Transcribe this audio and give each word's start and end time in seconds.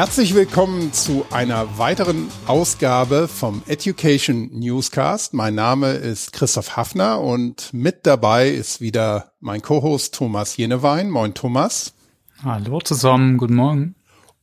Herzlich 0.00 0.34
willkommen 0.34 0.94
zu 0.94 1.26
einer 1.30 1.76
weiteren 1.76 2.28
Ausgabe 2.46 3.28
vom 3.28 3.62
Education 3.66 4.48
Newscast. 4.50 5.34
Mein 5.34 5.54
Name 5.54 5.90
ist 5.90 6.32
Christoph 6.32 6.74
Hafner 6.74 7.20
und 7.20 7.74
mit 7.74 8.06
dabei 8.06 8.48
ist 8.48 8.80
wieder 8.80 9.32
mein 9.40 9.60
Co-Host 9.60 10.14
Thomas 10.14 10.56
Jenewein. 10.56 11.10
Moin 11.10 11.34
Thomas. 11.34 11.92
Hallo 12.42 12.80
zusammen, 12.80 13.36
guten 13.36 13.56
Morgen. 13.56 13.94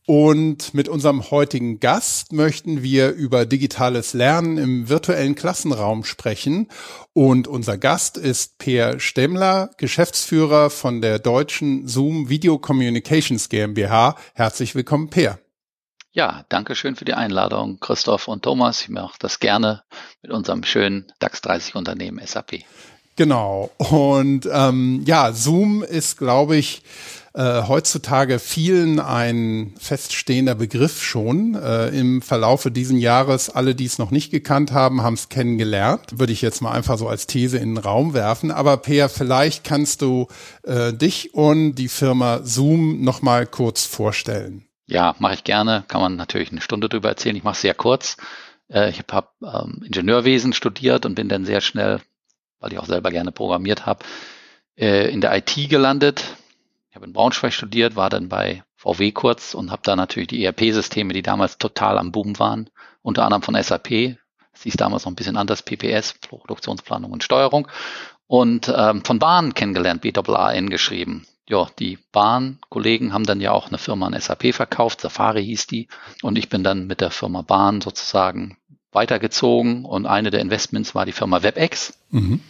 Und 0.06 0.74
mit 0.74 0.88
unserem 0.88 1.28
heutigen 1.32 1.80
Gast 1.80 2.32
möchten 2.32 2.84
wir 2.84 3.10
über 3.10 3.44
digitales 3.44 4.14
Lernen 4.14 4.58
im 4.58 4.88
virtuellen 4.88 5.34
Klassenraum 5.34 6.04
sprechen. 6.04 6.68
Und 7.14 7.48
unser 7.48 7.78
Gast 7.78 8.16
ist 8.16 8.58
Per 8.58 9.00
Stemmler, 9.00 9.70
Geschäftsführer 9.76 10.70
von 10.70 11.00
der 11.00 11.18
deutschen 11.18 11.88
Zoom 11.88 12.28
Video 12.28 12.60
Communications 12.60 13.48
GmbH. 13.48 14.14
Herzlich 14.34 14.76
willkommen, 14.76 15.10
Per. 15.10 15.40
Ja, 16.12 16.44
danke 16.48 16.74
schön 16.74 16.96
für 16.96 17.04
die 17.04 17.14
Einladung, 17.14 17.80
Christoph 17.80 18.28
und 18.28 18.42
Thomas. 18.42 18.82
Ich 18.82 18.88
mache 18.88 19.16
das 19.18 19.40
gerne 19.40 19.82
mit 20.22 20.32
unserem 20.32 20.64
schönen 20.64 21.12
DAX 21.18 21.42
30 21.42 21.74
Unternehmen 21.74 22.24
SAP. 22.24 22.64
Genau. 23.16 23.70
Und 23.78 24.48
ähm, 24.50 25.02
ja, 25.04 25.32
Zoom 25.32 25.82
ist, 25.82 26.18
glaube 26.18 26.56
ich, 26.56 26.82
äh, 27.34 27.62
heutzutage 27.68 28.38
vielen 28.38 29.00
ein 29.00 29.74
feststehender 29.78 30.54
Begriff 30.54 31.02
schon. 31.02 31.56
Äh, 31.56 31.88
Im 31.88 32.22
Verlaufe 32.22 32.70
diesen 32.70 32.98
Jahres, 32.98 33.50
alle, 33.50 33.74
die 33.74 33.86
es 33.86 33.98
noch 33.98 34.12
nicht 34.12 34.30
gekannt 34.30 34.72
haben, 34.72 35.02
haben 35.02 35.14
es 35.14 35.28
kennengelernt. 35.28 36.18
Würde 36.18 36.32
ich 36.32 36.42
jetzt 36.42 36.62
mal 36.62 36.70
einfach 36.70 36.96
so 36.96 37.08
als 37.08 37.26
These 37.26 37.58
in 37.58 37.74
den 37.74 37.78
Raum 37.78 38.14
werfen. 38.14 38.50
Aber 38.50 38.76
Peer, 38.76 39.08
vielleicht 39.08 39.64
kannst 39.64 40.00
du 40.00 40.28
äh, 40.62 40.92
dich 40.92 41.34
und 41.34 41.74
die 41.74 41.88
Firma 41.88 42.40
Zoom 42.44 43.02
noch 43.02 43.20
mal 43.20 43.46
kurz 43.46 43.84
vorstellen. 43.84 44.67
Ja, 44.88 45.14
mache 45.20 45.34
ich 45.34 45.44
gerne. 45.44 45.84
Kann 45.86 46.00
man 46.00 46.16
natürlich 46.16 46.50
eine 46.50 46.60
Stunde 46.60 46.88
drüber 46.88 47.10
erzählen. 47.10 47.36
Ich 47.36 47.44
mache 47.44 47.54
es 47.54 47.60
sehr 47.60 47.74
kurz. 47.74 48.16
Äh, 48.68 48.90
ich 48.90 49.04
habe 49.10 49.28
ähm, 49.42 49.82
Ingenieurwesen 49.84 50.52
studiert 50.52 51.06
und 51.06 51.14
bin 51.14 51.28
dann 51.28 51.44
sehr 51.44 51.60
schnell, 51.60 52.00
weil 52.58 52.72
ich 52.72 52.78
auch 52.78 52.86
selber 52.86 53.10
gerne 53.10 53.30
programmiert 53.30 53.86
habe, 53.86 54.04
äh, 54.76 55.10
in 55.12 55.20
der 55.20 55.36
IT 55.36 55.54
gelandet 55.70 56.24
habe 56.98 57.06
in 57.06 57.12
Braunschweig 57.12 57.52
studiert, 57.52 57.94
war 57.94 58.10
dann 58.10 58.28
bei 58.28 58.64
VW 58.74 59.12
kurz 59.12 59.54
und 59.54 59.70
habe 59.70 59.82
da 59.84 59.94
natürlich 59.94 60.28
die 60.28 60.44
ERP-Systeme, 60.44 61.14
die 61.14 61.22
damals 61.22 61.56
total 61.56 61.96
am 61.96 62.10
Boom 62.10 62.38
waren, 62.40 62.70
unter 63.02 63.24
anderem 63.24 63.42
von 63.42 63.60
SAP. 63.60 64.18
Das 64.52 64.62
hieß 64.64 64.74
damals 64.74 65.04
noch 65.04 65.12
ein 65.12 65.16
bisschen 65.16 65.36
anders, 65.36 65.62
PPS, 65.62 66.14
Produktionsplanung 66.14 67.12
und 67.12 67.22
Steuerung. 67.22 67.68
Und 68.26 68.72
ähm, 68.76 69.04
von 69.04 69.20
Bahn 69.20 69.54
kennengelernt, 69.54 70.02
BAAN 70.02 70.70
geschrieben. 70.70 71.24
Ja, 71.48 71.66
die 71.78 71.98
Bahn-Kollegen 72.12 73.14
haben 73.14 73.24
dann 73.24 73.40
ja 73.40 73.52
auch 73.52 73.68
eine 73.68 73.78
Firma 73.78 74.06
an 74.06 74.20
SAP 74.20 74.54
verkauft, 74.54 75.00
Safari 75.00 75.44
hieß 75.44 75.66
die. 75.66 75.88
Und 76.22 76.36
ich 76.36 76.50
bin 76.50 76.62
dann 76.62 76.86
mit 76.86 77.00
der 77.00 77.10
Firma 77.10 77.40
Bahn 77.42 77.80
sozusagen 77.80 78.58
weitergezogen 78.92 79.84
und 79.84 80.06
eine 80.06 80.30
der 80.30 80.40
Investments 80.40 80.94
war 80.94 81.06
die 81.06 81.12
Firma 81.12 81.42
WebEx. 81.42 81.98
Mhm. 82.10 82.40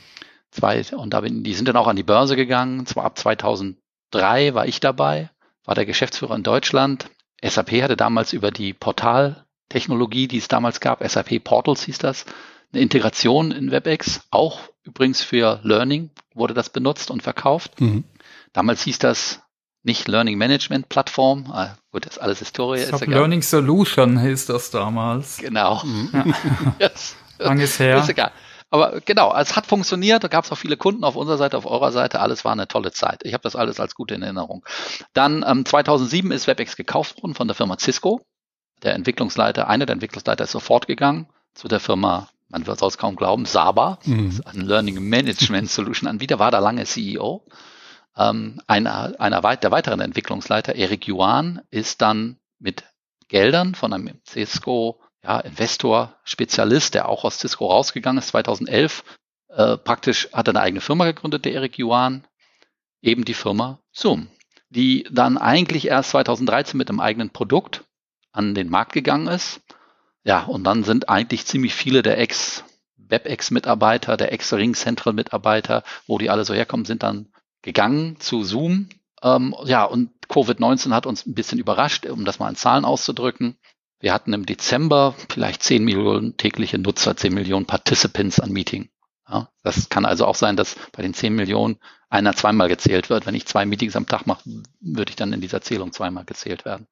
Zwei, 0.50 0.82
und 0.96 1.14
da 1.14 1.20
bin, 1.20 1.44
die 1.44 1.54
sind 1.54 1.68
dann 1.68 1.76
auch 1.76 1.86
an 1.86 1.96
die 1.96 2.02
Börse 2.02 2.34
gegangen, 2.34 2.86
zwar 2.86 3.04
ab 3.04 3.18
2000 3.18 3.76
drei 4.10 4.54
war 4.54 4.66
ich 4.66 4.80
dabei, 4.80 5.30
war 5.64 5.74
der 5.74 5.86
Geschäftsführer 5.86 6.34
in 6.34 6.42
Deutschland. 6.42 7.10
SAP 7.42 7.82
hatte 7.82 7.96
damals 7.96 8.32
über 8.32 8.50
die 8.50 8.72
Portaltechnologie, 8.72 10.26
die 10.26 10.38
es 10.38 10.48
damals 10.48 10.80
gab, 10.80 11.06
SAP 11.06 11.44
Portals 11.44 11.84
hieß 11.84 11.98
das, 11.98 12.24
eine 12.72 12.82
Integration 12.82 13.52
in 13.52 13.70
WebEx, 13.70 14.22
auch 14.30 14.60
übrigens 14.82 15.22
für 15.22 15.60
Learning 15.62 16.10
wurde 16.34 16.54
das 16.54 16.70
benutzt 16.70 17.10
und 17.10 17.22
verkauft. 17.22 17.80
Mhm. 17.80 18.04
Damals 18.52 18.82
hieß 18.82 18.98
das 18.98 19.40
nicht 19.82 20.08
Learning 20.08 20.36
Management 20.38 20.88
Plattform. 20.88 21.50
Ah, 21.50 21.76
gut, 21.92 22.06
das 22.06 22.16
ist 22.16 22.22
alles 22.22 22.40
Historie. 22.40 22.80
Ich 22.80 22.88
glaube, 22.88 23.06
Learning 23.06 23.42
Solution 23.42 24.18
hieß 24.18 24.46
das 24.46 24.70
damals. 24.70 25.38
Genau. 25.38 25.82
Mhm. 25.84 26.10
Ja. 26.12 26.24
yes. 26.88 27.16
Langes 27.38 27.78
her. 27.78 27.98
Ist 27.98 28.08
egal. 28.08 28.32
Aber 28.70 29.00
genau, 29.00 29.34
es 29.34 29.56
hat 29.56 29.66
funktioniert. 29.66 30.22
Da 30.24 30.28
gab 30.28 30.44
es 30.44 30.52
auch 30.52 30.58
viele 30.58 30.76
Kunden 30.76 31.04
auf 31.04 31.16
unserer 31.16 31.38
Seite, 31.38 31.56
auf 31.56 31.64
eurer 31.64 31.92
Seite. 31.92 32.20
Alles 32.20 32.44
war 32.44 32.52
eine 32.52 32.68
tolle 32.68 32.92
Zeit. 32.92 33.20
Ich 33.24 33.32
habe 33.32 33.42
das 33.42 33.56
alles 33.56 33.80
als 33.80 33.94
gute 33.94 34.20
Erinnerung. 34.20 34.64
Dann 35.14 35.44
ähm, 35.46 35.64
2007 35.64 36.30
ist 36.32 36.46
WebEx 36.46 36.76
gekauft 36.76 37.22
worden 37.22 37.34
von 37.34 37.48
der 37.48 37.54
Firma 37.54 37.78
Cisco. 37.78 38.20
Der 38.82 38.94
Entwicklungsleiter, 38.94 39.68
einer 39.68 39.86
der 39.86 39.94
Entwicklungsleiter 39.94 40.44
ist 40.44 40.52
sofort 40.52 40.86
gegangen 40.86 41.28
zu 41.54 41.66
der 41.66 41.80
Firma, 41.80 42.28
man 42.48 42.66
wird 42.66 42.80
es 42.80 42.98
kaum 42.98 43.16
glauben, 43.16 43.44
Saba, 43.44 43.98
mhm. 44.04 44.40
ein 44.44 44.60
Learning 44.60 45.00
Management 45.00 45.68
Solution 45.68 46.08
Anbieter, 46.08 46.38
war 46.38 46.52
da 46.52 46.60
lange 46.60 46.84
CEO. 46.84 47.44
Ähm, 48.18 48.60
einer, 48.66 49.14
einer 49.20 49.40
der 49.56 49.70
weiteren 49.70 50.00
Entwicklungsleiter, 50.00 50.74
Eric 50.74 51.06
Yuan, 51.06 51.62
ist 51.70 52.02
dann 52.02 52.38
mit 52.58 52.84
Geldern 53.28 53.74
von 53.74 53.92
einem 53.92 54.20
Cisco 54.26 55.00
ja, 55.22 55.38
Investor, 55.40 56.16
Spezialist, 56.24 56.94
der 56.94 57.08
auch 57.08 57.24
aus 57.24 57.38
Cisco 57.38 57.66
rausgegangen 57.66 58.18
ist, 58.18 58.28
2011. 58.28 59.04
Äh, 59.48 59.76
praktisch 59.76 60.28
hat 60.32 60.48
er 60.48 60.52
eine 60.52 60.60
eigene 60.60 60.80
Firma 60.80 61.04
gegründet, 61.04 61.44
der 61.44 61.54
Eric 61.54 61.78
Yuan, 61.78 62.26
eben 63.02 63.24
die 63.24 63.34
Firma 63.34 63.78
Zoom, 63.92 64.28
die 64.68 65.06
dann 65.10 65.38
eigentlich 65.38 65.86
erst 65.86 66.10
2013 66.10 66.76
mit 66.76 66.88
einem 66.88 67.00
eigenen 67.00 67.30
Produkt 67.30 67.84
an 68.32 68.54
den 68.54 68.68
Markt 68.68 68.92
gegangen 68.92 69.28
ist. 69.28 69.60
Ja, 70.24 70.42
und 70.42 70.64
dann 70.64 70.82
sind 70.84 71.08
eigentlich 71.08 71.46
ziemlich 71.46 71.74
viele 71.74 72.02
der 72.02 72.18
Ex 72.18 72.64
WebEx-Mitarbeiter, 72.96 74.16
der 74.16 74.32
Ex-Ring 74.32 74.74
Central-Mitarbeiter, 74.74 75.82
wo 76.06 76.18
die 76.18 76.28
alle 76.28 76.44
so 76.44 76.52
herkommen, 76.52 76.84
sind 76.84 77.02
dann 77.02 77.32
gegangen 77.62 78.18
zu 78.20 78.44
Zoom. 78.44 78.88
Ähm, 79.22 79.54
ja, 79.64 79.84
und 79.84 80.10
Covid-19 80.28 80.92
hat 80.92 81.06
uns 81.06 81.26
ein 81.26 81.34
bisschen 81.34 81.58
überrascht, 81.58 82.06
um 82.06 82.24
das 82.24 82.38
mal 82.38 82.48
in 82.48 82.56
Zahlen 82.56 82.84
auszudrücken. 82.84 83.56
Wir 84.00 84.12
hatten 84.12 84.32
im 84.32 84.46
Dezember 84.46 85.14
vielleicht 85.28 85.62
10 85.62 85.84
Millionen 85.84 86.36
tägliche 86.36 86.78
Nutzer, 86.78 87.16
10 87.16 87.34
Millionen 87.34 87.66
Participants 87.66 88.38
an 88.38 88.52
Meeting. 88.52 88.90
Ja, 89.28 89.50
das 89.62 89.88
kann 89.88 90.04
also 90.04 90.24
auch 90.24 90.36
sein, 90.36 90.56
dass 90.56 90.76
bei 90.92 91.02
den 91.02 91.14
10 91.14 91.34
Millionen 91.34 91.78
einer 92.08 92.34
zweimal 92.34 92.68
gezählt 92.68 93.10
wird. 93.10 93.26
Wenn 93.26 93.34
ich 93.34 93.46
zwei 93.46 93.66
Meetings 93.66 93.96
am 93.96 94.06
Tag 94.06 94.26
mache, 94.26 94.42
würde 94.80 95.10
ich 95.10 95.16
dann 95.16 95.32
in 95.32 95.40
dieser 95.40 95.60
Zählung 95.60 95.92
zweimal 95.92 96.24
gezählt 96.24 96.64
werden. 96.64 96.86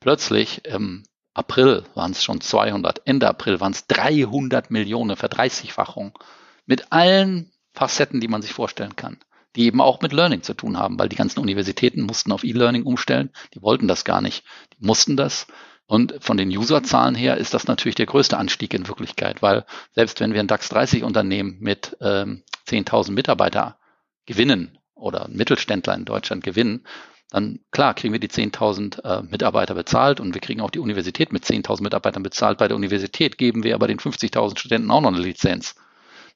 Plötzlich 0.00 0.64
im 0.64 1.04
April 1.34 1.84
waren 1.94 2.12
es 2.12 2.22
schon 2.22 2.40
200, 2.40 3.06
Ende 3.06 3.28
April 3.28 3.60
waren 3.60 3.72
es 3.72 3.86
300 3.86 4.70
Millionen, 4.70 5.16
Verdreißigfachung 5.16 6.18
mit 6.66 6.92
allen 6.92 7.52
Facetten, 7.72 8.20
die 8.20 8.28
man 8.28 8.42
sich 8.42 8.52
vorstellen 8.52 8.96
kann, 8.96 9.18
die 9.56 9.64
eben 9.64 9.80
auch 9.80 10.00
mit 10.00 10.12
Learning 10.12 10.42
zu 10.42 10.54
tun 10.54 10.78
haben, 10.78 10.98
weil 10.98 11.08
die 11.08 11.16
ganzen 11.16 11.40
Universitäten 11.40 12.02
mussten 12.02 12.32
auf 12.32 12.44
E-Learning 12.44 12.84
umstellen. 12.84 13.30
Die 13.54 13.62
wollten 13.62 13.88
das 13.88 14.04
gar 14.04 14.20
nicht. 14.20 14.44
Die 14.78 14.86
mussten 14.86 15.16
das. 15.16 15.46
Und 15.86 16.14
von 16.20 16.36
den 16.36 16.48
Userzahlen 16.56 17.14
her 17.14 17.36
ist 17.36 17.52
das 17.54 17.66
natürlich 17.66 17.96
der 17.96 18.06
größte 18.06 18.38
Anstieg 18.38 18.72
in 18.72 18.88
Wirklichkeit, 18.88 19.42
weil 19.42 19.66
selbst 19.94 20.20
wenn 20.20 20.32
wir 20.32 20.40
ein 20.40 20.46
DAX 20.46 20.68
30 20.70 21.02
Unternehmen 21.02 21.58
mit 21.60 21.96
ähm, 22.00 22.44
10.000 22.66 23.10
Mitarbeiter 23.10 23.78
gewinnen 24.24 24.78
oder 24.94 25.28
Mittelständler 25.28 25.94
in 25.94 26.04
Deutschland 26.04 26.44
gewinnen, 26.44 26.86
dann 27.28 27.60
klar 27.70 27.94
kriegen 27.94 28.12
wir 28.12 28.20
die 28.20 28.28
10.000 28.28 29.02
äh, 29.04 29.22
Mitarbeiter 29.22 29.74
bezahlt 29.74 30.20
und 30.20 30.34
wir 30.34 30.40
kriegen 30.40 30.60
auch 30.60 30.70
die 30.70 30.78
Universität 30.78 31.32
mit 31.32 31.44
10.000 31.44 31.82
Mitarbeitern 31.82 32.22
bezahlt. 32.22 32.58
Bei 32.58 32.68
der 32.68 32.76
Universität 32.76 33.36
geben 33.36 33.62
wir 33.62 33.74
aber 33.74 33.88
den 33.88 33.98
50.000 33.98 34.58
Studenten 34.58 34.90
auch 34.90 35.00
noch 35.00 35.12
eine 35.12 35.20
Lizenz. 35.20 35.74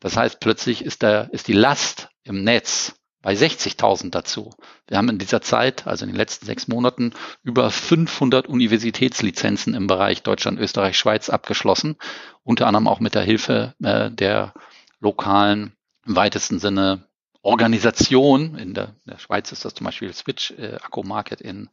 Das 0.00 0.16
heißt, 0.16 0.41
plötzlich 0.41 0.84
ist, 0.84 1.03
der, 1.03 1.32
ist 1.32 1.49
die 1.49 1.53
Last 1.53 2.09
im 2.25 2.44
Netz 2.44 2.94
bei 3.26 3.32
60.000 3.32 4.10
dazu. 4.10 4.54
Wir 4.87 4.98
haben 4.98 5.09
in 5.09 5.19
dieser 5.19 5.42
Zeit, 5.42 5.88
also 5.88 6.04
in 6.04 6.12
den 6.12 6.16
letzten 6.16 6.47
sechs 6.47 6.69
Monaten, 6.69 7.12
über 7.42 7.72
500 7.72 8.46
Universitätslizenzen 8.46 9.75
im 9.75 9.88
Bereich 9.88 10.23
Deutschland, 10.23 10.61
Österreich, 10.61 10.96
Schweiz 10.96 11.28
abgeschlossen, 11.28 11.96
unter 12.44 12.69
anderem 12.69 12.87
auch 12.87 13.00
mit 13.00 13.17
der 13.17 13.23
Hilfe 13.23 13.75
äh, 13.82 14.12
der 14.12 14.55
lokalen, 15.00 15.73
im 16.06 16.14
weitesten 16.14 16.61
Sinne 16.61 17.08
Organisation. 17.43 18.56
In 18.56 18.75
der, 18.75 18.94
in 19.05 19.11
der 19.14 19.19
Schweiz 19.19 19.50
ist 19.50 19.64
das 19.64 19.75
zum 19.75 19.87
Beispiel 19.87 20.12
Switch 20.12 20.52
äh, 20.52 20.76
Akku 20.76 21.02
Market 21.02 21.40
in, 21.40 21.69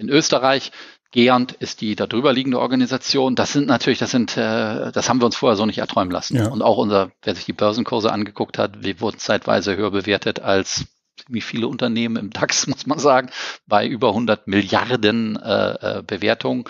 in 0.00 0.08
Österreich. 0.08 0.72
Geant 1.12 1.52
ist 1.52 1.80
die 1.80 1.96
darüber 1.96 2.32
liegende 2.32 2.60
Organisation. 2.60 3.34
Das 3.34 3.52
sind 3.52 3.66
natürlich, 3.66 3.98
das 3.98 4.12
sind, 4.12 4.36
äh, 4.36 4.92
das 4.92 5.08
haben 5.08 5.20
wir 5.20 5.26
uns 5.26 5.36
vorher 5.36 5.56
so 5.56 5.66
nicht 5.66 5.78
erträumen 5.78 6.12
lassen. 6.12 6.36
Ja. 6.36 6.48
Und 6.48 6.62
auch 6.62 6.76
unser, 6.76 7.10
wer 7.22 7.34
sich 7.34 7.44
die 7.44 7.52
Börsenkurse 7.52 8.12
angeguckt 8.12 8.58
hat, 8.58 8.84
wir 8.84 9.00
wurden 9.00 9.18
zeitweise 9.18 9.76
höher 9.76 9.90
bewertet 9.90 10.40
als 10.40 10.86
wie 11.28 11.40
viele 11.40 11.66
Unternehmen 11.68 12.16
im 12.16 12.30
DAX, 12.30 12.66
muss 12.68 12.86
man 12.86 12.98
sagen, 12.98 13.30
bei 13.66 13.86
über 13.86 14.08
100 14.08 14.46
Milliarden 14.46 15.36
äh, 15.36 15.98
äh, 15.98 16.02
Bewertungen. 16.02 16.64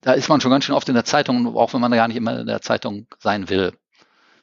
Da 0.00 0.12
ist 0.12 0.28
man 0.28 0.40
schon 0.40 0.52
ganz 0.52 0.64
schön 0.64 0.74
oft 0.74 0.88
in 0.88 0.94
der 0.94 1.04
Zeitung, 1.04 1.56
auch 1.56 1.74
wenn 1.74 1.80
man 1.80 1.90
gar 1.90 2.06
nicht 2.06 2.16
immer 2.16 2.38
in 2.38 2.46
der 2.46 2.62
Zeitung 2.62 3.06
sein 3.18 3.48
will. 3.48 3.72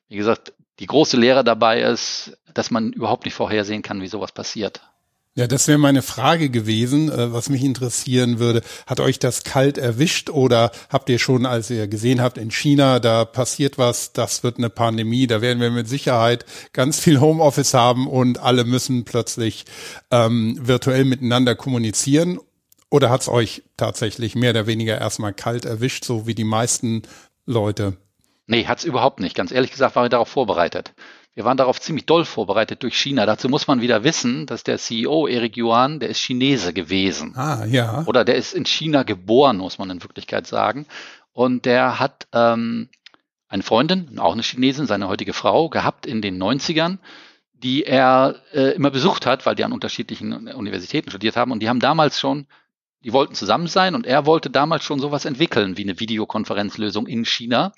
Wie 0.10 0.18
gesagt, 0.18 0.54
die 0.80 0.88
große 0.88 1.16
Lehre 1.16 1.46
dabei 1.46 1.82
ist, 1.82 2.38
dass 2.54 2.72
man 2.72 2.92
überhaupt 2.92 3.24
nicht 3.24 3.36
vorhersehen 3.36 3.84
kann, 3.84 4.02
wie 4.02 4.08
sowas 4.08 4.34
passiert. 4.34 4.82
Ja, 5.36 5.48
das 5.48 5.68
wäre 5.68 5.80
meine 5.80 6.04
Frage 6.04 6.52
gewesen, 6.52 7.10
äh, 7.12 7.34
was 7.34 7.50
mich 7.50 7.64
interessieren 7.64 8.38
würde. 8.38 8.62
Hat 8.86 9.00
euch 9.00 9.18
das 9.18 9.44
kalt 9.44 9.80
erwischt 9.80 10.30
oder 10.30 10.72
habt 10.90 11.10
ihr 11.10 11.18
schon, 11.18 11.48
als 11.48 11.72
ihr 11.72 11.88
gesehen 11.88 12.22
habt, 12.22 12.38
in 12.38 12.52
China, 12.52 13.00
da 13.00 13.26
passiert 13.26 13.80
was, 13.80 14.14
das 14.14 14.44
wird 14.44 14.60
eine 14.60 14.70
Pandemie, 14.70 15.26
da 15.26 15.42
werden 15.42 15.60
wir 15.60 15.72
mit 15.72 15.90
Sicherheit 15.90 16.46
ganz 16.72 17.00
viel 17.00 17.20
Homeoffice 17.20 17.74
haben 17.74 18.08
und 18.08 18.38
alle 18.38 18.64
müssen 18.64 19.06
plötzlich 19.06 19.66
ähm, 20.12 20.60
virtuell 20.62 21.04
miteinander 21.04 21.56
kommunizieren? 21.56 22.40
Oder 22.92 23.10
hat's 23.10 23.28
euch 23.28 23.64
tatsächlich 23.76 24.36
mehr 24.36 24.52
oder 24.52 24.68
weniger 24.68 25.00
erstmal 25.00 25.34
kalt 25.34 25.66
erwischt, 25.66 26.06
so 26.06 26.28
wie 26.28 26.36
die 26.36 26.44
meisten 26.44 27.02
Leute? 27.48 27.98
Nee, 28.46 28.66
hat's 28.68 28.84
überhaupt 28.84 29.20
nicht. 29.20 29.36
Ganz 29.36 29.52
ehrlich 29.52 29.72
gesagt 29.72 29.96
waren 29.96 30.06
wir 30.06 30.10
darauf 30.10 30.30
vorbereitet. 30.30 30.94
Wir 31.36 31.46
waren 31.46 31.58
darauf 31.58 31.82
ziemlich 31.82 32.06
doll 32.06 32.26
vorbereitet 32.26 32.84
durch 32.84 32.96
China. 32.96 33.26
Dazu 33.26 33.50
muss 33.50 33.66
man 33.66 33.82
wieder 33.82 34.04
wissen, 34.04 34.46
dass 34.46 34.64
der 34.64 34.78
CEO 34.78 35.28
Eric 35.28 35.58
Yuan, 35.58 36.00
der 36.00 36.10
ist 36.10 36.20
Chinese 36.20 36.74
gewesen. 36.74 37.36
Ah, 37.36 37.66
ja. 37.66 38.04
Oder 38.06 38.24
der 38.24 38.36
ist 38.36 38.54
in 38.54 38.66
China 38.66 39.04
geboren, 39.04 39.58
muss 39.58 39.80
man 39.80 39.90
in 39.90 40.04
Wirklichkeit 40.04 40.46
sagen. 40.46 40.86
Und 41.32 41.66
der 41.66 42.00
hat 42.00 42.28
ähm, 42.34 42.90
eine 43.48 43.64
Freundin, 43.64 44.20
auch 44.20 44.34
eine 44.34 44.44
Chinesin, 44.44 44.86
seine 44.86 45.08
heutige 45.08 45.34
Frau, 45.34 45.70
gehabt 45.70 46.06
in 46.06 46.22
den 46.22 46.42
90ern, 46.42 47.00
die 47.54 47.84
er 47.84 48.36
äh, 48.54 48.76
immer 48.76 48.92
besucht 48.92 49.26
hat, 49.26 49.46
weil 49.48 49.56
die 49.56 49.64
an 49.64 49.74
unterschiedlichen 49.74 50.48
Universitäten 50.50 51.10
studiert 51.10 51.36
haben. 51.36 51.52
Und 51.52 51.62
die 51.62 51.70
haben 51.70 51.80
damals 51.80 52.20
schon, 52.20 52.46
die 53.04 53.12
wollten 53.12 53.34
zusammen 53.34 53.68
sein 53.68 53.96
und 53.96 54.06
er 54.06 54.28
wollte 54.28 54.52
damals 54.52 54.84
schon 54.84 55.00
sowas 55.00 55.26
entwickeln 55.26 55.78
wie 55.78 55.84
eine 55.84 56.00
Videokonferenzlösung 56.00 57.08
in 57.08 57.26
China. 57.26 57.74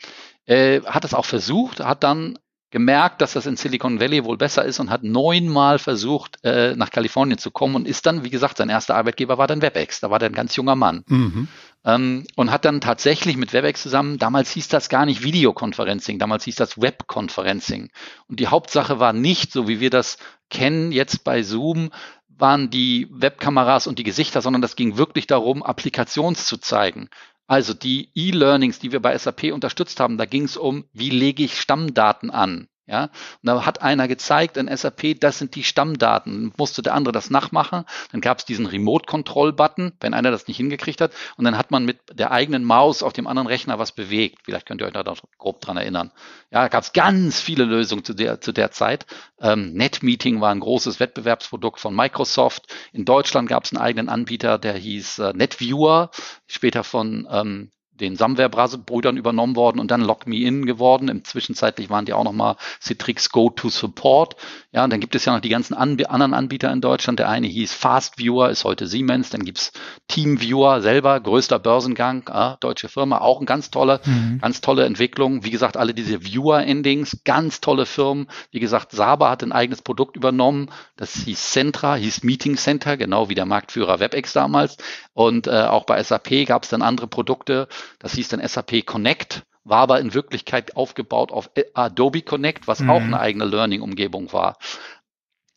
Äh, 0.45 0.81
hat 0.81 1.05
es 1.05 1.13
auch 1.13 1.25
versucht, 1.25 1.79
hat 1.79 2.03
dann 2.03 2.37
gemerkt, 2.71 3.21
dass 3.21 3.33
das 3.33 3.45
in 3.45 3.57
Silicon 3.57 3.99
Valley 3.99 4.25
wohl 4.25 4.37
besser 4.37 4.65
ist 4.65 4.79
und 4.79 4.89
hat 4.89 5.03
neunmal 5.03 5.79
versucht, 5.79 6.37
äh, 6.43 6.75
nach 6.75 6.89
Kalifornien 6.89 7.37
zu 7.37 7.51
kommen 7.51 7.75
und 7.75 7.87
ist 7.87 8.05
dann, 8.05 8.23
wie 8.23 8.29
gesagt, 8.29 8.57
sein 8.57 8.69
erster 8.69 8.95
Arbeitgeber 8.95 9.37
war 9.37 9.47
dann 9.47 9.61
WebEx. 9.61 9.99
Da 10.01 10.09
war 10.09 10.19
der 10.19 10.29
ein 10.29 10.35
ganz 10.35 10.55
junger 10.55 10.75
Mann. 10.75 11.03
Mhm. 11.07 11.47
Ähm, 11.85 12.25
und 12.35 12.51
hat 12.51 12.65
dann 12.65 12.81
tatsächlich 12.81 13.37
mit 13.37 13.53
WebEx 13.53 13.83
zusammen, 13.83 14.17
damals 14.17 14.51
hieß 14.51 14.67
das 14.67 14.89
gar 14.89 15.05
nicht 15.05 15.23
Videoconferencing, 15.23 16.19
damals 16.19 16.43
hieß 16.45 16.55
das 16.55 16.81
Webconferencing. 16.81 17.91
Und 18.27 18.39
die 18.39 18.47
Hauptsache 18.47 18.99
war 18.99 19.13
nicht, 19.13 19.51
so 19.51 19.67
wie 19.67 19.79
wir 19.79 19.91
das 19.91 20.17
kennen 20.49 20.91
jetzt 20.91 21.23
bei 21.23 21.43
Zoom, 21.43 21.91
waren 22.37 22.69
die 22.69 23.07
Webkameras 23.11 23.87
und 23.87 23.99
die 23.99 24.03
Gesichter, 24.03 24.41
sondern 24.41 24.61
das 24.61 24.75
ging 24.75 24.97
wirklich 24.97 25.27
darum, 25.27 25.63
Applikations 25.63 26.45
zu 26.45 26.57
zeigen. 26.57 27.09
Also 27.47 27.73
die 27.73 28.09
E-Learnings, 28.15 28.79
die 28.79 28.91
wir 28.91 29.01
bei 29.01 29.17
SAP 29.17 29.53
unterstützt 29.53 29.99
haben, 29.99 30.17
da 30.17 30.25
ging 30.25 30.43
es 30.45 30.57
um, 30.57 30.85
wie 30.93 31.11
lege 31.11 31.43
ich 31.43 31.59
Stammdaten 31.59 32.31
an? 32.31 32.67
Ja, 32.87 33.05
und 33.05 33.11
da 33.41 33.65
hat 33.65 33.81
einer 33.81 34.07
gezeigt 34.07 34.57
in 34.57 34.67
SAP, 34.75 35.19
das 35.19 35.39
sind 35.39 35.55
die 35.55 35.63
Stammdaten. 35.63 36.53
Musste 36.55 36.83
der 36.83 36.93
andere 36.93 37.13
das 37.13 37.31
nachmachen. 37.31 37.83
Dann 38.11 38.21
gab 38.21 38.37
es 38.37 38.45
diesen 38.45 38.67
Remote-Control-Button, 38.67 39.93
wenn 40.01 40.13
einer 40.13 40.29
das 40.29 40.47
nicht 40.47 40.57
hingekriegt 40.57 41.01
hat. 41.01 41.11
Und 41.35 41.45
dann 41.45 41.57
hat 41.57 41.71
man 41.71 41.85
mit 41.85 41.97
der 42.13 42.31
eigenen 42.31 42.63
Maus 42.63 43.01
auf 43.01 43.11
dem 43.11 43.25
anderen 43.25 43.47
Rechner 43.47 43.79
was 43.79 43.91
bewegt. 43.91 44.41
Vielleicht 44.43 44.67
könnt 44.67 44.81
ihr 44.81 44.87
euch 44.87 44.93
da 44.93 45.03
grob 45.39 45.61
dran 45.61 45.77
erinnern. 45.77 46.11
Ja, 46.51 46.61
da 46.61 46.67
gab 46.67 46.83
es 46.83 46.93
ganz 46.93 47.41
viele 47.41 47.65
Lösungen 47.65 48.03
zu 48.03 48.13
der, 48.13 48.39
zu 48.39 48.51
der 48.51 48.69
Zeit. 48.69 49.07
Ähm, 49.41 49.73
NetMeeting 49.73 50.39
war 50.39 50.51
ein 50.51 50.59
großes 50.59 50.99
Wettbewerbsprodukt 50.99 51.79
von 51.79 51.95
Microsoft. 51.95 52.71
In 52.93 53.03
Deutschland 53.03 53.49
gab 53.49 53.63
es 53.63 53.73
einen 53.73 53.81
eigenen 53.81 54.09
Anbieter, 54.09 54.59
der 54.59 54.73
hieß 54.73 55.19
äh, 55.19 55.33
NetViewer, 55.33 56.11
später 56.45 56.83
von 56.83 57.27
ähm, 57.31 57.71
den 57.99 58.15
Samware-Brüdern 58.15 59.17
übernommen 59.17 59.55
worden 59.55 59.79
und 59.79 59.91
dann 59.91 60.01
Log 60.01 60.27
Me 60.27 60.37
In 60.37 60.65
geworden. 60.65 61.07
Im 61.07 61.23
Zwischenzeitlich 61.23 61.89
waren 61.89 62.05
die 62.05 62.13
auch 62.13 62.23
nochmal 62.23 62.55
Citrix 62.81 63.29
Go 63.29 63.49
to 63.49 63.69
Support. 63.69 64.35
Ja, 64.71 64.83
und 64.83 64.91
dann 64.91 64.99
gibt 64.99 65.15
es 65.15 65.25
ja 65.25 65.33
noch 65.33 65.41
die 65.41 65.49
ganzen 65.49 65.73
Anb 65.73 66.01
anderen 66.09 66.33
Anbieter 66.33 66.71
in 66.71 66.81
Deutschland. 66.81 67.19
Der 67.19 67.29
eine 67.29 67.47
hieß 67.47 67.73
Fast 67.73 68.17
Viewer, 68.17 68.49
ist 68.49 68.65
heute 68.65 68.87
Siemens. 68.87 69.29
Dann 69.29 69.45
gibt's 69.45 69.71
Team 70.07 70.41
Viewer 70.41 70.81
selber, 70.81 71.19
größter 71.19 71.59
Börsengang, 71.59 72.27
äh, 72.27 72.55
deutsche 72.59 72.89
Firma, 72.89 73.19
auch 73.19 73.39
ein 73.39 73.45
ganz 73.45 73.71
tolle, 73.71 74.01
mhm. 74.05 74.39
ganz 74.41 74.61
tolle 74.61 74.85
Entwicklung. 74.85 75.43
Wie 75.43 75.51
gesagt, 75.51 75.77
alle 75.77 75.93
diese 75.93 76.23
Viewer-Endings, 76.23 77.23
ganz 77.23 77.61
tolle 77.61 77.85
Firmen. 77.85 78.27
Wie 78.51 78.59
gesagt, 78.59 78.91
Saba 78.91 79.29
hat 79.29 79.43
ein 79.43 79.51
eigenes 79.53 79.81
Produkt 79.81 80.17
übernommen. 80.17 80.69
Das 80.97 81.13
hieß 81.13 81.51
Centra, 81.51 81.95
hieß 81.95 82.23
Meeting 82.23 82.57
Center, 82.57 82.97
genau 82.97 83.29
wie 83.29 83.35
der 83.35 83.45
Marktführer 83.45 83.99
WebEx 83.99 84.33
damals. 84.33 84.77
Und 85.13 85.47
äh, 85.47 85.63
auch 85.63 85.85
bei 85.85 86.01
SAP 86.03 86.45
gab 86.45 86.63
es 86.63 86.69
dann 86.69 86.81
andere 86.81 87.07
Produkte. 87.07 87.67
Das 87.99 88.13
hieß 88.13 88.29
dann 88.29 88.47
SAP 88.47 88.85
Connect, 88.85 89.43
war 89.63 89.79
aber 89.79 89.99
in 89.99 90.13
Wirklichkeit 90.13 90.75
aufgebaut 90.75 91.31
auf 91.31 91.49
Adobe 91.73 92.21
Connect, 92.21 92.67
was 92.67 92.79
mhm. 92.79 92.89
auch 92.89 93.01
eine 93.01 93.19
eigene 93.19 93.45
Learning-Umgebung 93.45 94.31
war. 94.33 94.57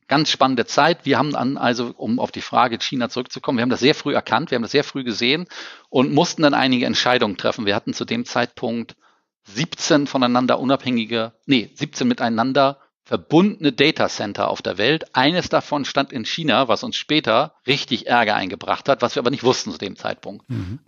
Ganz 0.09 0.31
spannende 0.31 0.65
Zeit. 0.65 1.05
Wir 1.05 1.19
haben 1.19 1.33
dann 1.33 1.59
also, 1.59 1.93
um 1.97 2.19
auf 2.19 2.33
die 2.33 2.41
Frage 2.41 2.79
China 2.79 3.11
zurückzukommen, 3.11 3.59
wir 3.59 3.63
haben 3.63 3.71
das 3.71 3.81
sehr 3.81 3.95
früh 3.95 4.15
erkannt, 4.15 4.51
wir 4.51 4.57
haben 4.57 4.63
das 4.63 4.73
sehr 4.73 4.85
früh 4.85 5.05
gesehen 5.05 5.47
und 5.91 6.15
mussten 6.15 6.43
dann 6.43 6.55
einige 6.55 6.87
Entscheidungen 6.87 7.37
treffen. 7.37 7.67
Wir 7.67 7.75
hatten 7.75 7.93
zu 7.93 8.07
dem 8.07 8.25
Zeitpunkt 8.25 8.97
17 9.45 10.07
voneinander 10.07 10.59
unabhängige, 10.59 11.33
nee, 11.47 11.71
17 11.75 12.09
miteinander 12.09 12.79
verbundene 13.09 13.73
Data 13.73 14.09
Center 14.09 14.49
auf 14.49 14.61
der 14.61 14.77
Welt. 14.77 15.15
Eines 15.15 15.49
davon 15.49 15.87
stand 15.87 16.13
in 16.13 16.27
China, 16.27 16.69
was 16.69 16.85
uns 16.85 16.97
später 16.97 17.55
richtig 17.67 18.07
Ärger 18.07 18.35
eingebracht 18.35 18.87
hat, 18.89 19.01
was 19.01 19.15
wir 19.15 19.21
aber 19.21 19.31
nicht 19.31 19.45
wussten 19.45 19.73
zu 19.73 19.79
dem 19.79 19.97
Zeitpunkt. 19.97 20.49
Mhm. 20.51 20.81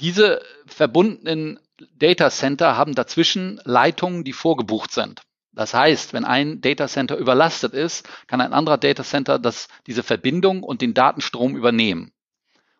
Diese 0.00 0.42
verbundenen 0.66 1.58
Data 1.96 2.30
Center 2.30 2.76
haben 2.76 2.94
dazwischen 2.94 3.60
Leitungen, 3.64 4.24
die 4.24 4.32
vorgebucht 4.32 4.92
sind. 4.92 5.22
Das 5.52 5.74
heißt, 5.74 6.12
wenn 6.12 6.24
ein 6.24 6.60
Data 6.60 6.86
Center 6.86 7.16
überlastet 7.16 7.74
ist, 7.74 8.08
kann 8.26 8.40
ein 8.40 8.52
anderer 8.52 8.78
Data 8.78 9.02
Center 9.02 9.38
das, 9.38 9.68
diese 9.86 10.02
Verbindung 10.02 10.62
und 10.62 10.80
den 10.80 10.94
Datenstrom 10.94 11.56
übernehmen. 11.56 12.12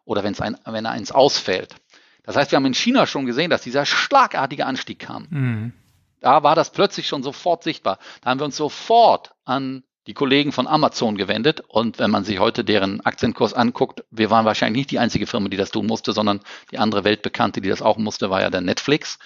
Oder 0.05 0.23
wenn, 0.23 0.33
es 0.33 0.41
ein, 0.41 0.57
wenn 0.65 0.87
eins 0.87 1.13
ausfällt. 1.13 1.75
Das 2.23 2.37
heißt, 2.37 2.53
wir 2.53 2.57
haben 2.57 2.67
in 2.67 2.75
China 2.75 3.07
schon 3.07 3.27
gesehen, 3.27 3.51
dass 3.51 3.63
dieser 3.63 3.87
schlagartige 3.87 4.67
Anstieg 4.67 5.01
kam. 5.01 5.27
Mhm. 5.31 5.73
Da 6.21 6.43
war 6.43 6.55
das 6.55 6.71
plötzlich 6.71 7.09
schon 7.09 7.23
sofort 7.23 7.63
sichtbar. 7.63 7.99
Da 8.21 8.31
haben 8.31 8.41
wir 8.41 8.45
uns 8.45 8.57
sofort 8.57 9.33
an 9.45 9.83
die 10.07 10.15
Kollegen 10.15 10.53
von 10.53 10.67
Amazon 10.67 11.17
gewendet. 11.17 11.63
Und 11.69 11.99
wenn 11.99 12.11
man 12.11 12.25
sich 12.25 12.39
heute 12.39 12.65
deren 12.65 13.01
Aktienkurs 13.03 13.55
anguckt, 13.55 14.05
wir 14.11 14.31
waren 14.31 14.45
wahrscheinlich 14.45 14.81
nicht 14.81 14.91
die 14.91 14.99
einzige 14.99 15.27
Firma, 15.27 15.49
die 15.49 15.57
das 15.57 15.71
tun 15.71 15.87
musste, 15.87 16.13
sondern 16.13 16.41
die 16.71 16.79
andere 16.79 17.05
Weltbekannte, 17.05 17.61
die 17.61 17.69
das 17.69 17.83
auch 17.83 17.97
musste, 17.97 18.31
war 18.31 18.41
ja 18.41 18.51
der 18.51 18.61
Netflix. 18.61 19.19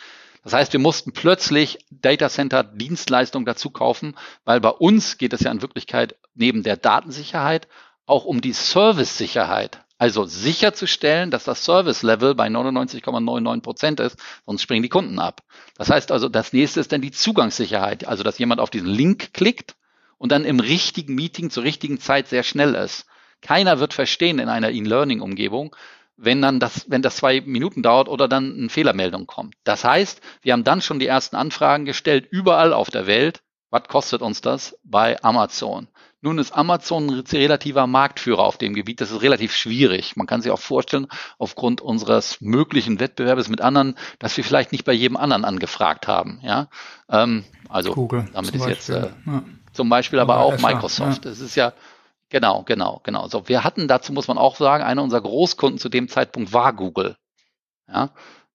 Das 0.43 0.53
heißt, 0.53 0.73
wir 0.73 0.81
mussten 0.81 1.13
plötzlich 1.13 1.79
Data 1.91 2.29
Center 2.29 2.63
Dienstleistungen 2.63 3.47
dazu 3.47 3.71
kaufen, 3.71 4.15
weil 4.45 4.61
bei 4.61 4.69
uns 4.69 5.17
geht 5.17 5.33
es 5.33 5.41
ja 5.41 5.51
in 5.51 5.63
Wirklichkeit 5.63 6.17
neben 6.35 6.63
der 6.63 6.77
Datensicherheit 6.77 7.67
auch 8.05 8.27
um 8.27 8.43
die 8.43 8.53
Service-Sicherheit. 8.53 9.81
Also 9.97 10.25
sicherzustellen, 10.25 11.31
dass 11.31 11.45
das 11.45 11.65
Service-Level 11.65 12.35
bei 12.35 12.49
99,99 12.49 13.63
Prozent 13.63 14.01
ist, 14.01 14.19
sonst 14.45 14.61
springen 14.61 14.83
die 14.83 14.89
Kunden 14.91 15.19
ab. 15.19 15.43
Das 15.79 15.89
heißt 15.89 16.13
also, 16.13 16.29
das 16.29 16.53
nächste 16.53 16.81
ist 16.81 16.93
dann 16.93 17.01
die 17.01 17.13
Zugangssicherheit. 17.13 18.07
Also, 18.07 18.23
dass 18.23 18.39
jemand 18.39 18.61
auf 18.61 18.71
diesen 18.71 18.89
Link 18.89 19.33
klickt 19.33 19.77
und 20.19 20.33
dann 20.33 20.45
im 20.45 20.61
richtigen 20.61 21.15
Meeting 21.15 21.51
zur 21.51 21.65
richtigen 21.65 22.01
Zeit 22.01 22.29
sehr 22.29 22.43
schnell 22.43 22.75
ist. 22.75 23.07
Keiner 23.41 23.79
wird 23.79 23.93
verstehen 23.93 24.39
in 24.39 24.49
einer 24.49 24.71
E-Learning-Umgebung, 24.71 25.77
wenn 26.17 26.41
dann 26.41 26.61
das, 26.61 26.87
wenn 26.89 27.03
das 27.03 27.17
zwei 27.17 27.41
Minuten 27.41 27.83
dauert 27.83 28.09
oder 28.09 28.29
dann 28.29 28.57
eine 28.57 28.69
Fehlermeldung 28.69 29.27
kommt. 29.27 29.55
Das 29.65 29.85
heißt, 29.85 30.21
wir 30.43 30.53
haben 30.53 30.65
dann 30.65 30.81
schon 30.81 30.99
die 30.99 31.07
ersten 31.07 31.37
Anfragen 31.37 31.85
gestellt, 31.85 32.27
überall 32.31 32.73
auf 32.73 32.91
der 32.91 33.07
Welt. 33.07 33.43
Was 33.71 33.85
kostet 33.89 34.23
uns 34.23 34.41
das 34.41 34.79
bei 34.85 35.23
Amazon? 35.23 35.89
Nun 36.21 36.39
ist 36.39 36.53
Amazon 36.53 37.11
ein 37.11 37.25
relativer 37.33 37.87
Marktführer 37.87 38.45
auf 38.45 38.57
dem 38.57 38.73
Gebiet. 38.73 39.03
Das 39.03 39.11
ist 39.11 39.21
relativ 39.21 39.55
schwierig. 39.55 40.17
Man 40.17 40.27
kann 40.27 40.41
sich 40.41 40.51
auch 40.51 40.61
vorstellen, 40.61 41.07
aufgrund 41.37 41.83
unseres 41.83 42.41
möglichen 42.41 42.99
Wettbewerbes 42.99 43.49
mit 43.49 43.61
anderen, 43.61 43.95
dass 44.21 44.35
wir 44.39 44.45
vielleicht 44.45 44.73
nicht 44.73 44.85
bei 44.85 44.95
jedem 44.95 45.19
anderen 45.19 45.45
angefragt 45.45 46.09
haben. 46.09 46.41
Ja, 46.43 46.69
ähm, 47.11 47.45
also 47.69 47.93
Google, 47.93 48.27
damit 48.33 48.55
ist 48.55 48.67
jetzt 48.67 48.89
äh, 48.89 49.11
ja 49.27 49.43
zum 49.75 49.89
Beispiel, 49.89 50.19
aber, 50.19 50.37
aber 50.37 50.45
auch 50.45 50.59
Microsoft. 50.61 51.27
Es 51.27 51.41
ja. 51.41 51.47
ist 51.47 51.55
ja, 51.57 51.73
genau, 52.31 52.63
genau, 52.63 53.01
genau. 53.03 53.29
So, 53.29 53.49
wir 53.49 53.65
hatten 53.65 53.89
dazu, 53.89 54.13
muss 54.13 54.29
man 54.29 54.39
auch 54.39 54.57
sagen, 54.57 54.85
einer 54.85 55.03
unserer 55.03 55.23
Großkunden 55.23 55.79
zu 55.79 55.89
dem 55.89 56.09
Zeitpunkt 56.09 56.53
war 56.53 56.73
Google. 56.73 57.17
Ja, 57.89 58.11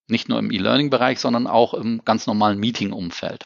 nicht 0.08 0.28
nur 0.28 0.40
im 0.40 0.52
E-Learning-Bereich, 0.52 1.20
sondern 1.20 1.46
auch 1.46 1.74
im 1.74 2.02
ganz 2.04 2.26
normalen 2.26 2.60
Meeting-Umfeld. 2.60 3.46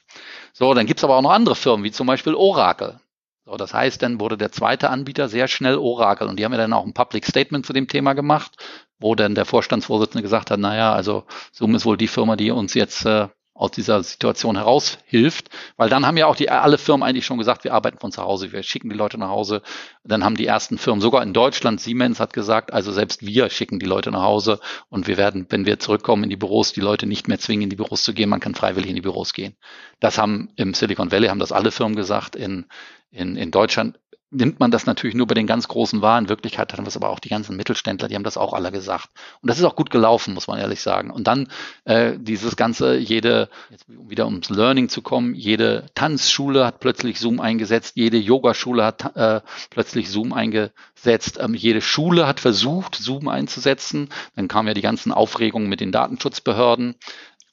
So, 0.54 0.74
dann 0.74 0.86
gibt's 0.86 1.04
aber 1.04 1.18
auch 1.18 1.22
noch 1.22 1.32
andere 1.32 1.56
Firmen, 1.56 1.84
wie 1.84 1.92
zum 1.92 2.08
Beispiel 2.08 2.36
Oracle. 2.36 3.00
So, 3.46 3.58
das 3.58 3.74
heißt, 3.74 4.02
dann 4.02 4.22
wurde 4.22 4.38
der 4.38 4.54
zweite 4.54 4.90
Anbieter 4.90 5.28
sehr 5.28 5.50
schnell 5.50 5.76
Oracle 5.76 6.30
und 6.30 6.40
die 6.40 6.46
haben 6.46 6.54
ja 6.54 6.60
dann 6.60 6.72
auch 6.72 6.86
ein 6.86 6.94
Public 6.94 7.26
Statement 7.26 7.66
zu 7.66 7.74
dem 7.74 7.90
Thema 7.90 8.14
gemacht, 8.14 8.56
wo 9.00 9.16
dann 9.16 9.36
der 9.36 9.44
Vorstandsvorsitzende 9.44 10.22
gesagt 10.22 10.50
hat, 10.50 10.60
naja, 10.60 10.94
also 10.94 11.26
Zoom 11.52 11.76
ist 11.76 11.86
wohl 11.86 11.98
die 11.98 12.08
Firma, 12.08 12.38
die 12.38 12.52
uns 12.52 12.74
jetzt 12.74 13.06
äh, 13.06 13.28
aus 13.56 13.72
dieser 13.72 14.02
Situation 14.02 14.56
heraushilft, 14.56 15.50
weil 15.78 15.90
dann 15.90 16.08
haben 16.08 16.18
ja 16.18 16.26
auch 16.26 16.36
die 16.36 16.50
alle 16.50 16.80
Firmen 16.80 17.08
eigentlich 17.08 17.26
schon 17.26 17.38
gesagt, 17.38 17.64
wir 17.64 17.74
arbeiten 17.74 18.00
von 18.00 18.12
zu 18.12 18.24
Hause, 18.24 18.52
wir 18.52 18.64
schicken 18.64 18.90
die 18.90 18.96
Leute 18.96 19.20
nach 19.20 19.30
Hause. 19.30 19.62
Dann 20.04 20.24
haben 20.24 20.36
die 20.36 20.48
ersten 20.48 20.80
Firmen, 20.80 21.02
sogar 21.02 21.22
in 21.22 21.34
Deutschland, 21.34 21.80
Siemens 21.80 22.20
hat 22.20 22.34
gesagt, 22.34 22.74
also 22.74 22.92
selbst 22.92 23.24
wir 23.24 23.50
schicken 23.52 23.78
die 23.78 23.86
Leute 23.86 24.10
nach 24.10 24.24
Hause 24.24 24.60
und 24.90 25.08
wir 25.08 25.18
werden, 25.18 25.46
wenn 25.50 25.66
wir 25.66 25.78
zurückkommen 25.80 26.24
in 26.24 26.30
die 26.32 26.36
Büros, 26.36 26.74
die 26.74 26.82
Leute 26.82 27.06
nicht 27.06 27.28
mehr 27.28 27.40
zwingen, 27.40 27.64
in 27.64 27.70
die 27.70 27.76
Büros 27.76 28.04
zu 28.04 28.14
gehen, 28.14 28.30
man 28.30 28.40
kann 28.40 28.56
freiwillig 28.56 28.90
in 28.90 28.96
die 28.96 29.02
Büros 29.02 29.34
gehen. 29.34 29.56
Das 30.00 30.18
haben 30.18 30.50
im 30.56 30.74
Silicon 30.74 31.12
Valley 31.12 31.28
haben 31.28 31.40
das 31.40 31.52
alle 31.52 31.72
Firmen 31.72 31.96
gesagt, 31.96 32.36
in, 32.36 32.66
in, 33.12 33.36
in 33.36 33.52
Deutschland 33.52 34.00
nimmt 34.34 34.60
man 34.60 34.72
das 34.72 34.86
natürlich 34.86 35.16
nur 35.16 35.28
bei 35.28 35.36
den 35.36 35.48
ganz 35.48 35.68
Großen 35.68 36.02
wahr. 36.02 36.20
In 36.20 36.30
Wirklichkeit 36.30 36.74
wir 36.78 36.88
es 36.88 36.98
aber 36.98 37.10
auch 37.10 37.20
die 37.20 37.30
ganzen 37.30 37.56
Mittelständler, 37.56 38.08
die 38.08 38.16
haben 38.16 38.24
das 38.24 38.38
auch 38.38 38.54
alle 38.54 38.72
gesagt. 38.72 39.10
Und 39.42 39.50
das 39.50 39.60
ist 39.60 39.64
auch 39.64 39.76
gut 39.76 39.90
gelaufen, 39.90 40.34
muss 40.34 40.48
man 40.48 40.60
ehrlich 40.60 40.82
sagen. 40.82 41.12
Und 41.12 41.28
dann 41.28 41.48
äh, 41.86 42.14
dieses 42.18 42.56
Ganze, 42.56 42.98
jede, 42.98 43.50
jetzt 43.70 43.86
wieder 43.88 44.26
ums 44.26 44.50
Learning 44.50 44.90
zu 44.90 45.02
kommen, 45.02 45.36
jede 45.36 45.86
Tanzschule 45.96 46.66
hat 46.66 46.80
plötzlich 46.80 47.20
Zoom 47.20 47.40
eingesetzt, 47.40 47.94
jede 47.96 48.18
Yogaschule 48.18 48.84
hat 48.84 49.16
äh, 49.16 49.42
plötzlich 49.70 50.10
Zoom 50.10 50.34
eingesetzt, 50.34 51.40
ähm, 51.40 51.54
jede 51.54 51.82
Schule 51.82 52.28
hat 52.28 52.40
versucht, 52.40 52.96
Zoom 52.96 53.28
einzusetzen. 53.28 54.10
Dann 54.36 54.48
kamen 54.48 54.68
ja 54.68 54.74
die 54.74 54.82
ganzen 54.82 55.12
Aufregungen 55.12 55.70
mit 55.70 55.80
den 55.80 55.92
Datenschutzbehörden. 55.92 56.96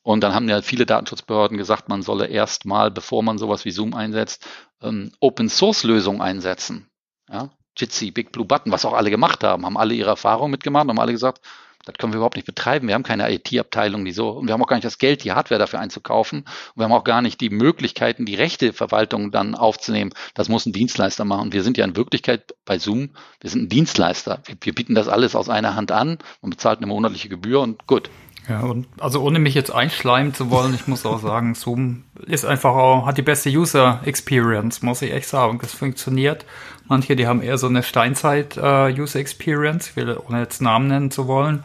Und 0.03 0.23
dann 0.23 0.35
haben 0.35 0.49
ja 0.49 0.63
viele 0.63 0.87
Datenschutzbehörden 0.87 1.59
gesagt, 1.59 1.89
man 1.89 2.03
solle 2.03 2.27
erstmal, 2.27 2.91
bevor 2.91 3.23
man 3.23 3.37
sowas 3.37 3.67
wie 3.67 3.71
Zoom 3.71 3.95
einsetzt, 3.95 4.47
ähm, 4.83 5.13
Open 5.21 5.49
Source 5.49 5.85
Lösungen 5.85 6.21
einsetzen. 6.21 6.89
Ja? 7.29 7.51
Jitsi, 7.77 8.11
Big 8.11 8.33
Blue 8.33 8.45
Button, 8.45 8.73
was 8.73 8.85
auch 8.85 8.93
alle 8.93 9.11
gemacht 9.11 9.45
haben, 9.45 9.65
haben 9.65 9.77
alle 9.77 9.95
ihre 9.95 10.11
Erfahrungen 10.11 10.51
mitgemacht, 10.51 10.89
haben 10.89 10.99
alle 10.99 11.13
gesagt, 11.13 11.41
das 11.85 11.95
können 11.97 12.13
wir 12.13 12.19
überhaupt 12.19 12.37
nicht 12.37 12.47
betreiben. 12.47 12.89
Wir 12.89 12.95
haben 12.95 13.03
keine 13.03 13.33
IT-Abteilung, 13.33 14.05
die 14.05 14.13
so, 14.13 14.31
und 14.31 14.47
wir 14.47 14.53
haben 14.53 14.63
auch 14.63 14.67
gar 14.67 14.77
nicht 14.77 14.85
das 14.85 14.99
Geld, 14.99 15.25
die 15.25 15.33
Hardware 15.33 15.59
dafür 15.59 15.81
einzukaufen. 15.81 16.41
Und 16.41 16.77
wir 16.77 16.85
haben 16.85 16.93
auch 16.93 17.05
gar 17.05 17.23
nicht 17.23 17.41
die 17.41 17.49
Möglichkeiten, 17.49 18.27
die 18.27 18.35
Rechteverwaltung 18.35 19.31
dann 19.31 19.55
aufzunehmen. 19.55 20.13
Das 20.35 20.51
muss 20.51 20.67
ein 20.67 20.75
Dienstleister 20.75 21.25
machen. 21.25 21.55
Wir 21.55 21.63
sind 21.63 21.79
ja 21.79 21.87
in 21.87 21.97
Wirklichkeit 21.97 22.55
bei 22.67 22.79
Zoom, 22.79 23.11
wir 23.41 23.49
sind 23.49 23.63
ein 23.63 23.69
Dienstleister. 23.71 24.43
Wir, 24.45 24.57
wir 24.61 24.75
bieten 24.75 24.95
das 24.95 25.09
alles 25.09 25.35
aus 25.35 25.49
einer 25.49 25.75
Hand 25.75 25.91
an 25.91 26.19
und 26.43 26.51
bezahlt 26.51 26.81
eine 26.81 26.87
monatliche 26.87 27.31
Gebühr 27.31 27.61
und 27.61 27.87
gut. 27.87 28.11
Ja, 28.51 28.63
und 28.63 28.89
also 28.99 29.23
ohne 29.23 29.39
mich 29.39 29.55
jetzt 29.55 29.71
einschleimen 29.71 30.35
zu 30.35 30.51
wollen, 30.51 30.75
ich 30.75 30.89
muss 30.89 31.07
auch 31.07 31.21
sagen, 31.23 31.55
Zoom 31.55 32.03
ist 32.27 32.45
einfach 32.45 32.75
auch, 32.75 33.07
hat 33.07 33.17
die 33.17 33.23
beste 33.23 33.49
User 33.49 34.01
Experience, 34.05 34.83
muss 34.83 35.03
ich 35.03 35.13
echt 35.13 35.29
sagen. 35.29 35.59
Das 35.63 35.73
funktioniert. 35.73 36.45
Manche, 36.89 37.15
die 37.15 37.29
haben 37.29 37.43
eher 37.43 37.59
so 37.59 37.69
eine 37.69 37.85
Steinzeit 37.85 38.57
uh, 38.57 38.89
User 38.89 39.21
Experience, 39.21 39.91
ich 39.91 39.97
will, 39.97 40.19
ohne 40.29 40.41
jetzt 40.41 40.61
Namen 40.61 40.89
nennen 40.89 41.11
zu 41.13 41.29
wollen. 41.29 41.65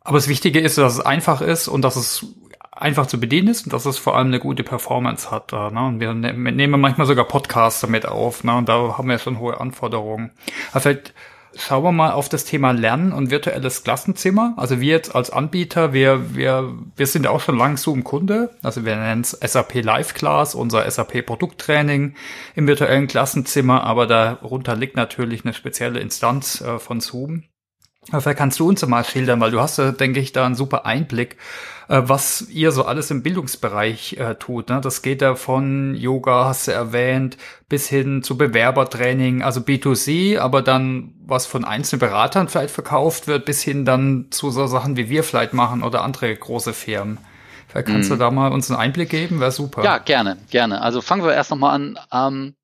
Aber 0.00 0.16
das 0.16 0.28
Wichtige 0.28 0.60
ist, 0.60 0.78
dass 0.78 0.94
es 0.94 1.00
einfach 1.00 1.42
ist 1.42 1.68
und 1.68 1.82
dass 1.82 1.96
es 1.96 2.24
einfach 2.72 3.06
zu 3.06 3.20
bedienen 3.20 3.48
ist 3.48 3.66
und 3.66 3.74
dass 3.74 3.84
es 3.84 3.98
vor 3.98 4.16
allem 4.16 4.28
eine 4.28 4.40
gute 4.40 4.62
Performance 4.62 5.30
hat. 5.30 5.52
Ne? 5.52 5.86
Und 5.86 6.00
wir 6.00 6.14
ne 6.14 6.32
nehmen 6.32 6.80
manchmal 6.80 7.06
sogar 7.06 7.26
Podcasts 7.26 7.82
damit 7.82 8.06
auf, 8.06 8.44
ne? 8.44 8.56
und 8.56 8.70
da 8.70 8.96
haben 8.96 9.10
wir 9.10 9.18
schon 9.18 9.38
hohe 9.38 9.60
Anforderungen. 9.60 10.30
Also 10.72 10.88
vielleicht 10.88 11.12
Schauen 11.60 11.82
wir 11.82 11.90
mal 11.90 12.12
auf 12.12 12.28
das 12.28 12.44
Thema 12.44 12.70
Lernen 12.70 13.12
und 13.12 13.32
virtuelles 13.32 13.82
Klassenzimmer. 13.82 14.54
Also 14.56 14.80
wir 14.80 14.88
jetzt 14.90 15.16
als 15.16 15.30
Anbieter, 15.30 15.92
wir, 15.92 16.36
wir, 16.36 16.72
wir 16.94 17.06
sind 17.08 17.26
auch 17.26 17.40
schon 17.40 17.58
lang 17.58 17.76
Zoom-Kunde. 17.76 18.50
Also 18.62 18.84
wir 18.84 18.94
nennen 18.94 19.22
es 19.22 19.32
SAP 19.32 19.82
Live 19.82 20.14
Class, 20.14 20.54
unser 20.54 20.88
SAP 20.88 21.26
Produkttraining 21.26 22.14
im 22.54 22.68
virtuellen 22.68 23.08
Klassenzimmer, 23.08 23.82
aber 23.82 24.06
darunter 24.06 24.76
liegt 24.76 24.94
natürlich 24.94 25.44
eine 25.44 25.52
spezielle 25.52 25.98
Instanz 25.98 26.60
äh, 26.60 26.78
von 26.78 27.00
Zoom. 27.00 27.42
Vielleicht 28.10 28.38
kannst 28.38 28.58
du 28.58 28.68
uns 28.68 28.86
mal 28.86 29.04
schildern, 29.04 29.40
weil 29.40 29.50
du 29.50 29.60
hast 29.60 29.78
ja, 29.78 29.92
denke 29.92 30.20
ich, 30.20 30.32
da 30.32 30.46
einen 30.46 30.54
super 30.54 30.86
Einblick, 30.86 31.36
äh, 31.88 32.00
was 32.04 32.48
ihr 32.48 32.72
so 32.72 32.84
alles 32.84 33.10
im 33.10 33.22
Bildungsbereich 33.22 34.14
äh, 34.14 34.34
tut. 34.36 34.70
Ne? 34.70 34.80
Das 34.80 35.02
geht 35.02 35.20
da 35.20 35.34
von 35.34 35.94
Yoga, 35.94 36.46
hast 36.46 36.68
du 36.68 36.72
erwähnt, 36.72 37.36
bis 37.68 37.88
hin 37.88 38.22
zu 38.22 38.38
Bewerbertraining, 38.38 39.42
also 39.42 39.60
B2C, 39.60 40.38
aber 40.38 40.62
dann 40.62 41.14
was 41.26 41.44
von 41.44 41.64
einzelnen 41.64 42.00
Beratern 42.00 42.48
vielleicht 42.48 42.70
verkauft 42.70 43.26
wird, 43.26 43.44
bis 43.44 43.62
hin 43.62 43.84
dann 43.84 44.28
zu 44.30 44.50
so 44.50 44.66
Sachen 44.66 44.96
wie 44.96 45.10
wir 45.10 45.22
vielleicht 45.22 45.52
machen 45.52 45.82
oder 45.82 46.02
andere 46.02 46.34
große 46.34 46.72
Firmen. 46.72 47.18
Vielleicht 47.68 47.88
kannst 47.88 48.08
mm. 48.08 48.12
du 48.12 48.14
mhm. 48.14 48.20
da 48.20 48.30
mal 48.30 48.52
uns 48.52 48.70
einen 48.70 48.80
Einblick 48.80 49.10
geben, 49.10 49.40
wäre 49.40 49.52
super. 49.52 49.84
Ja, 49.84 49.98
gerne, 49.98 50.38
gerne. 50.50 50.80
Also 50.80 51.02
fangen 51.02 51.22
wir 51.22 51.34
erst 51.34 51.50
nochmal 51.50 51.74
an. 51.74 51.98
Ähm, 52.10 52.54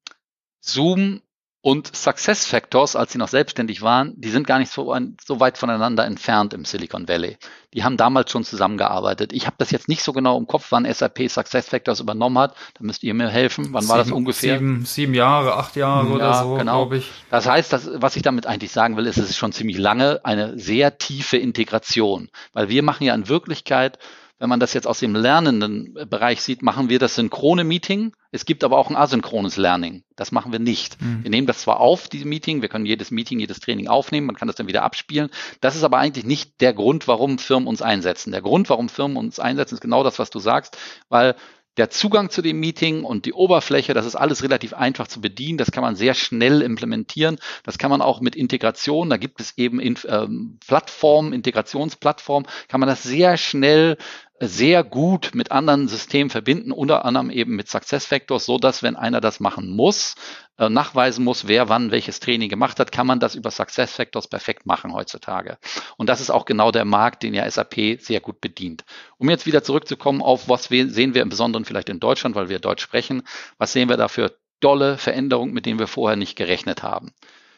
Zoom 0.62 1.20
und 1.64 1.96
Success 1.96 2.44
Factors, 2.44 2.94
als 2.94 3.12
sie 3.12 3.18
noch 3.18 3.28
selbstständig 3.28 3.80
waren, 3.80 4.12
die 4.20 4.28
sind 4.28 4.46
gar 4.46 4.58
nicht 4.58 4.70
so, 4.70 4.94
so 5.26 5.40
weit 5.40 5.56
voneinander 5.56 6.04
entfernt 6.04 6.52
im 6.52 6.66
Silicon 6.66 7.08
Valley. 7.08 7.38
Die 7.72 7.82
haben 7.82 7.96
damals 7.96 8.30
schon 8.30 8.44
zusammengearbeitet. 8.44 9.32
Ich 9.32 9.46
habe 9.46 9.56
das 9.56 9.70
jetzt 9.70 9.88
nicht 9.88 10.02
so 10.02 10.12
genau 10.12 10.36
im 10.36 10.46
Kopf, 10.46 10.66
wann 10.68 10.84
SAP 10.84 11.30
Success 11.30 11.70
Factors 11.70 12.00
übernommen 12.00 12.36
hat. 12.36 12.54
Da 12.74 12.84
müsst 12.84 13.02
ihr 13.02 13.14
mir 13.14 13.30
helfen. 13.30 13.68
Wann 13.72 13.80
sieben, 13.80 13.88
war 13.88 13.96
das 13.96 14.12
ungefähr? 14.12 14.58
Sieben, 14.58 14.84
sieben 14.84 15.14
Jahre, 15.14 15.56
acht 15.56 15.74
Jahre 15.74 16.06
ja, 16.06 16.14
oder 16.14 16.34
so, 16.34 16.54
genau. 16.56 16.82
glaube 16.82 16.98
ich. 16.98 17.10
Das 17.30 17.48
heißt, 17.48 17.72
dass, 17.72 17.88
was 17.94 18.14
ich 18.16 18.22
damit 18.22 18.46
eigentlich 18.46 18.70
sagen 18.70 18.98
will, 18.98 19.06
ist, 19.06 19.16
es 19.16 19.30
ist 19.30 19.38
schon 19.38 19.52
ziemlich 19.52 19.78
lange 19.78 20.20
eine 20.22 20.58
sehr 20.58 20.98
tiefe 20.98 21.38
Integration. 21.38 22.28
Weil 22.52 22.68
wir 22.68 22.82
machen 22.82 23.04
ja 23.04 23.14
in 23.14 23.30
Wirklichkeit 23.30 23.98
wenn 24.44 24.50
man 24.50 24.60
das 24.60 24.74
jetzt 24.74 24.86
aus 24.86 24.98
dem 24.98 25.14
lernenden 25.14 25.94
Bereich 25.94 26.42
sieht, 26.42 26.60
machen 26.60 26.90
wir 26.90 26.98
das 26.98 27.14
synchrone 27.14 27.64
Meeting. 27.64 28.12
Es 28.30 28.44
gibt 28.44 28.62
aber 28.62 28.76
auch 28.76 28.90
ein 28.90 28.94
asynchrones 28.94 29.56
Learning. 29.56 30.04
Das 30.16 30.32
machen 30.32 30.52
wir 30.52 30.58
nicht. 30.58 31.00
Mhm. 31.00 31.22
Wir 31.22 31.30
nehmen 31.30 31.46
das 31.46 31.62
zwar 31.62 31.80
auf, 31.80 32.08
diese 32.08 32.26
Meeting, 32.26 32.60
wir 32.60 32.68
können 32.68 32.84
jedes 32.84 33.10
Meeting, 33.10 33.40
jedes 33.40 33.60
Training 33.60 33.88
aufnehmen, 33.88 34.26
man 34.26 34.36
kann 34.36 34.46
das 34.46 34.56
dann 34.56 34.66
wieder 34.66 34.82
abspielen. 34.82 35.30
Das 35.62 35.76
ist 35.76 35.82
aber 35.82 35.96
eigentlich 35.96 36.26
nicht 36.26 36.60
der 36.60 36.74
Grund, 36.74 37.08
warum 37.08 37.38
Firmen 37.38 37.66
uns 37.66 37.80
einsetzen. 37.80 38.32
Der 38.32 38.42
Grund, 38.42 38.68
warum 38.68 38.90
Firmen 38.90 39.16
uns 39.16 39.40
einsetzen, 39.40 39.76
ist 39.76 39.80
genau 39.80 40.04
das, 40.04 40.18
was 40.18 40.28
du 40.28 40.38
sagst, 40.38 40.76
weil 41.08 41.36
der 41.76 41.90
Zugang 41.90 42.30
zu 42.30 42.40
dem 42.40 42.60
Meeting 42.60 43.02
und 43.02 43.26
die 43.26 43.32
Oberfläche, 43.32 43.94
das 43.94 44.06
ist 44.06 44.14
alles 44.14 44.42
relativ 44.42 44.74
einfach 44.74 45.08
zu 45.08 45.20
bedienen. 45.20 45.58
Das 45.58 45.72
kann 45.72 45.82
man 45.82 45.96
sehr 45.96 46.14
schnell 46.14 46.62
implementieren. 46.62 47.38
Das 47.64 47.78
kann 47.78 47.90
man 47.90 48.00
auch 48.00 48.20
mit 48.20 48.36
Integration, 48.36 49.10
da 49.10 49.16
gibt 49.16 49.40
es 49.40 49.58
eben 49.58 49.80
in, 49.80 49.98
ähm, 50.08 50.58
Plattformen, 50.64 51.32
Integrationsplattformen, 51.32 52.48
kann 52.68 52.80
man 52.80 52.88
das 52.88 53.02
sehr 53.02 53.36
schnell 53.36 53.96
sehr 54.40 54.82
gut 54.82 55.30
mit 55.34 55.52
anderen 55.52 55.86
Systemen 55.86 56.28
verbinden, 56.28 56.72
unter 56.72 57.04
anderem 57.04 57.30
eben 57.30 57.54
mit 57.54 57.68
SuccessFactors, 57.68 58.44
so 58.44 58.58
dass 58.58 58.82
wenn 58.82 58.96
einer 58.96 59.20
das 59.20 59.38
machen 59.38 59.70
muss, 59.70 60.16
äh, 60.58 60.68
nachweisen 60.68 61.24
muss, 61.24 61.46
wer 61.46 61.68
wann 61.68 61.92
welches 61.92 62.18
Training 62.18 62.48
gemacht 62.48 62.80
hat, 62.80 62.90
kann 62.90 63.06
man 63.06 63.20
das 63.20 63.36
über 63.36 63.50
SuccessFactors 63.50 64.28
perfekt 64.28 64.66
machen 64.66 64.92
heutzutage. 64.92 65.56
Und 65.96 66.08
das 66.08 66.20
ist 66.20 66.30
auch 66.30 66.46
genau 66.46 66.72
der 66.72 66.84
Markt, 66.84 67.22
den 67.22 67.32
ja 67.32 67.48
SAP 67.48 68.00
sehr 68.00 68.20
gut 68.20 68.40
bedient. 68.40 68.84
Um 69.18 69.30
jetzt 69.30 69.46
wieder 69.46 69.62
zurückzukommen 69.62 70.20
auf, 70.20 70.48
was 70.48 70.64
sehen 70.64 71.14
wir 71.14 71.22
im 71.22 71.28
Besonderen 71.28 71.64
vielleicht 71.64 71.88
in 71.88 72.00
Deutschland, 72.00 72.34
weil 72.34 72.48
wir 72.48 72.58
Deutsch 72.58 72.82
sprechen, 72.82 73.22
was 73.58 73.72
sehen 73.72 73.88
wir 73.88 73.96
da 73.96 74.08
für 74.08 74.36
dolle 74.58 74.98
Veränderungen, 74.98 75.52
mit 75.52 75.66
denen 75.66 75.78
wir 75.78 75.86
vorher 75.86 76.16
nicht 76.16 76.36
gerechnet 76.36 76.82
haben. 76.82 77.12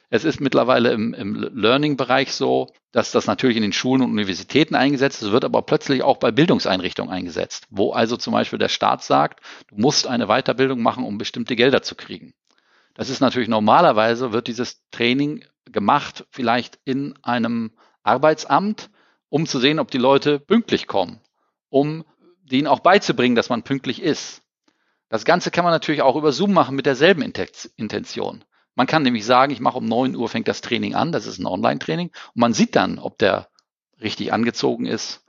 Es 0.08 0.24
ist 0.24 0.40
mittlerweile 0.40 0.92
im, 0.92 1.14
im 1.14 1.34
Learning-Bereich 1.34 2.32
so, 2.32 2.68
dass 2.92 3.10
das 3.10 3.26
natürlich 3.26 3.56
in 3.56 3.62
den 3.62 3.72
Schulen 3.72 4.02
und 4.02 4.12
Universitäten 4.12 4.76
eingesetzt 4.76 5.22
ist, 5.22 5.32
wird 5.32 5.44
aber 5.44 5.62
plötzlich 5.62 6.02
auch 6.02 6.18
bei 6.18 6.30
Bildungseinrichtungen 6.30 7.12
eingesetzt, 7.12 7.66
wo 7.70 7.92
also 7.92 8.16
zum 8.16 8.32
Beispiel 8.32 8.58
der 8.60 8.68
Staat 8.68 9.02
sagt, 9.02 9.40
du 9.68 9.76
musst 9.76 10.06
eine 10.06 10.26
Weiterbildung 10.26 10.80
machen, 10.80 11.04
um 11.04 11.18
bestimmte 11.18 11.56
Gelder 11.56 11.82
zu 11.82 11.96
kriegen. 11.96 12.34
Das 12.94 13.10
ist 13.10 13.20
natürlich 13.20 13.48
normalerweise, 13.48 14.32
wird 14.32 14.46
dieses 14.46 14.80
Training 14.90 15.44
gemacht, 15.66 16.24
vielleicht 16.30 16.78
in 16.84 17.14
einem 17.22 17.72
Arbeitsamt, 18.04 18.90
um 19.28 19.46
zu 19.46 19.58
sehen, 19.58 19.80
ob 19.80 19.90
die 19.90 19.98
Leute 19.98 20.38
pünktlich 20.38 20.86
kommen, 20.86 21.20
um 21.68 22.04
denen 22.44 22.68
auch 22.68 22.80
beizubringen, 22.80 23.34
dass 23.34 23.50
man 23.50 23.64
pünktlich 23.64 24.00
ist. 24.00 24.42
Das 25.08 25.24
Ganze 25.24 25.50
kann 25.50 25.64
man 25.64 25.72
natürlich 25.72 26.02
auch 26.02 26.16
über 26.16 26.32
Zoom 26.32 26.52
machen 26.52 26.76
mit 26.76 26.86
derselben 26.86 27.22
Intention. 27.22 28.44
Man 28.76 28.86
kann 28.86 29.02
nämlich 29.02 29.24
sagen, 29.24 29.52
ich 29.52 29.60
mache 29.60 29.78
um 29.78 29.86
9 29.86 30.14
Uhr 30.14 30.28
fängt 30.28 30.48
das 30.48 30.60
Training 30.60 30.94
an, 30.94 31.10
das 31.10 31.26
ist 31.26 31.38
ein 31.38 31.46
Online-Training, 31.46 32.08
und 32.08 32.40
man 32.40 32.52
sieht 32.52 32.76
dann, 32.76 32.98
ob 32.98 33.18
der 33.18 33.48
richtig 34.00 34.32
angezogen 34.32 34.86
ist, 34.86 35.24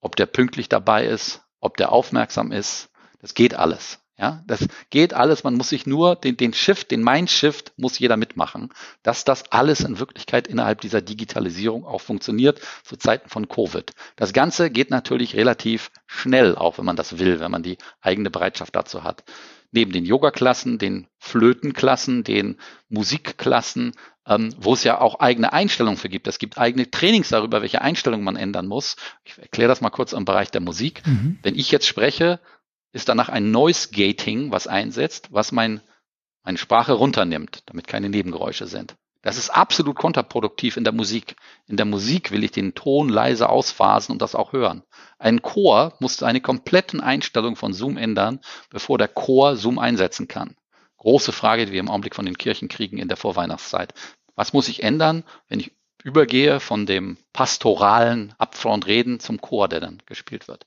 ob 0.00 0.16
der 0.16 0.26
pünktlich 0.26 0.68
dabei 0.68 1.06
ist, 1.06 1.42
ob 1.60 1.76
der 1.76 1.92
aufmerksam 1.92 2.52
ist. 2.52 2.90
Das 3.20 3.34
geht 3.34 3.54
alles. 3.54 3.98
Ja, 4.18 4.44
das 4.46 4.68
geht 4.90 5.14
alles. 5.14 5.42
Man 5.42 5.54
muss 5.54 5.70
sich 5.70 5.84
nur 5.84 6.14
den, 6.14 6.36
den 6.36 6.52
Shift, 6.52 6.92
den 6.92 7.02
Mindshift 7.02 7.72
muss 7.76 7.98
jeder 7.98 8.16
mitmachen, 8.16 8.68
dass 9.02 9.24
das 9.24 9.50
alles 9.50 9.80
in 9.80 9.98
Wirklichkeit 9.98 10.46
innerhalb 10.46 10.80
dieser 10.80 11.00
Digitalisierung 11.00 11.84
auch 11.84 12.00
funktioniert 12.00 12.60
zu 12.84 12.96
Zeiten 12.96 13.28
von 13.28 13.48
Covid. 13.48 13.90
Das 14.14 14.32
Ganze 14.32 14.70
geht 14.70 14.90
natürlich 14.90 15.34
relativ 15.34 15.90
schnell, 16.06 16.54
auch 16.54 16.78
wenn 16.78 16.84
man 16.84 16.94
das 16.94 17.18
will, 17.18 17.40
wenn 17.40 17.50
man 17.50 17.64
die 17.64 17.78
eigene 18.00 18.30
Bereitschaft 18.30 18.76
dazu 18.76 19.02
hat 19.02 19.24
neben 19.72 19.92
den 19.92 20.04
Yoga-Klassen, 20.04 20.78
den 20.78 21.08
Flötenklassen, 21.18 22.24
den 22.24 22.58
Musikklassen, 22.88 23.94
ähm, 24.26 24.54
wo 24.58 24.74
es 24.74 24.84
ja 24.84 25.00
auch 25.00 25.18
eigene 25.18 25.52
Einstellungen 25.52 25.98
für 25.98 26.08
gibt. 26.08 26.28
Es 26.28 26.38
gibt 26.38 26.58
eigene 26.58 26.90
Trainings 26.90 27.30
darüber, 27.30 27.62
welche 27.62 27.82
Einstellungen 27.82 28.24
man 28.24 28.36
ändern 28.36 28.68
muss. 28.68 28.96
Ich 29.24 29.36
erkläre 29.38 29.68
das 29.68 29.80
mal 29.80 29.90
kurz 29.90 30.12
im 30.12 30.24
Bereich 30.24 30.50
der 30.50 30.60
Musik. 30.60 31.02
Mhm. 31.06 31.38
Wenn 31.42 31.56
ich 31.56 31.70
jetzt 31.70 31.86
spreche, 31.86 32.38
ist 32.92 33.08
danach 33.08 33.30
ein 33.30 33.50
Noise 33.50 33.88
Gating, 33.90 34.52
was 34.52 34.66
einsetzt, 34.66 35.28
was 35.32 35.50
mein, 35.50 35.80
meine 36.44 36.58
Sprache 36.58 36.92
runternimmt, 36.92 37.62
damit 37.66 37.88
keine 37.88 38.10
Nebengeräusche 38.10 38.66
sind. 38.66 38.94
Das 39.22 39.38
ist 39.38 39.50
absolut 39.50 39.96
kontraproduktiv 39.96 40.76
in 40.76 40.84
der 40.84 40.92
Musik. 40.92 41.36
In 41.68 41.76
der 41.76 41.86
Musik 41.86 42.32
will 42.32 42.42
ich 42.42 42.50
den 42.50 42.74
Ton 42.74 43.08
leise 43.08 43.48
ausphasen 43.48 44.12
und 44.12 44.20
das 44.20 44.34
auch 44.34 44.52
hören. 44.52 44.82
Ein 45.18 45.42
Chor 45.42 45.94
muss 46.00 46.16
seine 46.16 46.40
kompletten 46.40 47.00
Einstellungen 47.00 47.56
von 47.56 47.72
Zoom 47.72 47.96
ändern, 47.96 48.40
bevor 48.68 48.98
der 48.98 49.08
Chor 49.08 49.56
Zoom 49.56 49.78
einsetzen 49.78 50.26
kann. 50.26 50.56
Große 50.96 51.32
Frage, 51.32 51.66
die 51.66 51.72
wir 51.72 51.80
im 51.80 51.88
Augenblick 51.88 52.16
von 52.16 52.26
den 52.26 52.36
Kirchen 52.36 52.68
kriegen 52.68 52.98
in 52.98 53.08
der 53.08 53.16
Vorweihnachtszeit. 53.16 53.94
Was 54.34 54.52
muss 54.52 54.68
ich 54.68 54.82
ändern, 54.82 55.24
wenn 55.48 55.60
ich 55.60 55.72
übergehe 56.02 56.58
von 56.58 56.84
dem 56.84 57.16
pastoralen 57.32 58.34
Upfront-Reden 58.38 59.20
zum 59.20 59.40
Chor, 59.40 59.68
der 59.68 59.80
dann 59.80 60.02
gespielt 60.06 60.48
wird? 60.48 60.66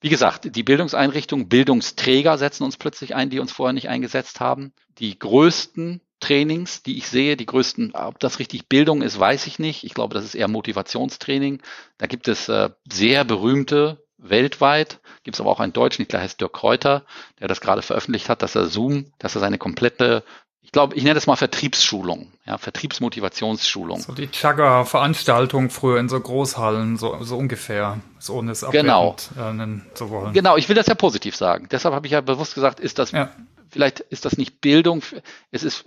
Wie 0.00 0.08
gesagt, 0.08 0.54
die 0.54 0.62
Bildungseinrichtungen, 0.62 1.48
Bildungsträger 1.48 2.38
setzen 2.38 2.64
uns 2.64 2.76
plötzlich 2.76 3.14
ein, 3.14 3.30
die 3.30 3.40
uns 3.40 3.52
vorher 3.52 3.72
nicht 3.72 3.88
eingesetzt 3.88 4.38
haben. 4.40 4.72
Die 4.98 5.18
größten 5.18 6.00
Trainings, 6.20 6.82
die 6.82 6.98
ich 6.98 7.08
sehe, 7.08 7.36
die 7.36 7.46
größten, 7.46 7.92
ob 7.94 8.18
das 8.18 8.38
richtig 8.38 8.68
Bildung 8.68 9.02
ist, 9.02 9.18
weiß 9.18 9.46
ich 9.46 9.58
nicht. 9.58 9.84
Ich 9.84 9.94
glaube, 9.94 10.14
das 10.14 10.24
ist 10.24 10.34
eher 10.34 10.48
Motivationstraining. 10.48 11.62
Da 11.98 12.06
gibt 12.06 12.28
es 12.28 12.48
äh, 12.48 12.70
sehr 12.90 13.24
berühmte 13.24 14.04
weltweit, 14.18 15.00
gibt 15.22 15.36
es 15.36 15.40
aber 15.40 15.50
auch 15.50 15.60
einen 15.60 15.72
Deutschen, 15.72 16.02
ich 16.02 16.08
glaube, 16.08 16.24
heißt 16.24 16.40
Dirk 16.40 16.52
Kräuter, 16.52 17.04
der 17.38 17.46
das 17.46 17.60
gerade 17.60 17.82
veröffentlicht 17.82 18.28
hat, 18.28 18.42
dass 18.42 18.56
er 18.56 18.66
Zoom, 18.66 19.12
dass 19.18 19.36
er 19.36 19.40
seine 19.40 19.58
komplette 19.58 20.24
ich 20.68 20.72
glaube, 20.72 20.96
ich 20.96 21.02
nenne 21.02 21.14
das 21.14 21.26
mal 21.26 21.36
Vertriebsschulung, 21.36 22.30
ja, 22.44 22.58
Vertriebsmotivationsschulung. 22.58 24.02
So 24.02 24.12
die 24.12 24.28
Chagga-Veranstaltung 24.30 25.70
früher 25.70 25.98
in 25.98 26.10
so 26.10 26.20
Großhallen, 26.20 26.98
so, 26.98 27.16
so 27.22 27.38
ungefähr, 27.38 28.00
so 28.18 28.34
ohne 28.34 28.52
es 28.52 28.66
genau. 28.70 29.16
äh, 29.38 29.50
nennen 29.54 29.86
zu 29.94 30.10
wollen. 30.10 30.34
Genau, 30.34 30.58
ich 30.58 30.68
will 30.68 30.76
das 30.76 30.86
ja 30.86 30.94
positiv 30.94 31.36
sagen. 31.36 31.68
Deshalb 31.70 31.94
habe 31.94 32.06
ich 32.06 32.12
ja 32.12 32.20
bewusst 32.20 32.54
gesagt, 32.54 32.80
ist 32.80 32.98
das, 32.98 33.12
ja. 33.12 33.30
Vielleicht 33.70 34.00
ist 34.00 34.24
das 34.24 34.36
nicht 34.36 34.60
Bildung, 34.60 35.02
es 35.50 35.62
ist 35.62 35.84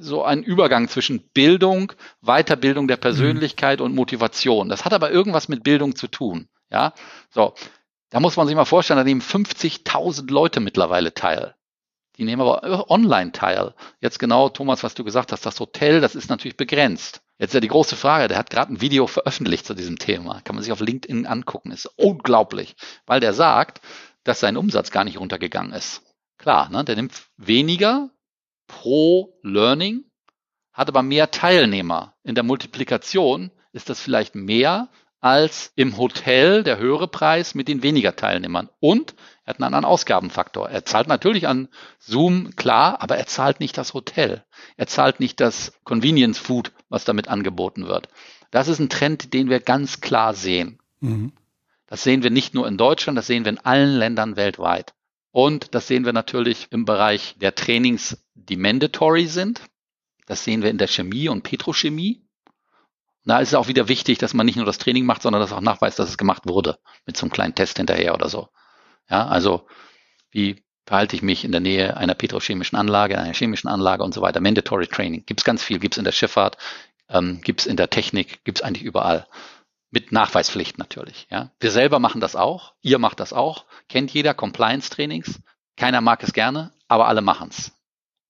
so 0.00 0.24
ein 0.24 0.42
Übergang 0.42 0.88
zwischen 0.88 1.20
Bildung, 1.32 1.92
Weiterbildung 2.20 2.88
der 2.88 2.96
Persönlichkeit 2.96 3.80
mhm. 3.80 3.86
und 3.86 3.94
Motivation. 3.94 4.68
Das 4.68 4.84
hat 4.84 4.92
aber 4.92 5.10
irgendwas 5.10 5.48
mit 5.48 5.62
Bildung 5.62 5.96
zu 5.96 6.08
tun, 6.08 6.48
ja. 6.70 6.92
So. 7.30 7.54
Da 8.12 8.18
muss 8.18 8.36
man 8.36 8.48
sich 8.48 8.56
mal 8.56 8.64
vorstellen, 8.64 8.98
da 8.98 9.04
nehmen 9.04 9.20
50.000 9.20 10.32
Leute 10.32 10.58
mittlerweile 10.58 11.14
teil. 11.14 11.54
Die 12.16 12.24
nehmen 12.24 12.42
aber 12.42 12.90
online 12.90 13.32
teil. 13.32 13.72
Jetzt 14.00 14.18
genau, 14.18 14.48
Thomas, 14.48 14.82
was 14.82 14.94
du 14.94 15.04
gesagt 15.04 15.32
hast, 15.32 15.46
das 15.46 15.60
Hotel, 15.60 16.00
das 16.00 16.14
ist 16.14 16.28
natürlich 16.28 16.56
begrenzt. 16.56 17.22
Jetzt 17.38 17.54
ja 17.54 17.60
die 17.60 17.68
große 17.68 17.96
Frage, 17.96 18.28
der 18.28 18.36
hat 18.36 18.50
gerade 18.50 18.74
ein 18.74 18.82
Video 18.82 19.06
veröffentlicht 19.06 19.64
zu 19.64 19.74
diesem 19.74 19.98
Thema. 19.98 20.42
Kann 20.42 20.54
man 20.54 20.62
sich 20.62 20.72
auf 20.72 20.80
LinkedIn 20.80 21.24
angucken. 21.24 21.70
Ist 21.70 21.86
unglaublich, 21.96 22.76
weil 23.06 23.20
der 23.20 23.32
sagt, 23.32 23.80
dass 24.24 24.40
sein 24.40 24.58
Umsatz 24.58 24.90
gar 24.90 25.04
nicht 25.04 25.18
runtergegangen 25.18 25.72
ist. 25.72 26.02
Klar, 26.40 26.70
ne, 26.70 26.84
der 26.84 26.96
nimmt 26.96 27.12
weniger 27.36 28.08
pro 28.66 29.38
Learning, 29.42 30.04
hat 30.72 30.88
aber 30.88 31.02
mehr 31.02 31.30
Teilnehmer. 31.30 32.14
In 32.22 32.34
der 32.34 32.44
Multiplikation 32.44 33.50
ist 33.72 33.90
das 33.90 34.00
vielleicht 34.00 34.34
mehr 34.34 34.88
als 35.20 35.70
im 35.76 35.98
Hotel 35.98 36.62
der 36.62 36.78
höhere 36.78 37.08
Preis 37.08 37.54
mit 37.54 37.68
den 37.68 37.82
weniger 37.82 38.16
Teilnehmern. 38.16 38.70
Und 38.80 39.14
er 39.44 39.50
hat 39.50 39.56
einen 39.58 39.66
anderen 39.66 39.84
Ausgabenfaktor. 39.84 40.70
Er 40.70 40.86
zahlt 40.86 41.08
natürlich 41.08 41.46
an 41.46 41.68
Zoom, 41.98 42.56
klar, 42.56 43.02
aber 43.02 43.18
er 43.18 43.26
zahlt 43.26 43.60
nicht 43.60 43.76
das 43.76 43.92
Hotel. 43.92 44.42
Er 44.78 44.86
zahlt 44.86 45.20
nicht 45.20 45.40
das 45.40 45.74
Convenience 45.84 46.38
Food, 46.38 46.72
was 46.88 47.04
damit 47.04 47.28
angeboten 47.28 47.86
wird. 47.86 48.08
Das 48.50 48.66
ist 48.66 48.78
ein 48.78 48.88
Trend, 48.88 49.34
den 49.34 49.50
wir 49.50 49.60
ganz 49.60 50.00
klar 50.00 50.32
sehen. 50.32 50.78
Mhm. 51.00 51.32
Das 51.86 52.02
sehen 52.02 52.22
wir 52.22 52.30
nicht 52.30 52.54
nur 52.54 52.66
in 52.66 52.78
Deutschland, 52.78 53.18
das 53.18 53.26
sehen 53.26 53.44
wir 53.44 53.50
in 53.50 53.58
allen 53.58 53.98
Ländern 53.98 54.36
weltweit. 54.36 54.94
Und 55.32 55.74
das 55.74 55.86
sehen 55.86 56.04
wir 56.04 56.12
natürlich 56.12 56.68
im 56.70 56.84
Bereich 56.84 57.36
der 57.38 57.54
Trainings, 57.54 58.24
die 58.34 58.56
mandatory 58.56 59.26
sind. 59.26 59.62
Das 60.26 60.44
sehen 60.44 60.62
wir 60.62 60.70
in 60.70 60.78
der 60.78 60.88
Chemie 60.88 61.28
und 61.28 61.42
Petrochemie. 61.42 62.26
Da 63.24 63.38
ist 63.40 63.48
es 63.48 63.54
auch 63.54 63.68
wieder 63.68 63.88
wichtig, 63.88 64.18
dass 64.18 64.34
man 64.34 64.46
nicht 64.46 64.56
nur 64.56 64.66
das 64.66 64.78
Training 64.78 65.04
macht, 65.04 65.22
sondern 65.22 65.40
dass 65.40 65.52
auch 65.52 65.60
nachweist, 65.60 65.98
dass 65.98 66.08
es 66.08 66.18
gemacht 66.18 66.42
wurde. 66.46 66.78
Mit 67.06 67.16
so 67.16 67.26
einem 67.26 67.32
kleinen 67.32 67.54
Test 67.54 67.76
hinterher 67.76 68.14
oder 68.14 68.28
so. 68.28 68.48
Ja, 69.08 69.26
also 69.26 69.66
wie 70.30 70.64
verhalte 70.86 71.14
ich 71.14 71.22
mich 71.22 71.44
in 71.44 71.52
der 71.52 71.60
Nähe 71.60 71.96
einer 71.96 72.14
petrochemischen 72.14 72.76
Anlage, 72.76 73.18
einer 73.18 73.34
chemischen 73.34 73.68
Anlage 73.68 74.02
und 74.02 74.14
so 74.14 74.22
weiter. 74.22 74.40
Mandatory 74.40 74.86
Training. 74.86 75.24
Gibt 75.26 75.40
es 75.40 75.44
ganz 75.44 75.62
viel, 75.62 75.78
gibt 75.78 75.94
es 75.94 75.98
in 75.98 76.04
der 76.04 76.12
Schifffahrt, 76.12 76.56
ähm, 77.08 77.40
gibt 77.42 77.60
es 77.60 77.66
in 77.66 77.76
der 77.76 77.90
Technik, 77.90 78.42
gibt 78.44 78.58
es 78.58 78.64
eigentlich 78.64 78.84
überall. 78.84 79.26
Mit 79.90 80.12
Nachweispflicht 80.12 80.78
natürlich. 80.78 81.26
Ja. 81.30 81.50
Wir 81.58 81.70
selber 81.70 81.98
machen 81.98 82.20
das 82.20 82.36
auch, 82.36 82.74
ihr 82.80 82.98
macht 82.98 83.18
das 83.20 83.32
auch, 83.32 83.64
kennt 83.88 84.12
jeder 84.12 84.34
Compliance-Trainings. 84.34 85.40
Keiner 85.76 86.00
mag 86.00 86.22
es 86.22 86.32
gerne, 86.32 86.72
aber 86.88 87.08
alle 87.08 87.22
machen 87.22 87.48
es. 87.50 87.72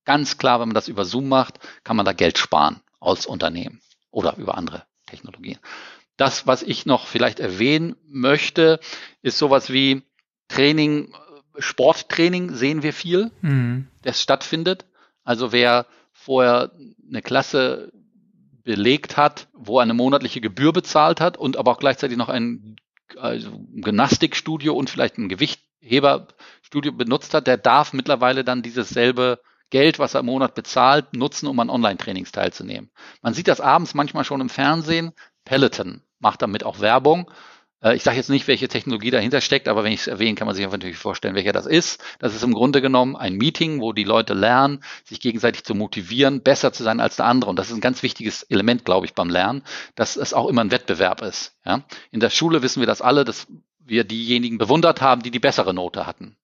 Ganz 0.05 0.39
klar, 0.39 0.61
wenn 0.61 0.69
man 0.69 0.75
das 0.75 0.89
über 0.89 1.05
Zoom 1.05 1.29
macht, 1.29 1.59
kann 1.85 1.97
man 1.97 2.07
da 2.07 2.13
Geld 2.13 2.39
sparen 2.39 2.81
als 3.01 3.27
Unternehmen 3.27 3.81
oder 4.11 4.37
über 4.37 4.57
andere 4.57 4.85
Technologien. 5.07 5.59
Das, 6.17 6.47
was 6.47 6.63
ich 6.63 6.87
noch 6.87 7.07
vielleicht 7.07 7.41
erwähnen 7.41 7.97
möchte, 8.07 8.81
ist 9.23 9.39
sowas 9.39 9.71
wie 9.71 10.03
Training, 10.49 11.15
Sporttraining 11.59 12.55
sehen 12.55 12.83
wir 12.83 12.93
viel, 12.93 13.31
mhm. 13.41 13.89
das 14.03 14.21
stattfindet. 14.21 14.87
Also 15.25 15.53
wer 15.53 15.87
vorher 16.13 16.73
eine 17.09 17.23
Klasse 17.23 17.93
belegt 18.65 19.17
hat, 19.17 19.49
wo 19.53 19.79
er 19.79 19.83
eine 19.83 19.95
monatliche 19.95 20.41
Gebühr 20.41 20.73
bezahlt 20.73 21.21
hat 21.21 21.37
und 21.37 21.57
aber 21.57 21.73
auch 21.73 21.79
gleichzeitig 21.79 22.17
noch 22.17 22.29
ein, 22.29 22.77
also 23.17 23.51
Gymnastikstudio 23.75 24.75
und 24.75 24.91
vielleicht 24.91 25.19
ein 25.19 25.29
Gewichtheberstudio 25.29 26.93
benutzt 26.93 27.35
hat, 27.35 27.47
der 27.47 27.57
darf 27.57 27.93
mittlerweile 27.93 28.45
dann 28.45 28.63
dieses 28.63 28.89
selbe 28.91 29.41
Geld, 29.71 29.99
was 29.99 30.15
er 30.15 30.21
im 30.21 30.27
Monat 30.27 30.55
bezahlt, 30.55 31.15
nutzen, 31.15 31.47
um 31.47 31.59
an 31.61 31.71
Online-Trainings 31.71 32.33
teilzunehmen. 32.33 32.91
Man 33.23 33.35
sieht 33.35 33.49
das 33.49 33.61
abends 33.61 33.95
manchmal 33.95 34.25
schon 34.25 34.41
im 34.41 34.49
Fernsehen. 34.49 35.13
Peloton 35.45 36.03
macht 36.19 36.43
damit 36.43 36.65
auch 36.65 36.81
Werbung. 36.81 37.31
Äh, 37.83 37.97
ich 37.97 38.03
sage 38.03 38.17
jetzt 38.17 38.31
nicht, 38.31 38.49
welche 38.49 38.69
Technologie 38.69 39.11
dahinter 39.11 39.41
steckt, 39.41 39.69
aber 39.69 39.85
wenn 39.85 39.93
ich 39.93 40.01
es 40.01 40.07
erwähne, 40.07 40.35
kann 40.35 40.47
man 40.47 40.55
sich 40.55 40.69
natürlich 40.69 40.97
vorstellen, 40.97 41.35
welcher 41.35 41.53
das 41.53 41.67
ist. 41.67 42.03
Das 42.19 42.35
ist 42.35 42.43
im 42.43 42.55
Grunde 42.55 42.81
genommen 42.81 43.17
ein 43.17 43.35
Meeting, 43.35 43.81
wo 43.81 43.93
die 43.93 44.05
Leute 44.05 44.35
lernen, 44.35 44.83
sich 45.05 45.21
gegenseitig 45.21 45.65
zu 45.65 45.75
motivieren, 45.75 46.43
besser 46.43 46.73
zu 46.73 46.83
sein 46.83 47.01
als 47.01 47.17
der 47.17 47.27
andere. 47.27 47.51
Und 47.51 47.59
das 47.59 47.69
ist 47.69 47.75
ein 47.75 47.81
ganz 47.81 48.03
wichtiges 48.03 48.43
Element, 48.45 48.85
glaube 48.85 49.07
ich, 49.07 49.15
beim 49.15 49.31
Lernen, 49.31 49.63
dass 49.95 50.17
es 50.17 50.35
auch 50.35 50.49
immer 50.49 50.63
ein 50.63 50.71
Wettbewerb 50.71 51.23
ist. 51.23 51.57
Ja? 51.65 51.85
In 52.11 52.21
der 52.21 52.31
Schule 52.31 52.63
wissen 52.63 52.81
wir 52.81 52.87
das 52.87 53.03
alle, 53.03 53.25
dass 53.25 53.47
wir 53.79 54.05
diejenigen 54.05 54.59
bewundert 54.59 55.01
haben, 55.01 55.23
die 55.23 55.31
die 55.31 55.41
bessere 55.41 55.75
Note 55.75 56.07
hatten. 56.07 56.37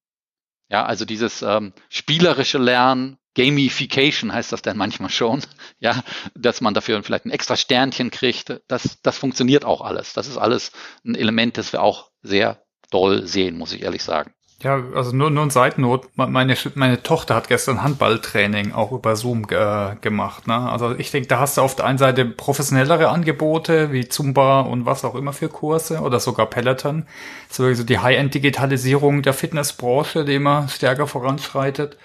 Ja, 0.69 0.85
also 0.85 1.05
dieses 1.05 1.43
ähm, 1.43 1.73
spielerische 1.89 2.59
Lernen, 2.59 3.19
Gamification 3.35 4.33
heißt 4.33 4.51
das 4.53 4.63
dann 4.63 4.77
manchmal 4.77 5.11
schon, 5.11 5.43
ja, 5.79 6.03
dass 6.35 6.61
man 6.61 6.75
dafür 6.75 7.03
vielleicht 7.03 7.27
ein 7.27 7.31
extra 7.31 7.57
Sternchen 7.57 8.11
kriegt, 8.11 8.61
das, 8.67 9.01
das 9.03 9.19
funktioniert 9.19 9.65
auch 9.65 9.81
alles. 9.83 10.13
Das 10.15 10.27
ist 10.27 10.39
alles 10.39 10.73
ein 11.05 11.15
Element, 11.15 11.59
das 11.59 11.73
wir 11.73 11.83
auch 11.83 12.11
sehr 12.23 12.65
doll 12.91 13.27
sehen, 13.27 13.59
muss 13.59 13.73
ich 13.73 13.83
ehrlich 13.83 14.03
sagen. 14.03 14.36
Ja, 14.63 14.83
also 14.95 15.15
nur, 15.15 15.31
nur 15.31 15.45
ein 15.45 15.51
Seitennot. 15.51 16.09
Meine, 16.17 16.57
meine 16.75 17.03
Tochter 17.03 17.35
hat 17.35 17.49
gestern 17.49 17.83
Handballtraining 17.83 18.73
auch 18.73 18.91
über 18.91 19.15
Zoom 19.15 19.47
äh, 19.51 19.97
gemacht. 20.01 20.47
Ne? 20.47 20.55
Also 20.55 20.95
ich 20.95 21.11
denke, 21.11 21.29
da 21.29 21.41
hast 21.41 21.59
du 21.59 21.61
auf 21.61 21.77
der 21.77 21.85
einen 21.85 21.99
Seite 21.99 22.25
professionellere 22.25 23.11
Angebote 23.11 23.93
wie 23.93 24.09
Zumba 24.09 24.61
und 24.61 24.87
was 24.87 25.05
auch 25.05 25.15
immer 25.15 25.35
für 25.35 25.51
Kurse 25.51 26.01
oder 26.01 26.21
sogar 26.21 26.47
Peloton. 26.47 27.07
So 27.51 27.65
also 27.65 27.85
die 27.85 27.99
High-End-Digitalisierung 27.99 29.21
der 29.21 29.35
Fitnessbranche, 29.35 30.25
die 30.25 30.37
immer 30.37 30.69
stärker 30.69 31.07
voranschreitet. 31.07 31.99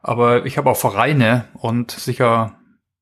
Aber 0.00 0.46
ich 0.46 0.56
habe 0.56 0.70
auch 0.70 0.76
Vereine 0.78 1.44
und 1.54 1.90
sicher, 1.90 2.58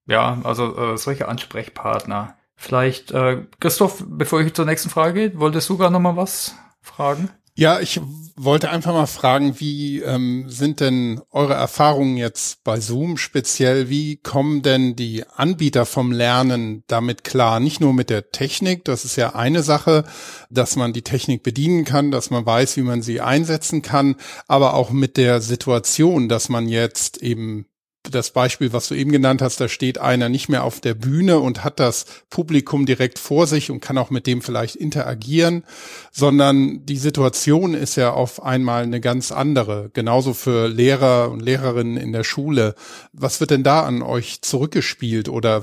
ja, 0.06 0.38
also 0.42 0.76
äh, 0.76 0.98
solche 0.98 1.28
Ansprechpartner. 1.28 2.34
Vielleicht, 2.56 3.12
äh, 3.12 3.44
Christoph, 3.60 4.02
bevor 4.08 4.40
ich 4.40 4.54
zur 4.54 4.64
nächsten 4.64 4.90
Frage 4.90 5.28
gehe, 5.28 5.38
wolltest 5.38 5.68
du 5.68 5.76
gar 5.76 5.90
noch 5.90 6.00
mal 6.00 6.16
was 6.16 6.56
fragen? 6.80 7.28
Ja, 7.54 7.80
ich 7.80 8.00
wollte 8.36 8.70
einfach 8.70 8.92
mal 8.92 9.06
fragen, 9.06 9.58
wie 9.60 10.00
ähm, 10.00 10.44
sind 10.48 10.80
denn 10.80 11.20
eure 11.30 11.54
Erfahrungen 11.54 12.16
jetzt 12.16 12.62
bei 12.64 12.80
Zoom 12.80 13.16
speziell? 13.16 13.88
Wie 13.88 14.18
kommen 14.18 14.62
denn 14.62 14.94
die 14.94 15.24
Anbieter 15.26 15.86
vom 15.86 16.12
Lernen 16.12 16.84
damit 16.86 17.24
klar? 17.24 17.60
Nicht 17.60 17.80
nur 17.80 17.94
mit 17.94 18.10
der 18.10 18.30
Technik, 18.30 18.84
das 18.84 19.04
ist 19.04 19.16
ja 19.16 19.34
eine 19.34 19.62
Sache, 19.62 20.04
dass 20.50 20.76
man 20.76 20.92
die 20.92 21.02
Technik 21.02 21.42
bedienen 21.42 21.84
kann, 21.84 22.10
dass 22.10 22.30
man 22.30 22.44
weiß, 22.44 22.76
wie 22.76 22.82
man 22.82 23.00
sie 23.00 23.20
einsetzen 23.20 23.80
kann, 23.80 24.16
aber 24.46 24.74
auch 24.74 24.90
mit 24.90 25.16
der 25.16 25.40
Situation, 25.40 26.28
dass 26.28 26.48
man 26.48 26.68
jetzt 26.68 27.22
eben 27.22 27.66
das 28.10 28.30
Beispiel, 28.30 28.72
was 28.72 28.88
du 28.88 28.94
eben 28.94 29.12
genannt 29.12 29.42
hast, 29.42 29.60
da 29.60 29.68
steht 29.68 29.98
einer 29.98 30.28
nicht 30.28 30.48
mehr 30.48 30.64
auf 30.64 30.80
der 30.80 30.94
Bühne 30.94 31.38
und 31.38 31.64
hat 31.64 31.80
das 31.80 32.06
Publikum 32.30 32.86
direkt 32.86 33.18
vor 33.18 33.46
sich 33.46 33.70
und 33.70 33.80
kann 33.80 33.98
auch 33.98 34.10
mit 34.10 34.26
dem 34.26 34.42
vielleicht 34.42 34.76
interagieren, 34.76 35.64
sondern 36.12 36.84
die 36.86 36.96
Situation 36.96 37.74
ist 37.74 37.96
ja 37.96 38.12
auf 38.12 38.42
einmal 38.42 38.82
eine 38.82 39.00
ganz 39.00 39.32
andere. 39.32 39.90
Genauso 39.92 40.34
für 40.34 40.68
Lehrer 40.68 41.30
und 41.30 41.40
Lehrerinnen 41.40 41.96
in 41.96 42.12
der 42.12 42.24
Schule. 42.24 42.74
Was 43.12 43.40
wird 43.40 43.50
denn 43.50 43.62
da 43.62 43.82
an 43.82 44.02
euch 44.02 44.42
zurückgespielt 44.42 45.28
oder 45.28 45.62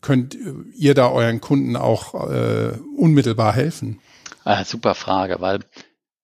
könnt 0.00 0.36
ihr 0.76 0.94
da 0.94 1.10
euren 1.10 1.40
Kunden 1.40 1.76
auch 1.76 2.30
äh, 2.30 2.72
unmittelbar 2.96 3.52
helfen? 3.52 4.00
Ah, 4.44 4.64
super 4.64 4.94
Frage, 4.94 5.36
weil 5.40 5.60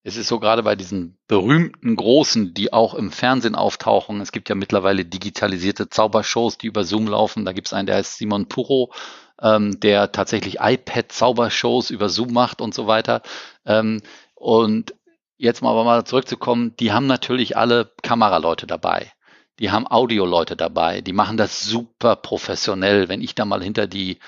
es 0.04 0.16
ist 0.16 0.28
so 0.28 0.40
gerade 0.40 0.62
bei 0.64 0.74
diesen 0.74 1.16
berühmten 1.28 1.94
Großen, 1.94 2.54
die 2.54 2.72
auch 2.72 2.94
im 2.94 3.12
Fernsehen 3.12 3.54
auftauchen. 3.54 4.20
Es 4.20 4.32
gibt 4.32 4.48
ja 4.48 4.56
mittlerweile 4.56 5.04
digitalisierte 5.04 5.88
Zaubershows, 5.88 6.58
die 6.58 6.66
über 6.66 6.84
Zoom 6.84 7.06
laufen. 7.06 7.44
Da 7.44 7.52
gibt 7.52 7.68
es 7.68 7.72
einen, 7.72 7.86
der 7.86 7.96
heißt 7.96 8.18
Simon 8.18 8.48
Puro, 8.48 8.92
ähm, 9.40 9.78
der 9.78 10.10
tatsächlich 10.10 10.58
iPad-Zaubershows 10.60 11.90
über 11.90 12.08
Zoom 12.08 12.32
macht 12.32 12.60
und 12.60 12.74
so 12.74 12.88
weiter. 12.88 13.22
Ähm, 13.64 14.00
und 14.34 14.94
jetzt 15.36 15.62
mal 15.62 15.70
aber 15.70 15.84
mal 15.84 16.04
zurückzukommen, 16.04 16.74
die 16.80 16.92
haben 16.92 17.06
natürlich 17.06 17.56
alle 17.56 17.92
Kameraleute 18.02 18.66
dabei. 18.66 19.12
Die 19.60 19.70
haben 19.70 19.86
Audioleute 19.86 20.56
dabei. 20.56 21.00
Die 21.00 21.12
machen 21.12 21.36
das 21.36 21.62
super 21.64 22.16
professionell. 22.16 23.08
Wenn 23.08 23.20
ich 23.20 23.36
da 23.36 23.44
mal 23.44 23.62
hinter 23.62 23.86
die 23.86 24.18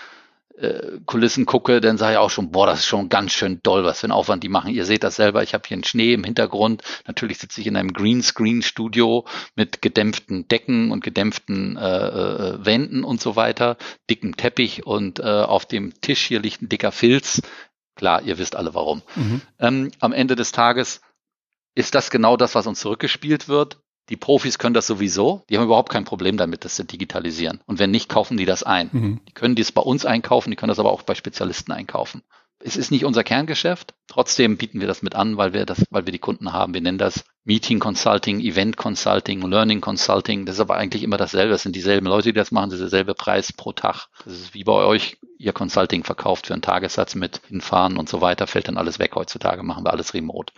äh, 0.56 1.00
Kulissen 1.06 1.46
gucke, 1.46 1.80
dann 1.80 1.98
sage 1.98 2.12
ich 2.12 2.18
auch 2.18 2.30
schon, 2.30 2.50
boah, 2.50 2.66
das 2.66 2.80
ist 2.80 2.86
schon 2.86 3.08
ganz 3.08 3.32
schön 3.32 3.60
doll, 3.62 3.84
was 3.84 4.00
für 4.00 4.08
ein 4.08 4.12
Aufwand 4.12 4.42
die 4.42 4.48
machen. 4.48 4.72
Ihr 4.72 4.84
seht 4.84 5.02
das 5.02 5.16
selber, 5.16 5.42
ich 5.42 5.54
habe 5.54 5.64
hier 5.66 5.76
einen 5.76 5.84
Schnee 5.84 6.14
im 6.14 6.24
Hintergrund. 6.24 6.82
Natürlich 7.06 7.38
sitze 7.38 7.60
ich 7.60 7.66
in 7.66 7.76
einem 7.76 7.92
Greenscreen-Studio 7.92 9.24
mit 9.56 9.82
gedämpften 9.82 10.46
Decken 10.48 10.90
und 10.92 11.02
gedämpften 11.02 11.76
äh, 11.76 12.06
äh, 12.06 12.64
Wänden 12.64 13.04
und 13.04 13.20
so 13.20 13.36
weiter, 13.36 13.76
dicken 14.08 14.36
Teppich 14.36 14.86
und 14.86 15.18
äh, 15.18 15.22
auf 15.22 15.66
dem 15.66 16.00
Tisch 16.00 16.24
hier 16.26 16.40
liegt 16.40 16.62
ein 16.62 16.68
dicker 16.68 16.92
Filz. 16.92 17.42
Klar, 17.96 18.22
ihr 18.22 18.38
wisst 18.38 18.56
alle 18.56 18.74
warum. 18.74 19.02
Mhm. 19.14 19.40
Ähm, 19.58 19.90
am 20.00 20.12
Ende 20.12 20.36
des 20.36 20.52
Tages 20.52 21.00
ist 21.74 21.94
das 21.94 22.10
genau 22.10 22.36
das, 22.36 22.54
was 22.54 22.66
uns 22.66 22.80
zurückgespielt 22.80 23.48
wird. 23.48 23.78
Die 24.10 24.16
Profis 24.16 24.58
können 24.58 24.74
das 24.74 24.86
sowieso. 24.86 25.44
Die 25.48 25.56
haben 25.56 25.64
überhaupt 25.64 25.90
kein 25.90 26.04
Problem 26.04 26.36
damit, 26.36 26.64
das 26.64 26.74
zu 26.74 26.84
digitalisieren. 26.84 27.60
Und 27.66 27.78
wenn 27.78 27.90
nicht, 27.90 28.08
kaufen 28.08 28.36
die 28.36 28.44
das 28.44 28.62
ein. 28.62 28.90
Mhm. 28.92 29.20
Die 29.28 29.32
können 29.32 29.54
dies 29.54 29.72
bei 29.72 29.82
uns 29.82 30.04
einkaufen, 30.04 30.50
die 30.50 30.56
können 30.56 30.68
das 30.68 30.78
aber 30.78 30.92
auch 30.92 31.02
bei 31.02 31.14
Spezialisten 31.14 31.72
einkaufen. 31.72 32.22
Es 32.66 32.76
ist 32.76 32.90
nicht 32.90 33.04
unser 33.04 33.24
Kerngeschäft. 33.24 33.94
Trotzdem 34.08 34.56
bieten 34.56 34.80
wir 34.80 34.86
das 34.86 35.02
mit 35.02 35.14
an, 35.14 35.36
weil 35.36 35.52
wir 35.52 35.66
das, 35.66 35.84
weil 35.90 36.06
wir 36.06 36.12
die 36.12 36.18
Kunden 36.18 36.54
haben. 36.54 36.72
Wir 36.72 36.80
nennen 36.80 36.96
das 36.96 37.24
Meeting 37.44 37.78
Consulting, 37.78 38.40
Event 38.40 38.78
Consulting, 38.78 39.42
Learning 39.42 39.82
Consulting. 39.82 40.46
Das 40.46 40.56
ist 40.56 40.60
aber 40.60 40.76
eigentlich 40.76 41.02
immer 41.02 41.18
dasselbe. 41.18 41.52
Es 41.52 41.62
sind 41.62 41.76
dieselben 41.76 42.06
Leute, 42.06 42.30
die 42.30 42.38
das 42.38 42.52
machen. 42.52 42.70
Das 42.70 42.80
ist 42.80 42.90
derselbe 42.90 43.14
Preis 43.14 43.52
pro 43.52 43.72
Tag. 43.72 44.06
Das 44.24 44.32
ist 44.32 44.54
wie 44.54 44.64
bei 44.64 44.72
euch. 44.72 45.18
Ihr 45.36 45.52
Consulting 45.52 46.04
verkauft 46.04 46.46
für 46.46 46.54
einen 46.54 46.62
Tagessatz 46.62 47.14
mit 47.14 47.42
hinfahren 47.48 47.98
und 47.98 48.08
so 48.08 48.22
weiter. 48.22 48.46
Fällt 48.46 48.68
dann 48.68 48.78
alles 48.78 48.98
weg. 48.98 49.12
Heutzutage 49.14 49.62
machen 49.62 49.84
wir 49.84 49.92
alles 49.92 50.14
remote. 50.14 50.54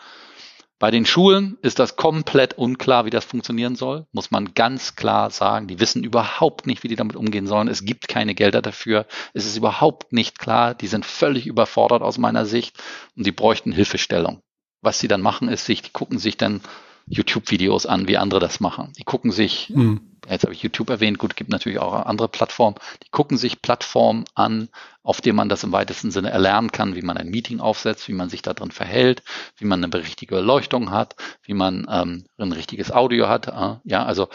Bei 0.78 0.90
den 0.90 1.06
Schulen 1.06 1.56
ist 1.62 1.78
das 1.78 1.96
komplett 1.96 2.58
unklar, 2.58 3.06
wie 3.06 3.10
das 3.10 3.24
funktionieren 3.24 3.76
soll, 3.76 4.06
muss 4.12 4.30
man 4.30 4.52
ganz 4.52 4.94
klar 4.94 5.30
sagen. 5.30 5.68
Die 5.68 5.80
wissen 5.80 6.04
überhaupt 6.04 6.66
nicht, 6.66 6.82
wie 6.82 6.88
die 6.88 6.96
damit 6.96 7.16
umgehen 7.16 7.46
sollen. 7.46 7.68
Es 7.68 7.84
gibt 7.84 8.08
keine 8.08 8.34
Gelder 8.34 8.60
dafür. 8.60 9.06
Es 9.32 9.46
ist 9.46 9.56
überhaupt 9.56 10.12
nicht 10.12 10.38
klar. 10.38 10.74
Die 10.74 10.86
sind 10.86 11.06
völlig 11.06 11.46
überfordert 11.46 12.02
aus 12.02 12.18
meiner 12.18 12.44
Sicht 12.44 12.76
und 13.16 13.26
die 13.26 13.32
bräuchten 13.32 13.72
Hilfestellung. 13.72 14.42
Was 14.82 15.00
sie 15.00 15.08
dann 15.08 15.22
machen, 15.22 15.48
ist 15.48 15.64
sich, 15.64 15.80
die 15.80 15.92
gucken 15.92 16.18
sich 16.18 16.36
dann 16.36 16.60
YouTube-Videos 17.09 17.87
an, 17.87 18.09
wie 18.09 18.16
andere 18.16 18.40
das 18.40 18.61
machen. 18.61 18.92
Die 18.99 19.05
gucken 19.05 19.31
sich, 19.31 19.71
mhm. 19.71 20.01
jetzt 20.29 20.42
habe 20.42 20.53
ich 20.53 20.62
YouTube 20.62 20.90
erwähnt, 20.90 21.19
gut, 21.19 21.37
gibt 21.37 21.51
natürlich 21.51 21.79
auch 21.79 21.92
andere 22.07 22.29
Plattformen, 22.29 22.77
die 23.05 23.11
gucken 23.11 23.38
sich 23.38 23.62
Plattformen 23.62 24.25
an, 24.35 24.69
auf 25.03 25.21
denen 25.21 25.37
man 25.37 25.49
das 25.49 25.62
im 25.62 25.73
weitesten 25.73 26.11
Sinne 26.11 26.31
erlernen 26.31 26.73
kann, 26.73 26.97
wie 26.97 27.03
man 27.03 27.16
ein 27.16 27.29
Meeting 27.29 27.61
aufsetzt, 27.61 28.09
wie 28.09 28.12
man 28.12 28.29
sich 28.29 28.42
da 28.42 28.55
drin 28.55 28.73
verhält, 28.73 29.23
wie 29.57 29.66
man 29.66 29.83
eine 29.83 29.95
richtige 29.95 30.35
Beleuchtung 30.35 30.90
hat, 30.90 31.14
wie 31.42 31.55
man 31.55 31.87
ähm, 31.88 32.25
ein 32.38 32.53
richtiges 32.53 32.90
Audio 32.90 33.29
hat. 33.29 33.47
Äh, 33.47 33.77
ja, 33.85 34.05
also 34.05 34.29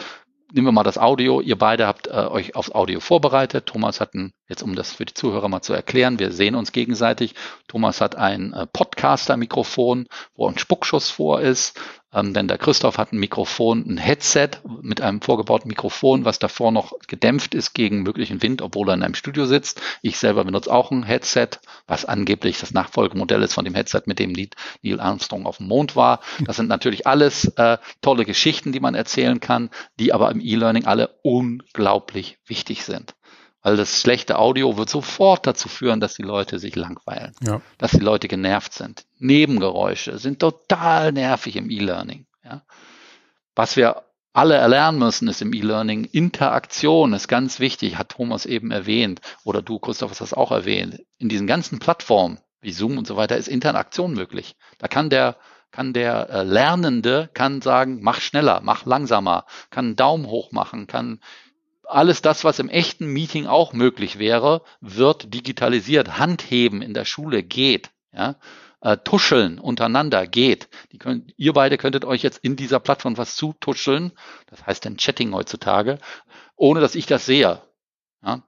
nehmen 0.52 0.66
wir 0.66 0.72
mal 0.72 0.82
das 0.82 0.98
Audio. 0.98 1.40
Ihr 1.40 1.56
beide 1.56 1.86
habt 1.86 2.06
äh, 2.06 2.10
euch 2.10 2.56
aufs 2.56 2.72
Audio 2.72 3.00
vorbereitet. 3.00 3.66
Thomas 3.66 4.00
hat 4.00 4.14
ein, 4.14 4.32
jetzt 4.52 4.62
um 4.62 4.76
das 4.76 4.92
für 4.92 5.04
die 5.04 5.14
Zuhörer 5.14 5.48
mal 5.48 5.62
zu 5.62 5.72
erklären, 5.72 6.18
wir 6.18 6.30
sehen 6.30 6.54
uns 6.54 6.72
gegenseitig. 6.72 7.34
Thomas 7.66 8.00
hat 8.00 8.16
ein 8.16 8.52
äh, 8.52 8.66
Podcaster-Mikrofon, 8.66 10.06
wo 10.36 10.46
ein 10.46 10.58
Spuckschuss 10.58 11.10
vor 11.10 11.40
ist. 11.40 11.78
Ähm, 12.14 12.34
denn 12.34 12.46
der 12.46 12.58
Christoph 12.58 12.98
hat 12.98 13.12
ein 13.12 13.18
Mikrofon, 13.18 13.84
ein 13.88 13.96
Headset 13.96 14.50
mit 14.82 15.00
einem 15.00 15.22
vorgebauten 15.22 15.68
Mikrofon, 15.68 16.26
was 16.26 16.38
davor 16.38 16.70
noch 16.70 16.92
gedämpft 17.08 17.54
ist 17.54 17.72
gegen 17.72 18.02
möglichen 18.02 18.42
Wind, 18.42 18.60
obwohl 18.60 18.90
er 18.90 18.94
in 18.94 19.02
einem 19.02 19.14
Studio 19.14 19.46
sitzt. 19.46 19.80
Ich 20.02 20.18
selber 20.18 20.44
benutze 20.44 20.70
auch 20.70 20.90
ein 20.90 21.04
Headset, 21.04 21.48
was 21.86 22.04
angeblich 22.04 22.60
das 22.60 22.72
Nachfolgemodell 22.72 23.42
ist 23.42 23.54
von 23.54 23.64
dem 23.64 23.74
Headset, 23.74 24.02
mit 24.04 24.18
dem 24.18 24.32
Neil 24.32 25.00
Armstrong 25.00 25.46
auf 25.46 25.56
dem 25.56 25.68
Mond 25.68 25.96
war. 25.96 26.20
Das 26.44 26.56
sind 26.56 26.68
natürlich 26.68 27.06
alles 27.06 27.46
äh, 27.56 27.78
tolle 28.02 28.26
Geschichten, 28.26 28.72
die 28.72 28.80
man 28.80 28.94
erzählen 28.94 29.40
kann, 29.40 29.70
die 29.98 30.12
aber 30.12 30.30
im 30.30 30.40
E-Learning 30.40 30.84
alle 30.84 31.18
unglaublich 31.22 32.38
wichtig 32.46 32.84
sind. 32.84 33.14
Weil 33.62 33.76
das 33.76 34.00
schlechte 34.00 34.38
Audio 34.38 34.76
wird 34.76 34.90
sofort 34.90 35.46
dazu 35.46 35.68
führen, 35.68 36.00
dass 36.00 36.14
die 36.14 36.22
Leute 36.22 36.58
sich 36.58 36.74
langweilen, 36.74 37.32
ja. 37.46 37.60
dass 37.78 37.92
die 37.92 38.00
Leute 38.00 38.26
genervt 38.26 38.72
sind. 38.72 39.04
Nebengeräusche 39.18 40.18
sind 40.18 40.40
total 40.40 41.12
nervig 41.12 41.56
im 41.56 41.70
E-Learning. 41.70 42.26
Ja. 42.44 42.62
Was 43.54 43.76
wir 43.76 44.02
alle 44.32 44.54
erlernen 44.54 44.98
müssen, 44.98 45.28
ist 45.28 45.42
im 45.42 45.52
E-Learning 45.52 46.04
Interaktion 46.04 47.12
ist 47.12 47.28
ganz 47.28 47.60
wichtig, 47.60 47.98
hat 47.98 48.10
Thomas 48.10 48.46
eben 48.46 48.70
erwähnt 48.70 49.20
oder 49.44 49.62
du, 49.62 49.78
Christoph, 49.78 50.10
hast 50.10 50.20
das 50.20 50.34
auch 50.34 50.50
erwähnt. 50.50 51.02
In 51.18 51.28
diesen 51.28 51.46
ganzen 51.46 51.78
Plattformen 51.78 52.40
wie 52.60 52.72
Zoom 52.72 52.96
und 52.96 53.06
so 53.06 53.16
weiter 53.16 53.36
ist 53.36 53.48
Interaktion 53.48 54.14
möglich. 54.14 54.56
Da 54.78 54.88
kann 54.88 55.10
der 55.10 55.36
kann 55.70 55.94
der 55.94 56.28
äh, 56.28 56.42
Lernende 56.42 57.30
kann 57.32 57.62
sagen, 57.62 58.00
mach 58.02 58.20
schneller, 58.20 58.60
mach 58.62 58.84
langsamer, 58.84 59.46
kann 59.70 59.86
einen 59.86 59.96
Daumen 59.96 60.26
hoch 60.26 60.52
machen, 60.52 60.86
kann 60.86 61.18
alles 61.84 62.22
das, 62.22 62.44
was 62.44 62.58
im 62.58 62.68
echten 62.68 63.06
Meeting 63.06 63.46
auch 63.46 63.72
möglich 63.72 64.18
wäre, 64.18 64.62
wird 64.80 65.34
digitalisiert. 65.34 66.18
Handheben 66.18 66.82
in 66.82 66.94
der 66.94 67.04
Schule 67.04 67.42
geht. 67.42 67.90
Ja? 68.12 68.36
Äh, 68.80 68.98
tuscheln 68.98 69.58
untereinander 69.58 70.26
geht. 70.26 70.68
Könnt, 70.98 71.32
ihr 71.36 71.52
beide 71.52 71.78
könntet 71.78 72.04
euch 72.04 72.22
jetzt 72.22 72.38
in 72.38 72.56
dieser 72.56 72.80
Plattform 72.80 73.16
was 73.16 73.36
zutuscheln. 73.36 74.12
Das 74.46 74.66
heißt 74.66 74.84
dann 74.84 74.96
Chatting 74.96 75.32
heutzutage, 75.34 75.98
ohne 76.56 76.80
dass 76.80 76.94
ich 76.94 77.06
das 77.06 77.26
sehe. 77.26 77.62
Ja? 78.24 78.42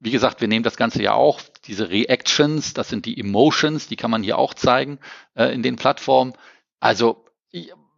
Wie 0.00 0.10
gesagt, 0.10 0.40
wir 0.40 0.48
nehmen 0.48 0.62
das 0.62 0.76
Ganze 0.76 1.02
ja 1.02 1.14
auch. 1.14 1.40
Diese 1.66 1.90
Reactions, 1.90 2.72
das 2.72 2.88
sind 2.88 3.04
die 3.04 3.18
Emotions, 3.18 3.88
die 3.88 3.96
kann 3.96 4.10
man 4.10 4.22
hier 4.22 4.38
auch 4.38 4.54
zeigen 4.54 5.00
äh, 5.34 5.52
in 5.52 5.62
den 5.62 5.76
Plattformen. 5.76 6.34
Also 6.80 7.24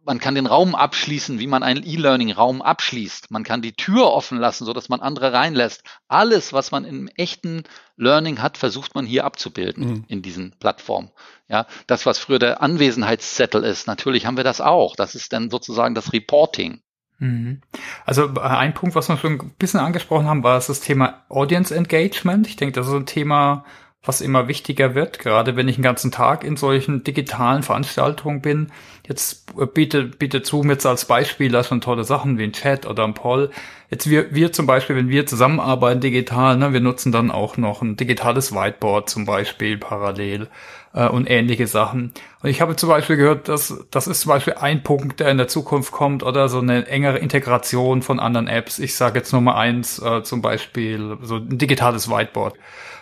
man 0.03 0.19
kann 0.19 0.35
den 0.35 0.47
Raum 0.47 0.75
abschließen, 0.75 1.39
wie 1.39 1.47
man 1.47 1.63
einen 1.63 1.85
E-Learning-Raum 1.85 2.61
abschließt. 2.61 3.31
Man 3.31 3.43
kann 3.43 3.61
die 3.61 3.73
Tür 3.73 4.11
offen 4.11 4.37
lassen, 4.37 4.65
so 4.65 4.73
dass 4.73 4.89
man 4.89 5.01
andere 5.01 5.33
reinlässt. 5.33 5.83
Alles, 6.07 6.53
was 6.53 6.71
man 6.71 6.85
im 6.85 7.07
echten 7.15 7.63
Learning 7.97 8.41
hat, 8.41 8.57
versucht 8.57 8.95
man 8.95 9.05
hier 9.05 9.25
abzubilden 9.25 9.87
mhm. 9.87 10.05
in 10.07 10.21
diesen 10.21 10.55
Plattformen. 10.59 11.11
Ja, 11.47 11.67
das, 11.87 12.05
was 12.05 12.17
früher 12.17 12.39
der 12.39 12.61
Anwesenheitszettel 12.61 13.63
ist, 13.63 13.87
natürlich 13.87 14.25
haben 14.25 14.37
wir 14.37 14.43
das 14.43 14.61
auch. 14.61 14.95
Das 14.95 15.15
ist 15.15 15.33
dann 15.33 15.49
sozusagen 15.49 15.93
das 15.93 16.13
Reporting. 16.13 16.81
Mhm. 17.19 17.61
Also 18.05 18.33
äh, 18.35 18.39
ein 18.39 18.73
Punkt, 18.73 18.95
was 18.95 19.07
wir 19.07 19.17
schon 19.17 19.33
ein 19.33 19.53
bisschen 19.59 19.79
angesprochen 19.79 20.25
haben, 20.25 20.43
war 20.43 20.55
das 20.55 20.79
Thema 20.79 21.23
Audience 21.29 21.73
Engagement. 21.73 22.47
Ich 22.47 22.55
denke, 22.55 22.73
das 22.73 22.87
ist 22.87 22.93
ein 22.93 23.05
Thema, 23.05 23.65
was 24.03 24.19
immer 24.19 24.47
wichtiger 24.47 24.95
wird, 24.95 25.19
gerade 25.19 25.55
wenn 25.55 25.67
ich 25.67 25.75
den 25.75 25.83
ganzen 25.83 26.11
Tag 26.11 26.43
in 26.43 26.57
solchen 26.57 27.03
digitalen 27.03 27.61
Veranstaltungen 27.61 28.41
bin. 28.41 28.71
Jetzt 29.07 29.53
bietet, 29.73 30.17
bietet 30.17 30.47
Zoom 30.47 30.71
jetzt 30.71 30.87
als 30.87 31.05
Beispiel 31.05 31.51
da 31.51 31.63
schon 31.63 31.81
tolle 31.81 32.03
Sachen 32.03 32.39
wie 32.39 32.45
ein 32.45 32.53
Chat 32.53 32.87
oder 32.87 33.03
ein 33.03 33.13
Poll. 33.13 33.51
Jetzt 33.91 34.09
wir, 34.09 34.33
wir 34.33 34.53
zum 34.53 34.65
Beispiel, 34.65 34.95
wenn 34.95 35.09
wir 35.09 35.27
zusammenarbeiten 35.27 36.01
digital, 36.01 36.57
ne, 36.57 36.73
wir 36.73 36.79
nutzen 36.79 37.11
dann 37.11 37.29
auch 37.29 37.57
noch 37.57 37.83
ein 37.83 37.95
digitales 37.95 38.55
Whiteboard 38.55 39.07
zum 39.07 39.25
Beispiel 39.25 39.77
parallel 39.77 40.47
äh, 40.93 41.07
und 41.07 41.29
ähnliche 41.29 41.67
Sachen. 41.67 42.11
Und 42.41 42.49
ich 42.49 42.59
habe 42.61 42.75
zum 42.75 42.89
Beispiel 42.89 43.17
gehört, 43.17 43.49
dass 43.49 43.85
das 43.91 44.07
ist 44.07 44.21
zum 44.21 44.29
Beispiel 44.29 44.53
ein 44.53 44.81
Punkt, 44.81 45.19
der 45.19 45.29
in 45.29 45.37
der 45.37 45.47
Zukunft 45.47 45.91
kommt 45.91 46.23
oder 46.23 46.49
so 46.49 46.59
eine 46.59 46.87
engere 46.87 47.19
Integration 47.19 48.01
von 48.01 48.19
anderen 48.19 48.47
Apps. 48.47 48.79
Ich 48.79 48.95
sage 48.95 49.19
jetzt 49.19 49.31
Nummer 49.31 49.57
eins, 49.57 49.99
äh, 49.99 50.23
zum 50.23 50.41
Beispiel 50.41 51.17
so 51.21 51.35
ein 51.35 51.59
digitales 51.59 52.09
Whiteboard. 52.09 52.55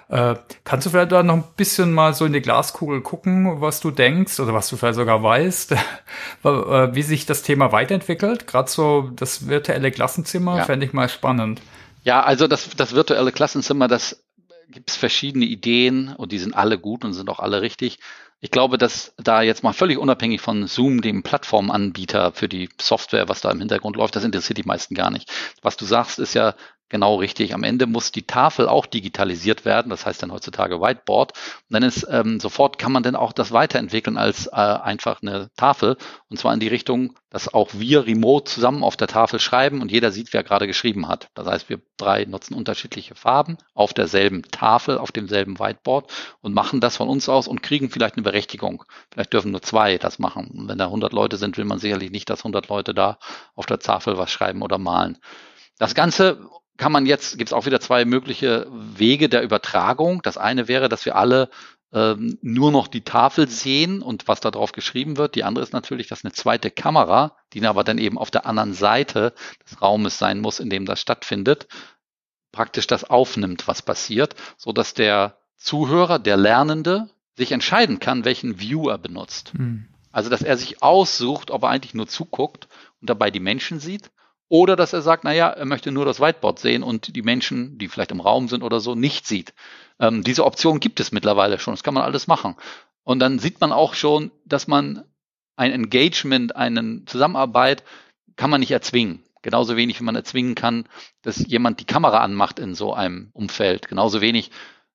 Äh, 0.10 0.36
kannst 0.64 0.88
du 0.88 0.90
vielleicht 0.90 1.12
da 1.12 1.22
noch 1.22 1.36
ein 1.36 1.44
bisschen 1.56 1.94
mal 1.94 2.16
so 2.16 2.26
in 2.26 2.34
die 2.34 2.42
Glaskugel 2.42 3.02
gucken, 3.02 3.62
was 3.62 3.80
du 3.80 3.92
denkst 3.92 4.40
oder 4.40 4.56
was 4.56 4.68
du 4.68 4.76
vielleicht 4.76 4.96
sogar 4.96 5.22
weißt, 5.22 5.72
äh, 5.74 5.78
wie 6.44 7.04
sich 7.04 7.28
das 7.28 7.44
Thema 7.44 7.72
weiterentwickelt? 7.72 8.48
Gerade 8.48 8.72
so 8.72 9.12
das 9.16 9.48
virtuelle 9.48 9.92
Klassenzimmer 9.92 10.58
ja. 10.58 10.66
fände 10.66 10.88
ich 10.88 10.94
mal 10.94 11.10
spannend. 11.10 11.62
Ja, 12.04 12.24
also 12.24 12.48
das, 12.48 12.70
das 12.76 12.96
virtuelle 12.96 13.32
Klassenzimmer, 13.32 13.88
das 13.88 14.24
gibt 14.70 14.90
es 14.90 14.96
verschiedene 14.96 15.46
Ideen 15.46 16.16
und 16.16 16.32
die 16.32 16.40
sind 16.40 16.56
alle 16.56 16.80
gut 16.80 17.06
und 17.06 17.14
sind 17.14 17.30
auch 17.30 17.40
alle 17.40 17.62
richtig. 17.62 18.00
Ich 18.42 18.52
glaube, 18.52 18.78
dass 18.78 19.14
da 19.18 19.42
jetzt 19.44 19.64
mal 19.64 19.74
völlig 19.74 19.98
unabhängig 19.98 20.42
von 20.42 20.66
Zoom, 20.66 21.02
dem 21.02 21.22
Plattformanbieter 21.22 22.32
für 22.32 22.48
die 22.48 22.70
Software, 22.80 23.28
was 23.28 23.42
da 23.42 23.52
im 23.52 23.60
Hintergrund 23.60 23.96
läuft, 23.98 24.16
das 24.16 24.24
interessiert 24.24 24.58
die 24.58 24.64
meisten 24.64 24.96
gar 24.96 25.12
nicht. 25.12 25.30
Was 25.62 25.78
du 25.78 25.86
sagst, 25.86 26.20
ist 26.20 26.34
ja 26.34 26.56
Genau 26.90 27.16
richtig. 27.16 27.54
Am 27.54 27.64
Ende 27.64 27.86
muss 27.86 28.12
die 28.12 28.26
Tafel 28.26 28.68
auch 28.68 28.88
digitalisiert 28.88 29.64
werden. 29.64 29.92
Das 29.92 30.08
heißt 30.08 30.24
dann 30.24 30.32
heutzutage 30.32 30.82
Whiteboard. 30.82 31.34
Und 31.34 31.74
dann 31.74 31.84
ist 31.84 32.08
ähm, 32.10 32.40
sofort 32.40 32.80
kann 32.80 32.92
man 32.92 33.04
dann 33.04 33.16
auch 33.16 33.32
das 33.32 33.52
weiterentwickeln 33.52 34.18
als 34.18 34.48
äh, 34.48 34.56
einfach 34.56 35.22
eine 35.22 35.52
Tafel. 35.56 35.98
Und 36.30 36.40
zwar 36.40 36.52
in 36.52 36.60
die 36.60 36.68
Richtung, 36.68 37.14
dass 37.30 37.54
auch 37.54 37.70
wir 37.74 38.08
remote 38.08 38.52
zusammen 38.52 38.84
auf 38.84 38.98
der 38.98 39.08
Tafel 39.08 39.40
schreiben 39.40 39.84
und 39.84 39.92
jeder 39.92 40.12
sieht, 40.12 40.34
wer 40.34 40.44
gerade 40.44 40.66
geschrieben 40.66 41.08
hat. 41.08 41.30
Das 41.36 41.46
heißt, 41.46 41.70
wir 41.70 41.80
drei 41.98 42.26
nutzen 42.26 42.56
unterschiedliche 42.56 43.14
Farben 43.14 43.58
auf 43.76 43.94
derselben 43.94 44.42
Tafel, 44.42 44.98
auf 44.98 45.12
demselben 45.12 45.60
Whiteboard 45.60 46.12
und 46.42 46.56
machen 46.56 46.82
das 46.82 46.98
von 46.98 47.08
uns 47.08 47.30
aus 47.30 47.48
und 47.48 47.62
kriegen 47.62 47.92
vielleicht 47.92 48.16
eine 48.16 48.24
Berechtigung. 48.24 48.84
Vielleicht 49.14 49.34
dürfen 49.34 49.52
nur 49.52 49.62
zwei 49.62 50.00
das 50.00 50.18
machen. 50.18 50.48
Und 50.48 50.68
wenn 50.68 50.80
da 50.80 50.86
100 50.86 51.14
Leute 51.14 51.38
sind, 51.38 51.56
will 51.58 51.66
man 51.66 51.78
sicherlich 51.78 52.10
nicht, 52.10 52.32
dass 52.32 52.40
100 52.40 52.68
Leute 52.68 52.96
da 52.96 53.20
auf 53.54 53.68
der 53.68 53.78
Tafel 53.78 54.18
was 54.18 54.32
schreiben 54.32 54.64
oder 54.64 54.80
malen. 54.80 55.20
Das 55.78 55.94
Ganze 55.94 56.50
kann 56.80 56.94
man 56.94 57.06
jetzt, 57.06 57.38
gibt 57.38 57.50
es 57.50 57.54
auch 57.54 57.66
wieder 57.66 57.82
zwei 57.82 58.06
mögliche 58.06 58.66
Wege 58.72 59.30
der 59.30 59.44
Übertragung. 59.44 60.22
Das 60.24 60.38
eine 60.38 60.68
wäre, 60.68 60.88
dass 60.88 61.06
wir 61.06 61.18
alle 61.18 61.50
ähm, 61.92 62.38
nur 62.42 62.72
noch 62.72 62.88
die 62.88 63.04
Tafel 63.04 63.50
sehen 63.50 64.02
und 64.02 64.30
was 64.30 64.40
da 64.40 64.50
drauf 64.50 64.72
geschrieben 64.72 65.18
wird. 65.18 65.36
Die 65.36 65.44
andere 65.44 65.62
ist 65.62 65.74
natürlich, 65.74 66.08
dass 66.08 66.24
eine 66.24 66.32
zweite 66.32 66.72
Kamera, 66.72 67.36
die 67.52 67.66
aber 67.66 67.84
dann 67.84 67.98
eben 67.98 68.18
auf 68.18 68.32
der 68.32 68.46
anderen 68.46 68.74
Seite 68.74 69.34
des 69.66 69.82
Raumes 69.82 70.18
sein 70.18 70.40
muss, 70.40 70.62
in 70.62 70.70
dem 70.70 70.86
das 70.86 71.02
stattfindet, 71.02 71.68
praktisch 72.54 72.88
das 72.88 73.04
aufnimmt, 73.04 73.68
was 73.68 73.82
passiert, 73.82 74.36
so 74.56 74.72
dass 74.72 74.94
der 74.94 75.38
Zuhörer, 75.58 76.18
der 76.18 76.38
Lernende, 76.38 77.10
sich 77.36 77.52
entscheiden 77.52 78.00
kann, 78.00 78.24
welchen 78.24 78.60
View 78.60 78.88
er 78.88 78.98
benutzt. 78.98 79.54
Mhm. 79.54 79.90
Also, 80.12 80.30
dass 80.30 80.42
er 80.42 80.56
sich 80.56 80.82
aussucht, 80.82 81.52
ob 81.52 81.64
er 81.64 81.70
eigentlich 81.70 81.94
nur 81.94 82.08
zuguckt 82.08 82.70
und 83.02 83.10
dabei 83.10 83.32
die 83.32 83.42
Menschen 83.42 83.80
sieht 83.80 84.12
oder 84.50 84.76
dass 84.76 84.94
er 84.94 85.02
sagt, 85.02 85.24
naja, 85.24 85.48
er 85.50 85.66
möchte 85.66 85.92
nur 85.92 86.06
das 86.06 86.20
Whiteboard 86.20 86.60
sehen 86.60 86.84
und 86.84 87.16
die 87.16 87.22
Menschen, 87.22 87.78
die 87.78 87.88
vielleicht 87.88 88.12
im 88.12 88.20
Raum 88.20 88.48
sind 88.48 88.64
oder 88.64 88.80
so, 88.80 88.96
nicht 88.96 89.28
sieht. 89.28 89.54
Ähm, 90.00 90.24
diese 90.24 90.44
Option 90.44 90.80
gibt 90.80 91.00
es 91.00 91.12
mittlerweile 91.12 91.60
schon. 91.60 91.74
Das 91.74 91.84
kann 91.84 91.94
man 91.94 92.04
alles 92.04 92.28
machen. 92.28 92.56
Und 93.04 93.20
dann 93.20 93.40
sieht 93.40 93.62
man 93.62 93.72
auch 93.72 93.94
schon, 93.94 94.32
dass 94.46 94.68
man 94.68 95.04
ein 95.56 95.72
Engagement, 95.72 96.56
eine 96.56 97.04
Zusammenarbeit 97.06 97.84
kann 98.36 98.50
man 98.50 98.60
nicht 98.60 98.72
erzwingen. 98.72 99.24
Genauso 99.42 99.78
wenig, 99.78 100.00
wie 100.00 100.04
man 100.04 100.16
erzwingen 100.16 100.56
kann, 100.56 100.86
dass 101.22 101.46
jemand 101.48 101.80
die 101.80 101.86
Kamera 101.86 102.20
anmacht 102.20 102.60
in 102.60 102.76
so 102.76 102.94
einem 102.94 103.30
Umfeld. 103.34 103.88
Genauso 103.88 104.20
wenig, 104.20 104.52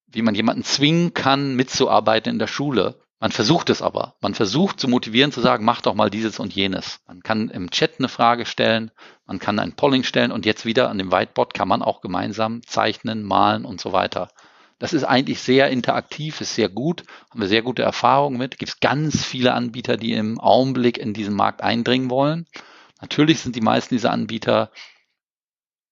wie 0.07 0.23
man 0.23 0.35
jemanden 0.35 0.65
zwingen 0.65 1.15
kann, 1.15 1.55
mitzuarbeiten 1.55 2.33
in 2.33 2.39
der 2.39 2.47
Schule. 2.47 3.01
Man 3.21 3.33
versucht 3.33 3.71
es 3.71 3.81
aber. 3.81 4.17
Man 4.21 4.35
versucht 4.35 4.79
zu 4.79 4.89
motivieren, 4.89 5.33
zu 5.33 5.41
sagen, 5.41 5.65
mach 5.65 5.81
doch 5.81 5.95
mal 5.95 6.11
dieses 6.11 6.39
und 6.39 6.55
jenes. 6.55 7.01
Man 7.07 7.23
kann 7.23 7.49
im 7.49 7.71
Chat 7.71 7.99
eine 7.99 8.09
Frage 8.09 8.45
stellen, 8.45 8.91
man 9.25 9.39
kann 9.39 9.59
ein 9.59 9.77
Polling 9.77 10.03
stellen 10.03 10.33
und 10.33 10.45
jetzt 10.45 10.67
wieder 10.67 10.91
an 10.91 10.99
dem 10.99 11.11
Whiteboard 11.11 11.55
kann 11.55 11.69
man 11.69 11.83
auch 11.83 12.01
gemeinsam 12.01 12.63
zeichnen, 12.67 13.23
malen 13.23 13.65
und 13.65 13.81
so 13.81 13.93
weiter. 13.93 14.29
Das 14.79 14.93
ist 14.93 15.05
eigentlich 15.05 15.41
sehr 15.41 15.71
interaktiv, 15.71 16.41
ist 16.41 16.55
sehr 16.55 16.69
gut, 16.69 17.05
haben 17.31 17.41
wir 17.41 17.49
sehr 17.49 17.63
gute 17.63 17.83
Erfahrungen 17.83 18.37
mit. 18.37 18.59
Gibt 18.59 18.73
es 18.73 18.81
ganz 18.81 19.25
viele 19.25 19.55
Anbieter, 19.55 19.97
die 19.97 20.13
im 20.13 20.39
Augenblick 20.41 20.99
in 20.99 21.15
diesen 21.15 21.35
Markt 21.35 21.63
eindringen 21.63 22.11
wollen. 22.11 22.47
Natürlich 23.01 23.41
sind 23.41 23.57
die 23.57 23.61
meisten 23.61 23.95
dieser 23.95 24.11
Anbieter 24.11 24.71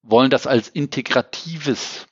wollen 0.03 0.31
das 0.31 0.47
als 0.47 0.69
integratives 0.69 2.07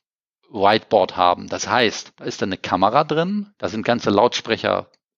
Whiteboard 0.49 1.17
haben. 1.17 1.49
Das 1.49 1.69
heißt, 1.69 2.13
da 2.17 2.25
ist 2.25 2.43
eine 2.43 2.57
Kamera 2.57 3.05
drin, 3.05 3.53
da 3.59 3.69
sind 3.69 3.85
ganze 3.85 4.11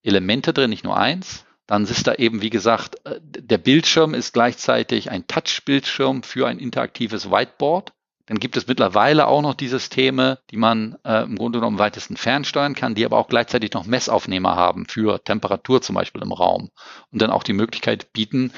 Lautsprecher-Elemente 0.02 0.52
drin, 0.52 0.70
nicht 0.70 0.84
nur 0.84 0.96
eins. 0.96 1.44
Dann 1.66 1.84
ist 1.84 2.06
da 2.06 2.14
eben, 2.14 2.42
wie 2.42 2.50
gesagt, 2.50 2.96
äh, 3.06 3.20
der 3.22 3.58
Bildschirm 3.58 4.14
ist 4.14 4.32
gleichzeitig 4.32 5.10
ein 5.10 5.26
Touch-Bildschirm 5.26 6.22
für 6.22 6.46
ein 6.46 6.58
interaktives 6.58 7.30
Whiteboard. 7.30 7.92
Dann 8.26 8.38
gibt 8.38 8.56
es 8.56 8.66
mittlerweile 8.66 9.26
auch 9.26 9.42
noch 9.42 9.54
die 9.54 9.68
Systeme, 9.68 10.38
die 10.50 10.56
man 10.56 10.96
äh, 11.04 11.24
im 11.24 11.36
Grunde 11.36 11.58
genommen 11.58 11.78
weitesten 11.78 12.16
fernsteuern 12.16 12.74
kann, 12.74 12.94
die 12.94 13.04
aber 13.04 13.18
auch 13.18 13.28
gleichzeitig 13.28 13.72
noch 13.72 13.84
Messaufnehmer 13.84 14.54
haben 14.56 14.86
für 14.86 15.22
Temperatur 15.22 15.82
zum 15.82 15.94
Beispiel 15.96 16.22
im 16.22 16.32
Raum 16.32 16.70
und 17.10 17.20
dann 17.20 17.30
auch 17.30 17.42
die 17.42 17.52
Möglichkeit 17.52 18.12
bieten, 18.12 18.52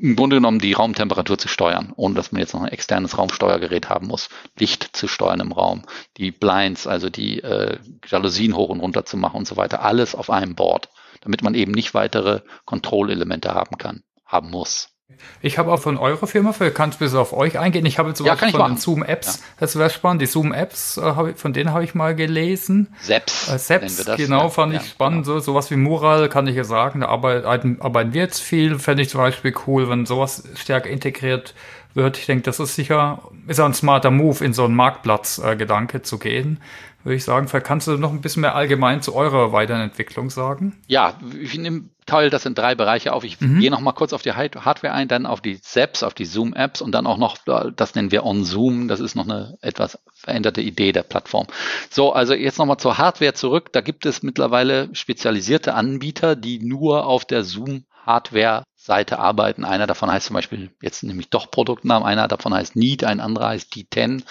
im 0.00 0.16
Grunde 0.16 0.36
genommen 0.36 0.58
die 0.58 0.72
Raumtemperatur 0.72 1.38
zu 1.38 1.48
steuern, 1.48 1.92
ohne 1.96 2.14
dass 2.14 2.32
man 2.32 2.40
jetzt 2.40 2.54
noch 2.54 2.62
ein 2.62 2.72
externes 2.72 3.18
Raumsteuergerät 3.18 3.88
haben 3.88 4.06
muss, 4.06 4.28
Licht 4.58 4.96
zu 4.96 5.08
steuern 5.08 5.40
im 5.40 5.52
Raum, 5.52 5.84
die 6.16 6.30
Blinds, 6.30 6.86
also 6.86 7.10
die 7.10 7.42
äh, 7.42 7.78
Jalousien 8.06 8.54
hoch 8.54 8.68
und 8.68 8.80
runter 8.80 9.04
zu 9.04 9.16
machen 9.16 9.38
und 9.38 9.48
so 9.48 9.56
weiter, 9.56 9.82
alles 9.82 10.14
auf 10.14 10.30
einem 10.30 10.54
Board, 10.54 10.88
damit 11.20 11.42
man 11.42 11.54
eben 11.54 11.72
nicht 11.72 11.94
weitere 11.94 12.40
Kontrollelemente 12.64 13.54
haben 13.54 13.76
kann, 13.78 14.02
haben 14.24 14.50
muss. 14.50 14.97
Ich 15.40 15.56
habe 15.56 15.72
auch 15.72 15.80
von 15.80 15.96
eurer 15.96 16.26
Firma, 16.26 16.52
kannst 16.74 17.00
du 17.00 17.04
bis 17.04 17.14
auf 17.14 17.32
euch 17.32 17.58
eingehen? 17.58 17.86
Ich 17.86 17.98
habe 17.98 18.12
zum 18.12 18.26
ja, 18.26 18.34
Beispiel 18.34 18.50
von 18.50 18.72
den 18.72 18.76
Zoom-Apps, 18.76 19.36
ja. 19.36 19.42
das 19.58 19.78
wäre 19.78 19.88
spannend, 19.88 20.20
die 20.20 20.26
Zoom-Apps, 20.26 20.98
äh, 20.98 21.34
von 21.34 21.52
denen 21.52 21.72
habe 21.72 21.82
ich 21.84 21.94
mal 21.94 22.14
gelesen. 22.14 22.88
Seps. 23.00 23.48
Äh, 23.48 23.58
Seps, 23.58 24.04
genau, 24.16 24.42
ja, 24.42 24.48
fand 24.50 24.74
ich 24.74 24.82
spannend. 24.82 25.24
Genau. 25.24 25.38
So 25.38 25.52
sowas 25.52 25.70
wie 25.70 25.76
Mural 25.76 26.28
kann 26.28 26.46
ich 26.46 26.56
ja 26.56 26.64
sagen, 26.64 27.00
da 27.00 27.08
arbeiten, 27.08 27.80
arbeiten 27.80 28.12
wir 28.12 28.22
jetzt 28.22 28.40
viel, 28.40 28.78
fände 28.78 29.02
ich 29.02 29.08
zum 29.08 29.20
Beispiel 29.20 29.54
cool, 29.66 29.88
wenn 29.88 30.04
sowas 30.04 30.44
stärker 30.56 30.90
integriert 30.90 31.54
wird. 31.94 32.18
Ich 32.18 32.26
denke, 32.26 32.42
das 32.42 32.60
ist 32.60 32.74
sicher, 32.74 33.22
ist 33.46 33.60
ein 33.60 33.74
smarter 33.74 34.10
Move, 34.10 34.44
in 34.44 34.52
so 34.52 34.64
einen 34.64 34.74
Marktplatz-Gedanke 34.74 35.98
äh, 35.98 36.02
zu 36.02 36.18
gehen 36.18 36.60
würde 37.04 37.16
ich 37.16 37.24
sagen. 37.24 37.48
Vielleicht 37.48 37.66
kannst 37.66 37.86
du 37.86 37.96
noch 37.96 38.12
ein 38.12 38.20
bisschen 38.20 38.42
mehr 38.42 38.54
allgemein 38.54 39.02
zu 39.02 39.14
eurer 39.14 39.52
weiteren 39.52 39.80
Entwicklung 39.80 40.30
sagen. 40.30 40.80
Ja, 40.86 41.14
ich 41.40 41.56
nehme 41.56 41.90
teil 42.06 42.30
das 42.30 42.46
in 42.46 42.54
drei 42.54 42.74
Bereiche 42.74 43.12
auf. 43.12 43.24
Ich 43.24 43.40
mhm. 43.40 43.60
gehe 43.60 43.70
noch 43.70 43.80
mal 43.80 43.92
kurz 43.92 44.12
auf 44.12 44.22
die 44.22 44.32
Hardware 44.32 44.92
ein, 44.92 45.08
dann 45.08 45.26
auf 45.26 45.40
die 45.40 45.60
Apps, 45.74 46.02
auf 46.02 46.14
die 46.14 46.24
Zoom-Apps 46.24 46.80
und 46.80 46.92
dann 46.92 47.06
auch 47.06 47.18
noch, 47.18 47.36
das 47.76 47.94
nennen 47.94 48.10
wir 48.10 48.24
On 48.24 48.44
Zoom. 48.44 48.88
Das 48.88 49.00
ist 49.00 49.14
noch 49.14 49.24
eine 49.24 49.56
etwas 49.60 49.98
veränderte 50.14 50.60
Idee 50.60 50.92
der 50.92 51.02
Plattform. 51.02 51.46
So, 51.90 52.12
also 52.12 52.34
jetzt 52.34 52.58
noch 52.58 52.66
mal 52.66 52.78
zur 52.78 52.98
Hardware 52.98 53.34
zurück. 53.34 53.72
Da 53.72 53.80
gibt 53.80 54.06
es 54.06 54.22
mittlerweile 54.22 54.88
spezialisierte 54.94 55.74
Anbieter, 55.74 56.34
die 56.36 56.58
nur 56.58 57.06
auf 57.06 57.24
der 57.24 57.44
Zoom 57.44 57.84
Hardware 58.04 58.64
Seite 58.88 59.18
arbeiten. 59.18 59.66
Einer 59.66 59.86
davon 59.86 60.10
heißt 60.10 60.26
zum 60.26 60.34
Beispiel 60.34 60.70
jetzt 60.80 61.02
nämlich 61.02 61.28
doch 61.28 61.50
Produktnamen, 61.50 62.08
einer 62.08 62.26
davon 62.26 62.54
heißt 62.54 62.74
Need, 62.74 63.04
ein 63.04 63.20
anderer 63.20 63.48
heißt 63.48 63.70
D10. 63.72 64.22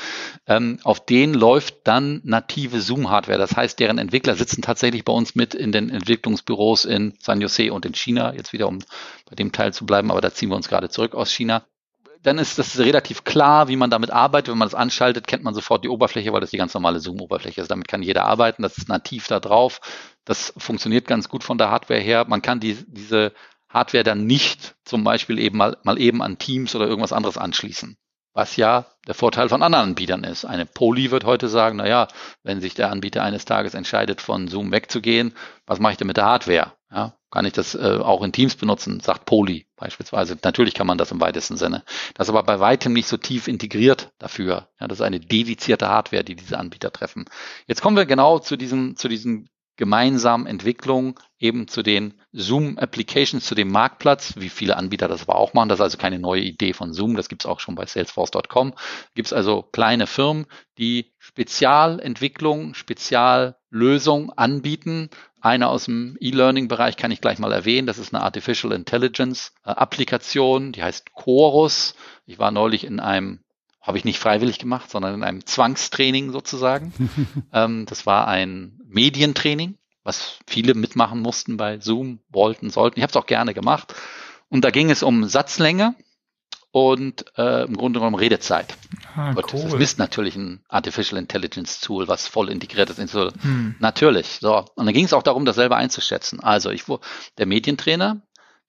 Ähm, 0.47 0.79
auf 0.83 1.05
denen 1.05 1.35
läuft 1.35 1.75
dann 1.83 2.21
native 2.23 2.81
Zoom-Hardware. 2.81 3.37
Das 3.37 3.55
heißt, 3.55 3.79
deren 3.79 3.99
Entwickler 3.99 4.35
sitzen 4.35 4.63
tatsächlich 4.63 5.05
bei 5.05 5.13
uns 5.13 5.35
mit 5.35 5.53
in 5.53 5.71
den 5.71 5.89
Entwicklungsbüros 5.89 6.85
in 6.85 7.13
San 7.19 7.39
Jose 7.39 7.71
und 7.71 7.85
in 7.85 7.93
China. 7.93 8.33
Jetzt 8.33 8.51
wieder, 8.51 8.67
um 8.67 8.79
bei 9.29 9.35
dem 9.35 9.51
Teil 9.51 9.73
zu 9.73 9.85
bleiben, 9.85 10.09
aber 10.09 10.21
da 10.21 10.33
ziehen 10.33 10.49
wir 10.49 10.55
uns 10.55 10.67
gerade 10.67 10.89
zurück 10.89 11.13
aus 11.13 11.31
China 11.31 11.63
dann 12.23 12.39
ist 12.39 12.57
das 12.57 12.79
relativ 12.79 13.23
klar, 13.23 13.67
wie 13.67 13.75
man 13.75 13.89
damit 13.89 14.11
arbeitet. 14.11 14.51
Wenn 14.51 14.57
man 14.57 14.65
das 14.65 14.75
anschaltet, 14.75 15.27
kennt 15.27 15.43
man 15.43 15.53
sofort 15.53 15.83
die 15.83 15.89
Oberfläche, 15.89 16.33
weil 16.33 16.41
das 16.41 16.49
die 16.49 16.57
ganz 16.57 16.73
normale 16.73 16.99
Zoom-Oberfläche 16.99 17.61
ist. 17.61 17.71
Damit 17.71 17.87
kann 17.87 18.01
jeder 18.01 18.25
arbeiten. 18.25 18.63
Das 18.63 18.77
ist 18.77 18.89
nativ 18.89 19.27
da 19.27 19.39
drauf. 19.39 19.79
Das 20.25 20.53
funktioniert 20.57 21.07
ganz 21.07 21.29
gut 21.29 21.43
von 21.43 21.57
der 21.57 21.69
Hardware 21.69 22.01
her. 22.01 22.25
Man 22.27 22.41
kann 22.41 22.59
die, 22.59 22.75
diese 22.87 23.33
Hardware 23.77 24.03
dann 24.03 24.25
nicht 24.25 24.75
zum 24.83 25.03
Beispiel 25.03 25.39
eben 25.39 25.57
mal, 25.57 25.77
mal 25.83 25.99
eben 25.99 26.21
an 26.21 26.37
Teams 26.37 26.75
oder 26.75 26.87
irgendwas 26.87 27.13
anderes 27.13 27.37
anschließen. 27.37 27.97
Was 28.33 28.55
ja 28.55 28.85
der 29.07 29.15
Vorteil 29.15 29.49
von 29.49 29.63
anderen 29.63 29.89
Anbietern 29.89 30.23
ist. 30.23 30.45
Eine 30.45 30.65
Poly 30.65 31.09
wird 31.09 31.23
heute 31.23 31.47
sagen, 31.47 31.77
na 31.77 31.87
ja, 31.87 32.07
wenn 32.43 32.61
sich 32.61 32.75
der 32.75 32.91
Anbieter 32.91 33.23
eines 33.23 33.45
Tages 33.45 33.73
entscheidet, 33.73 34.21
von 34.21 34.47
Zoom 34.47 34.71
wegzugehen, 34.71 35.33
was 35.65 35.79
mache 35.79 35.93
ich 35.93 35.97
denn 35.97 36.07
mit 36.07 36.17
der 36.17 36.25
Hardware? 36.25 36.73
Ja, 36.91 37.13
kann 37.31 37.45
ich 37.45 37.53
das 37.53 37.75
äh, 37.75 37.99
auch 38.01 38.23
in 38.23 38.31
Teams 38.31 38.55
benutzen, 38.55 38.99
sagt 38.99 39.25
Poly 39.25 39.65
beispielsweise. 39.75 40.37
Natürlich 40.43 40.73
kann 40.73 40.87
man 40.87 40.97
das 40.97 41.11
im 41.11 41.19
weitesten 41.19 41.57
Sinne. 41.57 41.83
Das 42.13 42.27
ist 42.27 42.29
aber 42.29 42.43
bei 42.43 42.59
weitem 42.59 42.93
nicht 42.93 43.07
so 43.07 43.17
tief 43.17 43.47
integriert 43.47 44.11
dafür. 44.19 44.69
Ja, 44.79 44.87
das 44.87 44.99
ist 44.99 45.05
eine 45.05 45.19
dedizierte 45.19 45.89
Hardware, 45.89 46.23
die 46.23 46.35
diese 46.35 46.57
Anbieter 46.57 46.91
treffen. 46.93 47.25
Jetzt 47.65 47.81
kommen 47.81 47.97
wir 47.97 48.05
genau 48.05 48.39
zu 48.39 48.55
diesem, 48.55 48.95
zu 48.95 49.07
diesem 49.07 49.49
gemeinsamen 49.77 50.47
Entwicklung 50.47 51.19
eben 51.39 51.67
zu 51.67 51.83
den 51.83 52.15
Zoom 52.31 52.77
Applications, 52.77 53.45
zu 53.45 53.55
dem 53.55 53.71
Marktplatz, 53.71 54.33
wie 54.37 54.49
viele 54.49 54.75
Anbieter 54.75 55.07
das 55.07 55.21
aber 55.21 55.35
auch 55.35 55.53
machen. 55.53 55.69
Das 55.69 55.77
ist 55.77 55.83
also 55.83 55.97
keine 55.97 56.19
neue 56.19 56.41
Idee 56.41 56.73
von 56.73 56.93
Zoom, 56.93 57.15
das 57.15 57.29
gibt 57.29 57.43
es 57.43 57.45
auch 57.45 57.59
schon 57.59 57.75
bei 57.75 57.85
Salesforce.com. 57.85 58.73
Gibt 59.13 59.27
es 59.27 59.33
also 59.33 59.61
kleine 59.61 60.07
Firmen, 60.07 60.47
die 60.77 61.13
Spezialentwicklung, 61.19 62.73
Speziallösungen 62.73 64.31
anbieten. 64.31 65.09
Eine 65.39 65.69
aus 65.69 65.85
dem 65.85 66.17
E-Learning-Bereich 66.19 66.97
kann 66.97 67.11
ich 67.11 67.21
gleich 67.21 67.37
mal 67.37 67.53
erwähnen. 67.53 67.87
Das 67.87 67.99
ist 67.99 68.13
eine 68.13 68.23
Artificial 68.23 68.73
Intelligence-Applikation, 68.73 70.71
die 70.71 70.83
heißt 70.83 71.13
Chorus. 71.13 71.95
Ich 72.25 72.39
war 72.39 72.51
neulich 72.51 72.83
in 72.83 72.99
einem 72.99 73.39
habe 73.87 73.97
ich 73.97 74.03
nicht 74.03 74.19
freiwillig 74.19 74.59
gemacht, 74.59 74.91
sondern 74.91 75.15
in 75.15 75.23
einem 75.23 75.45
Zwangstraining 75.45 76.33
sozusagen. 76.33 76.91
ähm, 77.53 77.85
das 77.87 78.05
war 78.05 78.27
ein 78.27 78.79
Medientraining, 78.85 79.77
was 80.03 80.39
viele 80.45 80.73
mitmachen 80.73 81.21
mussten 81.21 81.55
bei 81.55 81.79
Zoom, 81.79 82.19
wollten, 82.29 82.69
sollten. 82.69 82.99
Ich 82.99 83.03
habe 83.03 83.11
es 83.11 83.15
auch 83.15 83.25
gerne 83.25 83.53
gemacht. 83.53 83.95
Und 84.49 84.65
da 84.65 84.71
ging 84.71 84.91
es 84.91 85.03
um 85.03 85.23
Satzlänge 85.25 85.95
und 86.71 87.25
äh, 87.37 87.63
im 87.63 87.77
Grunde 87.77 87.99
genommen 87.99 88.17
Redezeit. 88.17 88.77
Ah, 89.15 89.33
Gut, 89.33 89.53
cool. 89.53 89.63
Das 89.63 89.73
ist 89.75 89.99
natürlich 89.99 90.35
ein 90.35 90.63
Artificial 90.67 91.17
Intelligence 91.17 91.79
Tool, 91.79 92.09
was 92.09 92.27
voll 92.27 92.49
integriert 92.49 92.89
ist. 92.89 93.13
Hm. 93.13 93.75
Natürlich. 93.79 94.37
So. 94.41 94.65
Und 94.75 94.85
dann 94.85 94.93
ging 94.93 95.05
es 95.05 95.13
auch 95.13 95.23
darum, 95.23 95.45
das 95.45 95.55
selber 95.55 95.77
einzuschätzen. 95.77 96.41
Also 96.41 96.71
ich, 96.71 96.83
der 97.37 97.45
Medientrainer, 97.45 98.21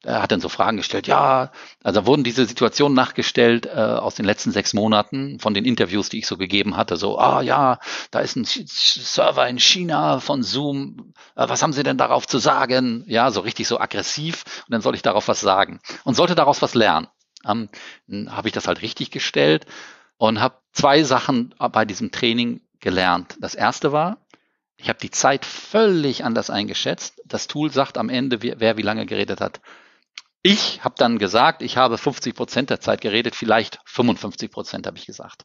er 0.04 0.22
hat 0.22 0.30
dann 0.30 0.40
so 0.40 0.48
Fragen 0.48 0.76
gestellt, 0.76 1.08
ja, 1.08 1.50
also 1.82 2.06
wurden 2.06 2.22
diese 2.22 2.46
Situationen 2.46 2.94
nachgestellt 2.94 3.66
äh, 3.66 3.70
aus 3.70 4.14
den 4.14 4.24
letzten 4.24 4.52
sechs 4.52 4.72
Monaten 4.72 5.40
von 5.40 5.54
den 5.54 5.64
Interviews, 5.64 6.08
die 6.08 6.18
ich 6.18 6.26
so 6.26 6.36
gegeben 6.36 6.76
hatte, 6.76 6.96
so, 6.96 7.18
ah 7.18 7.42
ja, 7.42 7.80
da 8.12 8.20
ist 8.20 8.36
ein 8.36 8.44
Server 8.44 9.48
in 9.48 9.58
China 9.58 10.20
von 10.20 10.44
Zoom, 10.44 11.14
äh, 11.34 11.48
was 11.48 11.62
haben 11.62 11.72
Sie 11.72 11.82
denn 11.82 11.98
darauf 11.98 12.28
zu 12.28 12.38
sagen? 12.38 13.04
Ja, 13.08 13.30
so 13.32 13.40
richtig 13.40 13.66
so 13.66 13.80
aggressiv 13.80 14.44
und 14.66 14.72
dann 14.72 14.82
soll 14.82 14.94
ich 14.94 15.02
darauf 15.02 15.26
was 15.26 15.40
sagen 15.40 15.80
und 16.04 16.14
sollte 16.14 16.36
daraus 16.36 16.62
was 16.62 16.74
lernen. 16.74 17.08
Ähm, 17.44 17.68
habe 18.30 18.48
ich 18.48 18.54
das 18.54 18.68
halt 18.68 18.82
richtig 18.82 19.10
gestellt 19.10 19.66
und 20.16 20.40
habe 20.40 20.56
zwei 20.72 21.02
Sachen 21.02 21.54
bei 21.72 21.84
diesem 21.84 22.10
Training 22.12 22.60
gelernt. 22.80 23.36
Das 23.40 23.54
erste 23.54 23.92
war, 23.92 24.18
ich 24.76 24.88
habe 24.88 24.98
die 25.00 25.10
Zeit 25.10 25.44
völlig 25.44 26.24
anders 26.24 26.50
eingeschätzt. 26.50 27.20
Das 27.24 27.48
Tool 27.48 27.70
sagt 27.70 27.98
am 27.98 28.08
Ende, 28.08 28.42
wer 28.42 28.76
wie 28.76 28.82
lange 28.82 29.06
geredet 29.06 29.40
hat. 29.40 29.60
Ich 30.42 30.84
habe 30.84 30.94
dann 30.96 31.18
gesagt, 31.18 31.62
ich 31.62 31.76
habe 31.76 31.98
50 31.98 32.34
Prozent 32.34 32.70
der 32.70 32.80
Zeit 32.80 33.00
geredet, 33.00 33.34
vielleicht 33.34 33.80
55 33.84 34.50
Prozent 34.50 34.86
habe 34.86 34.96
ich 34.96 35.06
gesagt. 35.06 35.44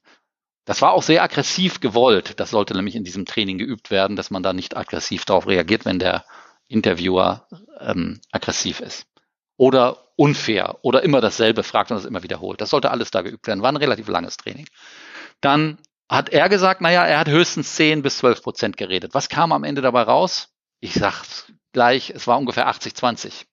Das 0.65 0.82
war 0.82 0.93
auch 0.93 1.03
sehr 1.03 1.23
aggressiv 1.23 1.79
gewollt. 1.79 2.39
Das 2.39 2.51
sollte 2.51 2.73
nämlich 2.73 2.95
in 2.95 3.03
diesem 3.03 3.25
Training 3.25 3.58
geübt 3.58 3.91
werden, 3.91 4.15
dass 4.15 4.32
man 4.32 4.43
da 4.43 4.53
nicht 4.53 4.77
aggressiv 4.77 5.25
darauf 5.25 5.47
reagiert, 5.47 5.86
wenn 5.86 5.99
der 5.99 6.25
Interviewer 6.67 7.47
ähm, 7.79 8.21
aggressiv 8.32 8.79
ist. 8.79 9.06
Oder 9.58 10.03
unfair 10.15 10.79
oder 10.84 11.03
immer 11.03 11.21
dasselbe 11.21 11.63
fragt 11.63 11.91
und 11.91 11.97
das 11.97 12.06
immer 12.06 12.23
wiederholt. 12.23 12.62
Das 12.62 12.69
sollte 12.69 12.91
alles 12.91 13.12
da 13.12 13.21
geübt 13.21 13.47
werden. 13.47 13.62
War 13.62 13.71
ein 13.71 13.77
relativ 13.77 14.08
langes 14.08 14.38
Training. 14.38 14.67
Dann 15.41 15.79
hat 16.10 16.29
er 16.29 16.47
gesagt, 16.49 16.82
naja, 16.82 17.03
er 17.06 17.19
hat 17.19 17.27
höchstens 17.27 17.75
10 17.75 18.01
bis 18.01 18.19
12 18.19 18.41
Prozent 18.41 18.77
geredet. 18.77 19.13
Was 19.13 19.29
kam 19.29 19.51
am 19.51 19.63
Ende 19.63 19.82
dabei 19.82 20.03
raus? 20.03 20.49
Ich 20.79 20.93
sag's 20.93 21.51
gleich, 21.71 22.12
es 22.12 22.27
war 22.27 22.38
ungefähr 22.38 22.67
80, 22.67 22.95
20. 22.95 23.45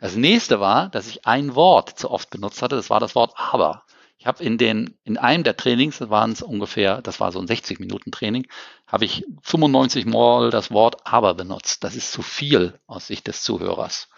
Das 0.00 0.16
nächste 0.16 0.60
war, 0.60 0.88
dass 0.88 1.06
ich 1.06 1.26
ein 1.26 1.54
Wort 1.54 1.98
zu 1.98 2.10
oft 2.10 2.30
benutzt 2.30 2.62
hatte, 2.62 2.76
das 2.76 2.88
war 2.88 3.00
das 3.00 3.14
Wort 3.14 3.34
aber. 3.36 3.84
Ich 4.18 4.26
habe 4.26 4.42
in 4.42 4.58
den, 4.58 4.98
in 5.04 5.16
einem 5.16 5.44
der 5.44 5.56
Trainings, 5.56 5.98
das 5.98 6.10
waren 6.10 6.32
es 6.32 6.42
ungefähr, 6.42 7.00
das 7.00 7.20
war 7.20 7.32
so 7.32 7.38
ein 7.38 7.46
60 7.46 7.80
Minuten 7.80 8.10
Training, 8.10 8.46
habe 8.86 9.04
ich 9.04 9.24
95 9.42 10.04
Mal 10.06 10.50
das 10.50 10.70
Wort 10.70 10.96
aber 11.04 11.34
benutzt. 11.34 11.84
Das 11.84 11.96
ist 11.96 12.12
zu 12.12 12.22
viel 12.22 12.78
aus 12.86 13.06
Sicht 13.06 13.28
des 13.28 13.42
Zuhörers. 13.42 14.08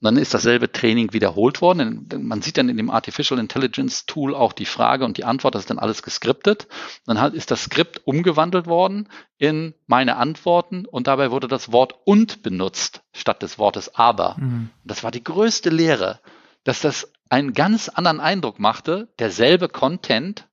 Und 0.00 0.04
dann 0.04 0.16
ist 0.16 0.32
dasselbe 0.32 0.70
Training 0.70 1.12
wiederholt 1.12 1.60
worden. 1.60 2.08
Man 2.20 2.40
sieht 2.40 2.56
dann 2.56 2.68
in 2.68 2.76
dem 2.76 2.88
Artificial 2.88 3.40
Intelligence 3.40 4.06
Tool 4.06 4.32
auch 4.32 4.52
die 4.52 4.64
Frage 4.64 5.04
und 5.04 5.16
die 5.16 5.24
Antwort, 5.24 5.56
das 5.56 5.62
ist 5.62 5.70
dann 5.70 5.80
alles 5.80 6.04
geskriptet. 6.04 6.68
Dann 7.04 7.34
ist 7.34 7.50
das 7.50 7.64
Skript 7.64 8.02
umgewandelt 8.06 8.66
worden 8.66 9.08
in 9.38 9.74
meine 9.88 10.16
Antworten 10.16 10.86
und 10.86 11.08
dabei 11.08 11.32
wurde 11.32 11.48
das 11.48 11.72
Wort 11.72 11.96
und 12.04 12.44
benutzt 12.44 13.02
statt 13.12 13.42
des 13.42 13.58
Wortes 13.58 13.96
aber. 13.96 14.36
Mhm. 14.38 14.70
Das 14.84 15.02
war 15.02 15.10
die 15.10 15.24
größte 15.24 15.70
Lehre, 15.70 16.20
dass 16.62 16.80
das 16.80 17.12
einen 17.28 17.52
ganz 17.52 17.88
anderen 17.88 18.20
Eindruck 18.20 18.60
machte. 18.60 19.08
Derselbe 19.18 19.68
Content, 19.68 20.46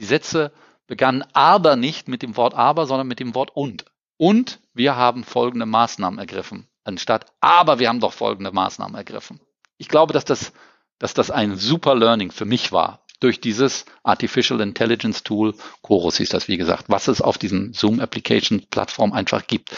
die 0.00 0.06
Sätze 0.06 0.52
begannen 0.86 1.22
aber 1.34 1.76
nicht 1.76 2.08
mit 2.08 2.22
dem 2.22 2.38
Wort 2.38 2.54
aber, 2.54 2.86
sondern 2.86 3.08
mit 3.08 3.20
dem 3.20 3.34
Wort 3.34 3.50
und. 3.54 3.84
Und 4.16 4.58
wir 4.72 4.96
haben 4.96 5.22
folgende 5.22 5.66
Maßnahmen 5.66 6.18
ergriffen 6.18 6.66
anstatt, 6.86 7.26
aber 7.40 7.78
wir 7.78 7.88
haben 7.88 8.00
doch 8.00 8.12
folgende 8.12 8.52
Maßnahmen 8.52 8.96
ergriffen. 8.96 9.40
Ich 9.78 9.88
glaube, 9.88 10.12
dass 10.12 10.24
das, 10.24 10.52
dass 10.98 11.14
das 11.14 11.30
ein 11.30 11.56
super 11.56 11.94
Learning 11.94 12.30
für 12.30 12.44
mich 12.44 12.72
war 12.72 13.06
durch 13.20 13.40
dieses 13.40 13.86
Artificial 14.02 14.60
Intelligence 14.60 15.22
Tool, 15.22 15.54
Chorus 15.82 16.18
hieß 16.18 16.28
das, 16.28 16.48
wie 16.48 16.56
gesagt, 16.56 16.84
was 16.88 17.08
es 17.08 17.22
auf 17.22 17.38
diesen 17.38 17.72
Zoom 17.72 18.00
Application 18.00 18.66
Plattform 18.70 19.12
einfach 19.12 19.46
gibt. 19.46 19.74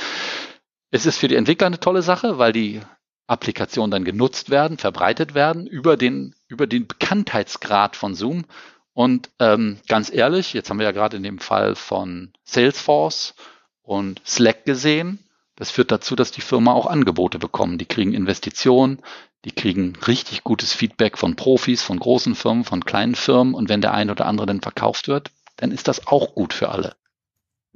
Es 0.91 1.07
ist 1.07 1.19
für 1.19 1.29
die 1.29 1.37
Entwickler 1.37 1.69
eine 1.69 1.81
tolle 1.81 2.03
Sache, 2.03 2.39
weil 2.39 2.53
die 2.53 2.81
Applikationen 3.27 3.91
dann 3.91 4.05
genutzt 4.05 4.51
werden, 4.51 4.79
verbreitet 4.79 5.35
werden 5.35 5.67
über 5.67 5.97
den, 5.97 6.35
über 6.49 6.67
den 6.67 6.87
Bekanntheitsgrad 6.87 7.95
von 7.95 8.15
Zoom. 8.15 8.47
Und 8.95 9.31
ähm, 9.39 9.79
ganz 9.87 10.11
ehrlich, 10.13 10.55
jetzt 10.55 10.71
haben 10.71 10.79
wir 10.79 10.87
ja 10.87 10.93
gerade 10.93 11.17
in 11.17 11.23
dem 11.23 11.39
Fall 11.39 11.77
von 11.77 12.33
Salesforce 12.45 13.35
und 13.83 14.21
Slack 14.27 14.65
gesehen, 14.65 15.19
das 15.59 15.73
führt 15.73 15.91
dazu, 15.91 16.15
dass 16.15 16.31
die 16.31 16.41
Firma 16.41 16.73
auch 16.73 16.87
Angebote 16.87 17.41
bekommen. 17.41 17.79
Die 17.79 17.85
kriegen 17.85 18.15
Investitionen, 18.15 19.03
die 19.45 19.51
kriegen 19.51 19.97
richtig 20.07 20.45
gutes 20.45 20.73
Feedback 20.73 21.19
von 21.19 21.35
Profis, 21.35 21.83
von 21.83 21.99
großen 21.99 22.37
Firmen, 22.37 22.63
von 22.63 22.85
kleinen 22.85 23.17
Firmen. 23.17 23.55
Und 23.55 23.69
wenn 23.69 23.81
der 23.81 23.93
eine 23.93 24.13
oder 24.13 24.27
andere 24.27 24.47
dann 24.47 24.61
verkauft 24.61 25.09
wird, 25.09 25.33
dann 25.57 25.73
ist 25.73 25.89
das 25.89 26.07
auch 26.07 26.37
gut 26.37 26.53
für 26.55 26.69
alle. 26.69 26.95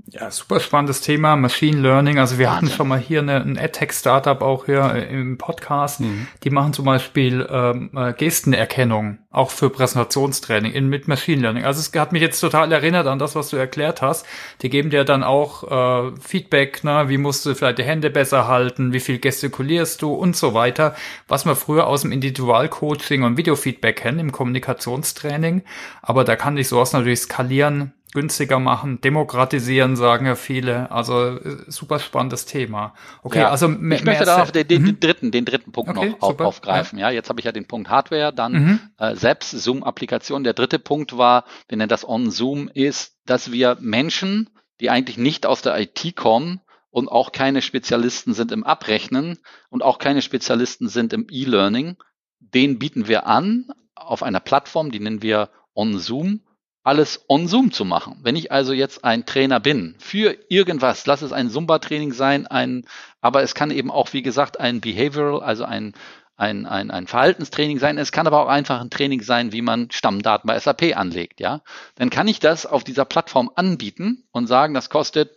Ja, 0.07 0.31
super 0.31 0.61
spannendes 0.61 1.01
Thema, 1.01 1.37
Machine 1.37 1.81
Learning. 1.81 2.19
Also 2.19 2.37
wir 2.37 2.55
hatten 2.55 2.69
schon 2.69 2.89
mal 2.89 2.99
hier 2.99 3.21
eine, 3.21 3.41
ein 3.41 3.57
AdTech-Startup 3.57 4.43
auch 4.43 4.67
hier 4.67 4.93
äh, 4.95 5.11
im 5.11 5.39
Podcast. 5.39 6.01
Mhm. 6.01 6.27
Die 6.43 6.51
machen 6.51 6.75
zum 6.75 6.85
Beispiel 6.85 7.47
ähm, 7.49 7.91
äh, 7.97 8.13
Gestenerkennung, 8.13 9.19
auch 9.31 9.51
für 9.51 9.71
Präsentationstraining 9.71 10.73
in, 10.73 10.89
mit 10.89 11.09
Machine 11.09 11.41
Learning. 11.41 11.65
Also 11.65 11.81
es 11.81 11.99
hat 11.99 12.13
mich 12.13 12.21
jetzt 12.21 12.41
total 12.41 12.73
erinnert 12.73 13.07
an 13.07 13.19
das, 13.19 13.35
was 13.37 13.49
du 13.49 13.57
erklärt 13.57 14.03
hast. 14.03 14.27
Die 14.61 14.69
geben 14.71 14.91
dir 14.91 15.05
dann 15.05 15.23
auch 15.23 16.11
äh, 16.11 16.13
Feedback, 16.21 16.85
ne? 16.85 17.09
wie 17.09 17.19
musst 17.19 17.47
du 17.47 17.55
vielleicht 17.55 17.79
die 17.79 17.85
Hände 17.85 18.11
besser 18.11 18.49
halten, 18.49 18.93
wie 18.93 19.01
viel 19.01 19.19
gestikulierst 19.19 20.03
du 20.03 20.13
und 20.13 20.37
so 20.37 20.53
weiter, 20.53 20.95
was 21.27 21.45
man 21.45 21.57
früher 21.57 21.87
aus 21.87 22.03
dem 22.03 22.13
Individualcoaching 22.13 23.23
und 23.23 23.39
Videofeedback 23.39 23.97
kennen, 23.97 24.19
im 24.19 24.33
Kommunikationstraining. 24.33 25.63
Aber 26.03 26.25
da 26.25 26.37
kann 26.37 26.59
ich 26.59 26.69
sowas 26.69 26.93
natürlich 26.93 27.21
skalieren 27.21 27.95
günstiger 28.14 28.59
machen, 28.59 29.01
demokratisieren, 29.01 29.96
sagen 29.96 30.27
ja 30.27 30.35
viele. 30.35 30.90
Also 30.90 31.37
äh, 31.37 31.64
super 31.68 31.98
spannendes 31.98 32.44
Thema. 32.44 32.94
Okay, 33.22 33.40
ja, 33.40 33.51
also 33.51 33.70
ich 33.70 34.05
möchte 34.05 34.25
da 34.25 34.44
den, 34.44 34.53
den, 34.53 34.68
den, 34.68 34.83
mhm. 34.83 35.01
dritten, 35.01 35.31
den 35.31 35.44
dritten 35.44 35.72
Punkt 35.72 35.96
okay, 35.96 36.11
noch 36.11 36.20
auf, 36.20 36.40
aufgreifen. 36.40 36.98
Ja. 36.98 37.09
ja. 37.09 37.14
jetzt 37.14 37.29
habe 37.31 37.40
ich 37.40 37.46
ja 37.46 37.53
den 37.53 37.66
Punkt 37.66 37.88
Hardware, 37.88 38.33
dann 38.33 38.53
mhm. 38.53 38.81
äh, 38.98 39.16
selbst 39.16 39.51
Zoom-Applikation. 39.51 40.44
Der 40.44 40.53
dritte 40.53 40.79
Punkt 40.79 41.16
war, 41.16 41.44
wir 41.68 41.79
nennen 41.79 41.88
das 41.88 42.07
On 42.07 42.31
Zoom, 42.31 42.68
ist, 42.68 43.16
dass 43.25 43.51
wir 43.51 43.79
Menschen, 43.81 44.51
die 44.81 44.90
eigentlich 44.90 45.16
nicht 45.16 45.46
aus 45.46 45.62
der 45.62 45.79
IT 45.81 46.14
kommen 46.14 46.61
und 46.90 47.09
auch 47.09 47.33
keine 47.33 47.62
Spezialisten 47.62 48.35
sind 48.35 48.53
im 48.53 48.64
Abrechnen 48.64 49.38
und 49.70 49.83
auch 49.83 49.98
keine 49.98 50.20
Spezialisten 50.20 50.88
sind 50.88 51.14
im 51.14 51.27
E-Learning, 51.31 51.96
den 52.40 52.79
bieten 52.79 53.09
wir 53.09 53.27
an 53.27 53.68
auf 53.94 54.22
einer 54.22 54.40
Plattform, 54.40 54.90
die 54.90 55.01
nennen 55.01 55.22
wir 55.22 55.48
On 55.75 55.98
Zoom 55.98 56.40
alles 56.83 57.25
on 57.29 57.47
Zoom 57.47 57.73
zu 57.73 57.85
machen. 57.85 58.18
Wenn 58.23 58.37
ich 58.37 58.51
also 58.51 58.73
jetzt 58.73 59.05
ein 59.05 59.25
Trainer 59.25 59.61
bin 59.61 59.95
für 59.99 60.37
irgendwas, 60.49 61.07
lass 61.07 61.23
es 61.23 61.33
ein 61.33 61.51
Zumba-Training 61.51 62.12
sein, 62.12 62.47
ein, 62.47 62.85
aber 63.21 63.42
es 63.42 63.55
kann 63.55 63.71
eben 63.71 63.90
auch, 63.90 64.12
wie 64.12 64.23
gesagt, 64.23 64.59
ein 64.59 64.81
Behavioral, 64.81 65.42
also 65.42 65.64
ein, 65.64 65.95
ein, 66.37 66.66
ein, 66.66 66.90
ein 66.90 67.07
Verhaltenstraining 67.07 67.79
sein. 67.79 67.99
Es 67.99 68.11
kann 68.11 68.27
aber 68.27 68.42
auch 68.42 68.49
einfach 68.49 68.81
ein 68.81 68.90
Training 68.90 69.23
sein, 69.23 69.53
wie 69.53 69.62
man 69.62 69.90
Stammdaten 69.90 70.49
bei 70.49 70.59
SAP 70.59 70.97
anlegt, 70.97 71.40
ja. 71.40 71.61
Dann 71.95 72.11
kann 72.11 72.27
ich 72.27 72.40
das 72.40 72.66
auf 72.66 72.83
dieser 72.83 73.05
Plattform 73.05 73.51
anbieten 73.55 74.25
und 74.33 74.49
sagen, 74.49 74.75
das 74.75 74.90
kostet 74.90 75.31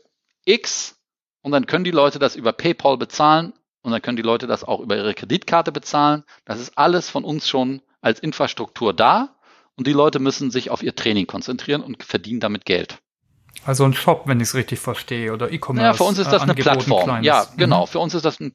X 0.46 1.00
und 1.42 1.52
dann 1.52 1.68
können 1.68 1.84
die 1.84 1.92
Leute 1.92 2.18
das 2.18 2.36
über 2.36 2.54
PayPal 2.54 2.98
bezahlen 2.98 3.54
und 3.84 3.92
dann 3.92 4.02
können 4.02 4.18
die 4.18 4.24
Leute 4.24 4.48
das 4.48 4.64
auch 4.64 4.80
über 4.80 4.96
ihre 4.96 5.14
Kreditkarte 5.14 5.72
bezahlen. 5.72 6.24
Das 6.44 6.60
ist 6.60 6.76
alles 6.76 7.10
von 7.10 7.24
uns 7.24 7.48
schon 7.48 7.82
als 8.02 8.20
Infrastruktur 8.20 8.94
da 8.94 9.35
und 9.78 9.88
die 9.88 9.94
Leute 9.94 10.20
müssen 10.20 10.52
sich 10.52 10.70
auf 10.70 10.84
ihr 10.84 10.96
Training 10.96 11.28
konzentrieren 11.28 11.82
und 11.82 12.04
verdienen 12.04 12.40
damit 12.40 12.66
Geld. 12.66 13.00
Also 13.66 13.86
ein 13.86 13.94
Shop, 13.94 14.24
wenn 14.26 14.40
ich 14.40 14.50
es 14.50 14.56
richtig 14.56 14.80
verstehe, 14.80 15.34
oder 15.34 15.52
E-Commerce. 15.52 15.86
Ja, 15.86 15.94
für 15.94 16.04
uns 16.04 16.20
ist 16.20 16.32
das 16.32 16.42
äh, 16.42 16.44
eine 16.44 16.56
Plattform. 16.56 17.10
Ein 17.10 17.24
ja, 17.24 17.48
genau. 17.58 17.84
Mhm. 17.84 17.88
Für 17.88 18.00
uns 18.00 18.14
ist 18.14 18.26
das 18.26 18.40
ein, 18.40 18.54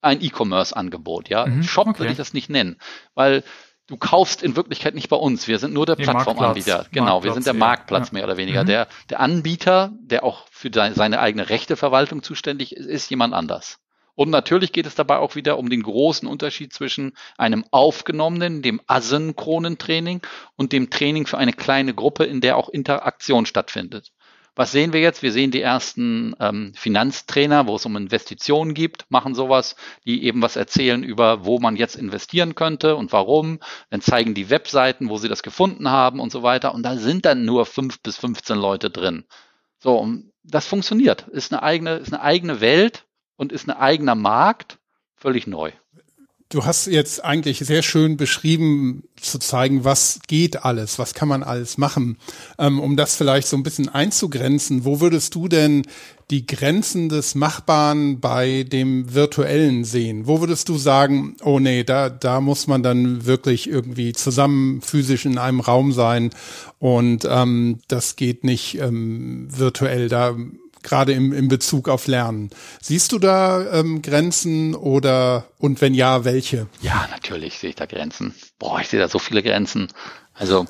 ein 0.00 0.22
E-Commerce-Angebot. 0.22 1.28
Ja, 1.28 1.46
mhm, 1.46 1.62
Shop 1.62 1.88
okay. 1.88 2.00
würde 2.00 2.12
ich 2.12 2.18
das 2.18 2.32
nicht 2.32 2.48
nennen, 2.48 2.76
weil 3.14 3.44
du 3.88 3.96
kaufst 3.96 4.42
in 4.42 4.56
Wirklichkeit 4.56 4.94
nicht 4.94 5.08
bei 5.08 5.16
uns. 5.16 5.48
Wir 5.48 5.58
sind 5.58 5.74
nur 5.74 5.86
der 5.86 5.96
Plattformanbieter. 5.96 6.86
Genau, 6.92 7.04
Marktplatz, 7.04 7.24
wir 7.24 7.34
sind 7.34 7.46
der 7.46 7.54
Marktplatz 7.54 8.08
ja. 8.08 8.14
mehr 8.14 8.24
oder 8.24 8.36
weniger. 8.36 8.62
Mhm. 8.62 8.68
Der, 8.68 8.88
der 9.10 9.20
Anbieter, 9.20 9.92
der 10.00 10.24
auch 10.24 10.46
für 10.50 10.70
seine 10.72 11.20
eigene 11.20 11.50
Rechteverwaltung 11.50 12.22
zuständig 12.22 12.74
ist, 12.74 12.86
ist 12.86 13.10
jemand 13.10 13.34
anders. 13.34 13.78
Und 14.14 14.30
natürlich 14.30 14.72
geht 14.72 14.86
es 14.86 14.94
dabei 14.94 15.18
auch 15.18 15.36
wieder 15.36 15.58
um 15.58 15.70
den 15.70 15.82
großen 15.82 16.28
Unterschied 16.28 16.72
zwischen 16.72 17.12
einem 17.38 17.64
aufgenommenen, 17.70 18.62
dem 18.62 18.80
asynchronen 18.86 19.78
Training 19.78 20.20
und 20.56 20.72
dem 20.72 20.90
Training 20.90 21.26
für 21.26 21.38
eine 21.38 21.52
kleine 21.52 21.94
Gruppe, 21.94 22.24
in 22.24 22.40
der 22.40 22.56
auch 22.56 22.68
Interaktion 22.68 23.46
stattfindet. 23.46 24.12
Was 24.54 24.70
sehen 24.70 24.92
wir 24.92 25.00
jetzt? 25.00 25.22
Wir 25.22 25.32
sehen 25.32 25.50
die 25.50 25.62
ersten 25.62 26.36
ähm, 26.38 26.74
Finanztrainer, 26.74 27.66
wo 27.66 27.76
es 27.76 27.86
um 27.86 27.96
Investitionen 27.96 28.74
gibt, 28.74 29.10
machen 29.10 29.34
sowas, 29.34 29.76
die 30.04 30.24
eben 30.24 30.42
was 30.42 30.56
erzählen 30.56 31.02
über, 31.02 31.46
wo 31.46 31.58
man 31.58 31.74
jetzt 31.74 31.96
investieren 31.96 32.54
könnte 32.54 32.96
und 32.96 33.12
warum. 33.12 33.60
Dann 33.88 34.02
zeigen 34.02 34.34
die 34.34 34.50
Webseiten, 34.50 35.08
wo 35.08 35.16
sie 35.16 35.30
das 35.30 35.42
gefunden 35.42 35.88
haben 35.88 36.20
und 36.20 36.30
so 36.30 36.42
weiter. 36.42 36.74
Und 36.74 36.82
da 36.82 36.98
sind 36.98 37.24
dann 37.24 37.46
nur 37.46 37.64
fünf 37.64 38.02
bis 38.02 38.18
15 38.18 38.58
Leute 38.58 38.90
drin. 38.90 39.24
So, 39.78 40.06
das 40.44 40.66
funktioniert. 40.66 41.28
Ist 41.28 41.52
eine 41.52 41.62
eigene, 41.62 41.94
ist 41.94 42.12
eine 42.12 42.22
eigene 42.22 42.60
Welt 42.60 43.06
und 43.42 43.52
ist 43.52 43.68
ein 43.68 43.76
eigener 43.76 44.14
Markt, 44.14 44.78
völlig 45.16 45.48
neu. 45.48 45.72
Du 46.48 46.64
hast 46.64 46.86
jetzt 46.86 47.24
eigentlich 47.24 47.58
sehr 47.60 47.82
schön 47.82 48.16
beschrieben, 48.16 49.04
zu 49.20 49.38
zeigen, 49.38 49.84
was 49.84 50.20
geht 50.28 50.64
alles, 50.64 50.98
was 50.98 51.14
kann 51.14 51.26
man 51.26 51.42
alles 51.42 51.76
machen. 51.76 52.18
Ähm, 52.58 52.78
um 52.78 52.96
das 52.96 53.16
vielleicht 53.16 53.48
so 53.48 53.56
ein 53.56 53.62
bisschen 53.62 53.88
einzugrenzen, 53.88 54.84
wo 54.84 55.00
würdest 55.00 55.34
du 55.34 55.48
denn 55.48 55.82
die 56.30 56.46
Grenzen 56.46 57.08
des 57.08 57.34
Machbaren 57.34 58.20
bei 58.20 58.64
dem 58.64 59.12
Virtuellen 59.12 59.84
sehen? 59.84 60.26
Wo 60.26 60.40
würdest 60.40 60.68
du 60.68 60.76
sagen, 60.76 61.36
oh 61.42 61.58
nee, 61.58 61.84
da, 61.84 62.10
da 62.10 62.40
muss 62.40 62.66
man 62.66 62.82
dann 62.82 63.24
wirklich 63.24 63.68
irgendwie 63.68 64.12
zusammen 64.12 64.82
physisch 64.82 65.24
in 65.24 65.38
einem 65.38 65.60
Raum 65.60 65.92
sein 65.92 66.30
und 66.78 67.26
ähm, 67.28 67.80
das 67.88 68.14
geht 68.14 68.44
nicht 68.44 68.78
ähm, 68.78 69.48
virtuell. 69.50 70.08
Da 70.08 70.36
gerade 70.82 71.12
im, 71.12 71.32
im 71.32 71.48
Bezug 71.48 71.88
auf 71.88 72.06
Lernen. 72.06 72.50
Siehst 72.80 73.12
du 73.12 73.18
da 73.18 73.80
ähm, 73.80 74.02
Grenzen 74.02 74.74
oder 74.74 75.46
und 75.58 75.80
wenn 75.80 75.94
ja, 75.94 76.24
welche? 76.24 76.68
Ja, 76.80 77.08
natürlich 77.10 77.58
sehe 77.58 77.70
ich 77.70 77.76
da 77.76 77.86
Grenzen. 77.86 78.34
Boah, 78.58 78.80
ich 78.80 78.88
sehe 78.88 79.00
da 79.00 79.08
so 79.08 79.18
viele 79.18 79.42
Grenzen. 79.42 79.88
Also 80.34 80.66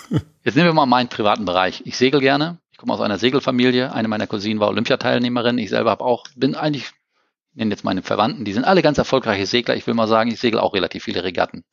jetzt 0.44 0.54
nehmen 0.54 0.68
wir 0.68 0.74
mal 0.74 0.86
meinen 0.86 1.08
privaten 1.08 1.44
Bereich. 1.44 1.82
Ich 1.84 1.96
segel 1.96 2.20
gerne. 2.20 2.58
Ich 2.70 2.78
komme 2.78 2.92
aus 2.92 3.00
einer 3.00 3.18
Segelfamilie. 3.18 3.92
Eine 3.92 4.08
meiner 4.08 4.26
Cousinen 4.26 4.60
war 4.60 4.68
Olympiateilnehmerin. 4.68 5.58
Ich 5.58 5.70
selber 5.70 5.90
habe 5.90 6.04
auch, 6.04 6.24
bin 6.34 6.54
eigentlich, 6.54 6.84
ich 6.84 7.56
nenne 7.56 7.70
jetzt 7.70 7.84
meine 7.84 8.02
Verwandten, 8.02 8.44
die 8.44 8.52
sind 8.52 8.64
alle 8.64 8.82
ganz 8.82 8.98
erfolgreiche 8.98 9.46
Segler. 9.46 9.76
Ich 9.76 9.86
will 9.86 9.94
mal 9.94 10.08
sagen, 10.08 10.30
ich 10.30 10.40
segel 10.40 10.58
auch 10.58 10.74
relativ 10.74 11.04
viele 11.04 11.22
Regatten. 11.22 11.64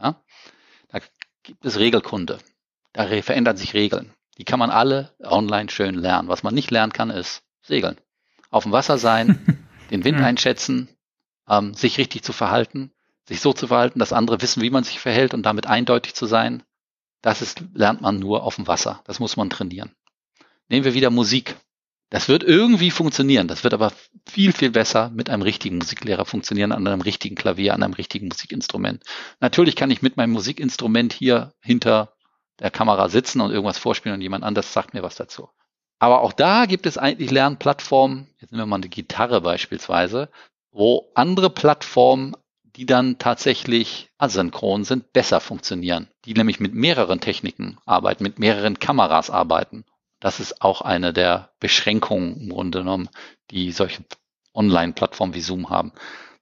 Ja? 0.00 0.22
Da 0.88 1.00
gibt 1.42 1.64
es 1.64 1.78
Regelkunde. 1.78 2.38
Da 2.92 3.06
verändern 3.22 3.56
sich 3.56 3.74
Regeln. 3.74 4.12
Die 4.38 4.44
kann 4.44 4.58
man 4.58 4.70
alle 4.70 5.14
online 5.22 5.68
schön 5.68 5.94
lernen. 5.96 6.28
Was 6.28 6.42
man 6.42 6.54
nicht 6.54 6.70
lernen 6.70 6.92
kann, 6.92 7.10
ist 7.10 7.42
segeln. 7.62 7.96
Auf 8.50 8.62
dem 8.62 8.72
Wasser 8.72 8.96
sein, 8.96 9.66
den 9.90 10.04
Wind 10.04 10.20
einschätzen, 10.20 10.88
ähm, 11.48 11.74
sich 11.74 11.98
richtig 11.98 12.22
zu 12.22 12.32
verhalten, 12.32 12.92
sich 13.26 13.40
so 13.40 13.52
zu 13.52 13.66
verhalten, 13.66 13.98
dass 13.98 14.12
andere 14.12 14.40
wissen, 14.40 14.62
wie 14.62 14.70
man 14.70 14.84
sich 14.84 15.00
verhält 15.00 15.34
und 15.34 15.42
damit 15.44 15.66
eindeutig 15.66 16.14
zu 16.14 16.26
sein. 16.26 16.62
Das 17.20 17.42
ist, 17.42 17.64
lernt 17.74 18.00
man 18.00 18.18
nur 18.18 18.44
auf 18.44 18.56
dem 18.56 18.68
Wasser. 18.68 19.02
Das 19.04 19.18
muss 19.18 19.36
man 19.36 19.50
trainieren. 19.50 19.90
Nehmen 20.68 20.84
wir 20.84 20.94
wieder 20.94 21.10
Musik. 21.10 21.56
Das 22.10 22.28
wird 22.28 22.42
irgendwie 22.42 22.90
funktionieren. 22.90 23.48
Das 23.48 23.64
wird 23.64 23.74
aber 23.74 23.92
viel, 24.24 24.52
viel 24.52 24.70
besser 24.70 25.10
mit 25.10 25.28
einem 25.28 25.42
richtigen 25.42 25.76
Musiklehrer 25.76 26.24
funktionieren, 26.24 26.72
an 26.72 26.86
einem 26.86 27.02
richtigen 27.02 27.34
Klavier, 27.34 27.74
an 27.74 27.82
einem 27.82 27.92
richtigen 27.92 28.28
Musikinstrument. 28.28 29.02
Natürlich 29.40 29.76
kann 29.76 29.90
ich 29.90 30.00
mit 30.00 30.16
meinem 30.16 30.30
Musikinstrument 30.30 31.12
hier 31.12 31.52
hinter 31.60 32.14
der 32.60 32.70
Kamera 32.70 33.08
sitzen 33.08 33.40
und 33.40 33.50
irgendwas 33.50 33.78
vorspielen 33.78 34.16
und 34.16 34.22
jemand 34.22 34.44
anders 34.44 34.72
sagt 34.72 34.94
mir 34.94 35.02
was 35.02 35.16
dazu. 35.16 35.48
Aber 35.98 36.22
auch 36.22 36.32
da 36.32 36.66
gibt 36.66 36.86
es 36.86 36.98
eigentlich 36.98 37.30
Lernplattformen, 37.30 38.28
jetzt 38.40 38.52
nehmen 38.52 38.62
wir 38.62 38.66
mal 38.66 38.76
eine 38.76 38.88
Gitarre 38.88 39.40
beispielsweise, 39.40 40.28
wo 40.70 41.10
andere 41.14 41.50
Plattformen, 41.50 42.36
die 42.62 42.86
dann 42.86 43.18
tatsächlich 43.18 44.10
asynchron 44.18 44.84
sind, 44.84 45.12
besser 45.12 45.40
funktionieren. 45.40 46.08
Die 46.24 46.34
nämlich 46.34 46.60
mit 46.60 46.74
mehreren 46.74 47.20
Techniken 47.20 47.78
arbeiten, 47.84 48.22
mit 48.22 48.38
mehreren 48.38 48.78
Kameras 48.78 49.30
arbeiten. 49.30 49.84
Das 50.20 50.38
ist 50.38 50.62
auch 50.62 50.82
eine 50.82 51.12
der 51.12 51.50
Beschränkungen 51.58 52.40
im 52.40 52.48
Grunde 52.50 52.80
genommen, 52.80 53.08
die 53.50 53.72
solche 53.72 54.04
Online-Plattformen 54.54 55.34
wie 55.34 55.40
Zoom 55.40 55.70
haben. 55.70 55.92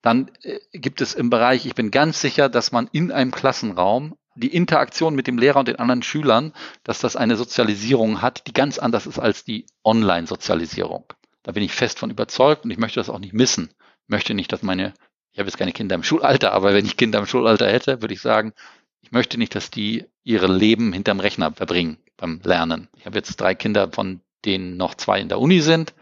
Dann 0.03 0.31
äh, 0.43 0.59
gibt 0.73 1.01
es 1.01 1.15
im 1.15 1.31
Bereich, 1.31 1.67
ich 1.67 1.75
bin 1.75 1.91
ganz 1.91 2.21
sicher, 2.21 2.49
dass 2.49 2.73
man 2.73 2.89
in 2.93 3.13
einem 3.13 3.31
Klassenraum 3.31 4.17
die 4.37 4.55
Interaktion 4.55 5.15
mit 5.15 5.27
dem 5.27 5.39
Lehrer 5.39 5.61
und 5.61 5.69
den 5.69 5.79
anderen 5.79 6.03
Schülern, 6.03 6.53
dass 6.85 7.01
das 7.01 7.17
eine 7.17 7.37
Sozialisierung 7.37 8.23
hat, 8.23 8.47
die 8.47 8.53
ganz 8.53 8.79
anders 8.79 9.07
ist 9.07 9.19
als 9.19 9.45
die 9.45 9.67
Online-Sozialisierung. 9.85 11.05
Da 11.43 11.53
bin 11.53 11.63
ich 11.63 11.73
fest 11.73 11.99
von 11.99 12.11
überzeugt 12.11 12.65
und 12.65 12.71
ich 12.71 12.79
möchte 12.79 13.01
das 13.01 13.09
auch 13.09 13.19
nicht 13.19 13.33
missen. 13.33 13.71
Ich 14.05 14.09
möchte 14.09 14.35
nicht, 14.35 14.53
dass 14.53 14.63
meine, 14.63 14.95
ich 15.33 15.39
habe 15.39 15.49
jetzt 15.49 15.59
keine 15.59 15.73
Kinder 15.73 15.95
im 15.95 16.03
Schulalter, 16.03 16.53
aber 16.53 16.75
wenn 16.75 16.87
ich 16.87 16.97
Kinder 16.97 17.19
im 17.19 17.27
Schulalter 17.27 17.67
hätte, 17.67 18.03
würde 18.03 18.15
ich 18.15 18.21
sagen, 18.21 18.53
ich 19.01 19.13
möchte 19.13 19.39
nicht, 19.39 19.55
dass 19.55 19.71
die 19.71 20.05
ihre 20.25 20.49
Leben 20.49 20.93
hinterm 20.93 21.21
Rechner 21.21 21.53
verbringen 21.53 21.99
beim 22.17 22.41
Lernen. 22.43 22.89
Ich 22.97 23.07
habe 23.07 23.17
jetzt 23.17 23.37
drei 23.37 23.55
Kinder, 23.55 23.91
von 23.93 24.21
denen 24.45 24.77
noch 24.77 24.95
zwei 24.95 25.21
in 25.21 25.29
der 25.29 25.39
Uni 25.39 25.61
sind. 25.61 25.95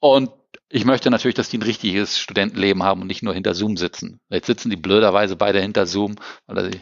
Und 0.00 0.30
ich 0.68 0.84
möchte 0.84 1.10
natürlich, 1.10 1.34
dass 1.34 1.48
die 1.48 1.58
ein 1.58 1.62
richtiges 1.62 2.18
Studentenleben 2.18 2.82
haben 2.82 3.02
und 3.02 3.06
nicht 3.06 3.22
nur 3.22 3.34
hinter 3.34 3.54
Zoom 3.54 3.76
sitzen. 3.76 4.20
Jetzt 4.28 4.46
sitzen 4.46 4.70
die 4.70 4.76
blöderweise 4.76 5.36
beide 5.36 5.60
hinter 5.60 5.86
Zoom, 5.86 6.16
weil, 6.46 6.70
die, 6.70 6.80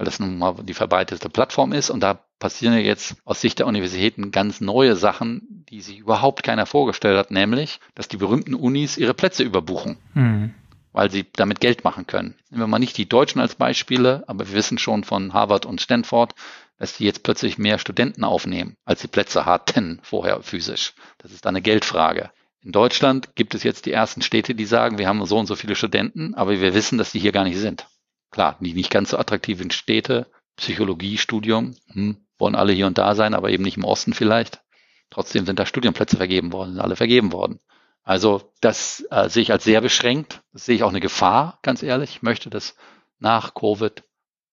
weil 0.00 0.06
das 0.06 0.18
nun 0.18 0.38
mal 0.38 0.54
die 0.62 0.72
verbreitete 0.72 1.28
Plattform 1.28 1.74
ist. 1.74 1.90
Und 1.90 2.00
da 2.00 2.14
passieren 2.38 2.72
ja 2.72 2.80
jetzt 2.80 3.16
aus 3.26 3.42
Sicht 3.42 3.58
der 3.58 3.66
Universitäten 3.66 4.30
ganz 4.30 4.62
neue 4.62 4.96
Sachen, 4.96 5.66
die 5.68 5.82
sich 5.82 5.98
überhaupt 5.98 6.42
keiner 6.42 6.64
vorgestellt 6.64 7.18
hat, 7.18 7.30
nämlich, 7.30 7.80
dass 7.94 8.08
die 8.08 8.16
berühmten 8.16 8.54
Unis 8.54 8.96
ihre 8.96 9.12
Plätze 9.12 9.42
überbuchen. 9.44 9.98
Mhm 10.14 10.54
weil 10.92 11.08
sie 11.08 11.24
damit 11.34 11.60
Geld 11.60 11.84
machen 11.84 12.08
können. 12.08 12.34
Nehmen 12.50 12.62
wir 12.62 12.66
mal 12.66 12.80
nicht 12.80 12.98
die 12.98 13.08
Deutschen 13.08 13.40
als 13.40 13.54
Beispiele, 13.54 14.24
aber 14.26 14.48
wir 14.48 14.54
wissen 14.54 14.76
schon 14.76 15.04
von 15.04 15.32
Harvard 15.32 15.64
und 15.64 15.80
Stanford, 15.80 16.34
dass 16.78 16.96
die 16.96 17.04
jetzt 17.04 17.22
plötzlich 17.22 17.58
mehr 17.58 17.78
Studenten 17.78 18.24
aufnehmen, 18.24 18.74
als 18.84 19.00
sie 19.00 19.06
Plätze 19.06 19.46
hatten 19.46 20.00
vorher 20.02 20.42
physisch. 20.42 20.94
Das 21.18 21.30
ist 21.30 21.46
eine 21.46 21.62
Geldfrage. 21.62 22.30
In 22.60 22.72
Deutschland 22.72 23.36
gibt 23.36 23.54
es 23.54 23.62
jetzt 23.62 23.86
die 23.86 23.92
ersten 23.92 24.20
Städte, 24.20 24.56
die 24.56 24.64
sagen, 24.64 24.98
wir 24.98 25.06
haben 25.06 25.24
so 25.26 25.38
und 25.38 25.46
so 25.46 25.54
viele 25.54 25.76
Studenten, 25.76 26.34
aber 26.34 26.60
wir 26.60 26.74
wissen, 26.74 26.98
dass 26.98 27.12
die 27.12 27.20
hier 27.20 27.30
gar 27.30 27.44
nicht 27.44 27.58
sind. 27.58 27.86
Klar, 28.30 28.56
die 28.60 28.74
nicht 28.74 28.90
ganz 28.90 29.10
so 29.10 29.18
attraktiven 29.18 29.70
Städte, 29.70 30.26
Psychologiestudium, 30.56 31.74
hm, 31.92 32.16
wollen 32.38 32.54
alle 32.54 32.72
hier 32.72 32.86
und 32.86 32.98
da 32.98 33.14
sein, 33.14 33.34
aber 33.34 33.50
eben 33.50 33.64
nicht 33.64 33.76
im 33.76 33.84
Osten 33.84 34.14
vielleicht. 34.14 34.62
Trotzdem 35.10 35.46
sind 35.46 35.58
da 35.58 35.66
Studienplätze 35.66 36.16
vergeben 36.16 36.52
worden, 36.52 36.72
sind 36.72 36.80
alle 36.80 36.96
vergeben 36.96 37.32
worden. 37.32 37.60
Also 38.02 38.52
das 38.60 39.04
äh, 39.10 39.28
sehe 39.28 39.42
ich 39.42 39.52
als 39.52 39.64
sehr 39.64 39.80
beschränkt. 39.80 40.40
Das 40.52 40.64
sehe 40.64 40.76
ich 40.76 40.82
auch 40.82 40.90
eine 40.90 41.00
Gefahr, 41.00 41.58
ganz 41.62 41.82
ehrlich. 41.82 42.10
Ich 42.10 42.22
möchte, 42.22 42.50
dass 42.50 42.76
nach 43.18 43.54
Covid, 43.54 44.04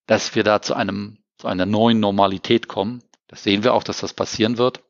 dass 0.06 0.34
wir 0.34 0.44
da 0.44 0.60
zu 0.60 0.74
einem 0.74 1.18
zu 1.38 1.46
einer 1.46 1.66
neuen 1.66 2.00
Normalität 2.00 2.66
kommen. 2.66 3.02
Das 3.28 3.44
sehen 3.44 3.62
wir 3.62 3.72
auch, 3.72 3.84
dass 3.84 4.00
das 4.00 4.12
passieren 4.12 4.58
wird, 4.58 4.82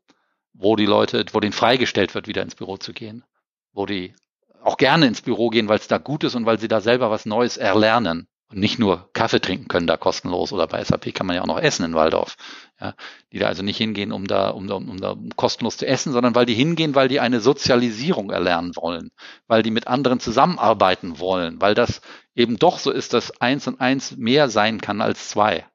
wo 0.54 0.76
die 0.76 0.86
Leute, 0.86 1.24
wo 1.32 1.40
denen 1.40 1.52
freigestellt 1.52 2.14
wird, 2.14 2.26
wieder 2.26 2.42
ins 2.42 2.54
Büro 2.54 2.78
zu 2.78 2.94
gehen, 2.94 3.24
wo 3.72 3.84
die 3.84 4.14
auch 4.62 4.78
gerne 4.78 5.06
ins 5.06 5.20
Büro 5.20 5.50
gehen, 5.50 5.68
weil 5.68 5.78
es 5.78 5.88
da 5.88 5.98
gut 5.98 6.24
ist 6.24 6.34
und 6.34 6.46
weil 6.46 6.58
sie 6.58 6.68
da 6.68 6.80
selber 6.80 7.10
was 7.10 7.26
Neues 7.26 7.58
erlernen 7.58 8.28
und 8.50 8.60
nicht 8.60 8.78
nur 8.78 9.10
Kaffee 9.12 9.40
trinken 9.40 9.68
können 9.68 9.86
da 9.86 9.96
kostenlos 9.98 10.52
oder 10.52 10.66
bei 10.66 10.82
SAP 10.82 11.14
kann 11.14 11.26
man 11.26 11.36
ja 11.36 11.42
auch 11.42 11.46
noch 11.46 11.60
essen 11.60 11.84
in 11.84 11.94
Waldorf. 11.94 12.36
Ja, 12.80 12.94
die 13.32 13.38
da 13.38 13.46
also 13.46 13.62
nicht 13.62 13.76
hingehen, 13.76 14.10
um 14.10 14.26
da, 14.26 14.50
um 14.50 14.66
da, 14.68 14.76
um 14.76 14.98
da 14.98 15.16
kostenlos 15.36 15.76
zu 15.76 15.86
essen, 15.86 16.12
sondern 16.12 16.34
weil 16.34 16.46
die 16.46 16.54
hingehen, 16.54 16.94
weil 16.94 17.08
die 17.08 17.20
eine 17.20 17.40
Sozialisierung 17.40 18.30
erlernen 18.30 18.74
wollen, 18.76 19.10
weil 19.48 19.62
die 19.62 19.70
mit 19.70 19.86
anderen 19.86 20.20
zusammenarbeiten 20.20 21.18
wollen, 21.18 21.60
weil 21.60 21.74
das 21.74 22.00
eben 22.34 22.58
doch 22.58 22.78
so 22.78 22.90
ist, 22.90 23.12
dass 23.12 23.38
eins 23.40 23.66
und 23.66 23.80
eins 23.80 24.16
mehr 24.16 24.48
sein 24.48 24.80
kann 24.80 25.02
als 25.02 25.28
zwei. 25.28 25.66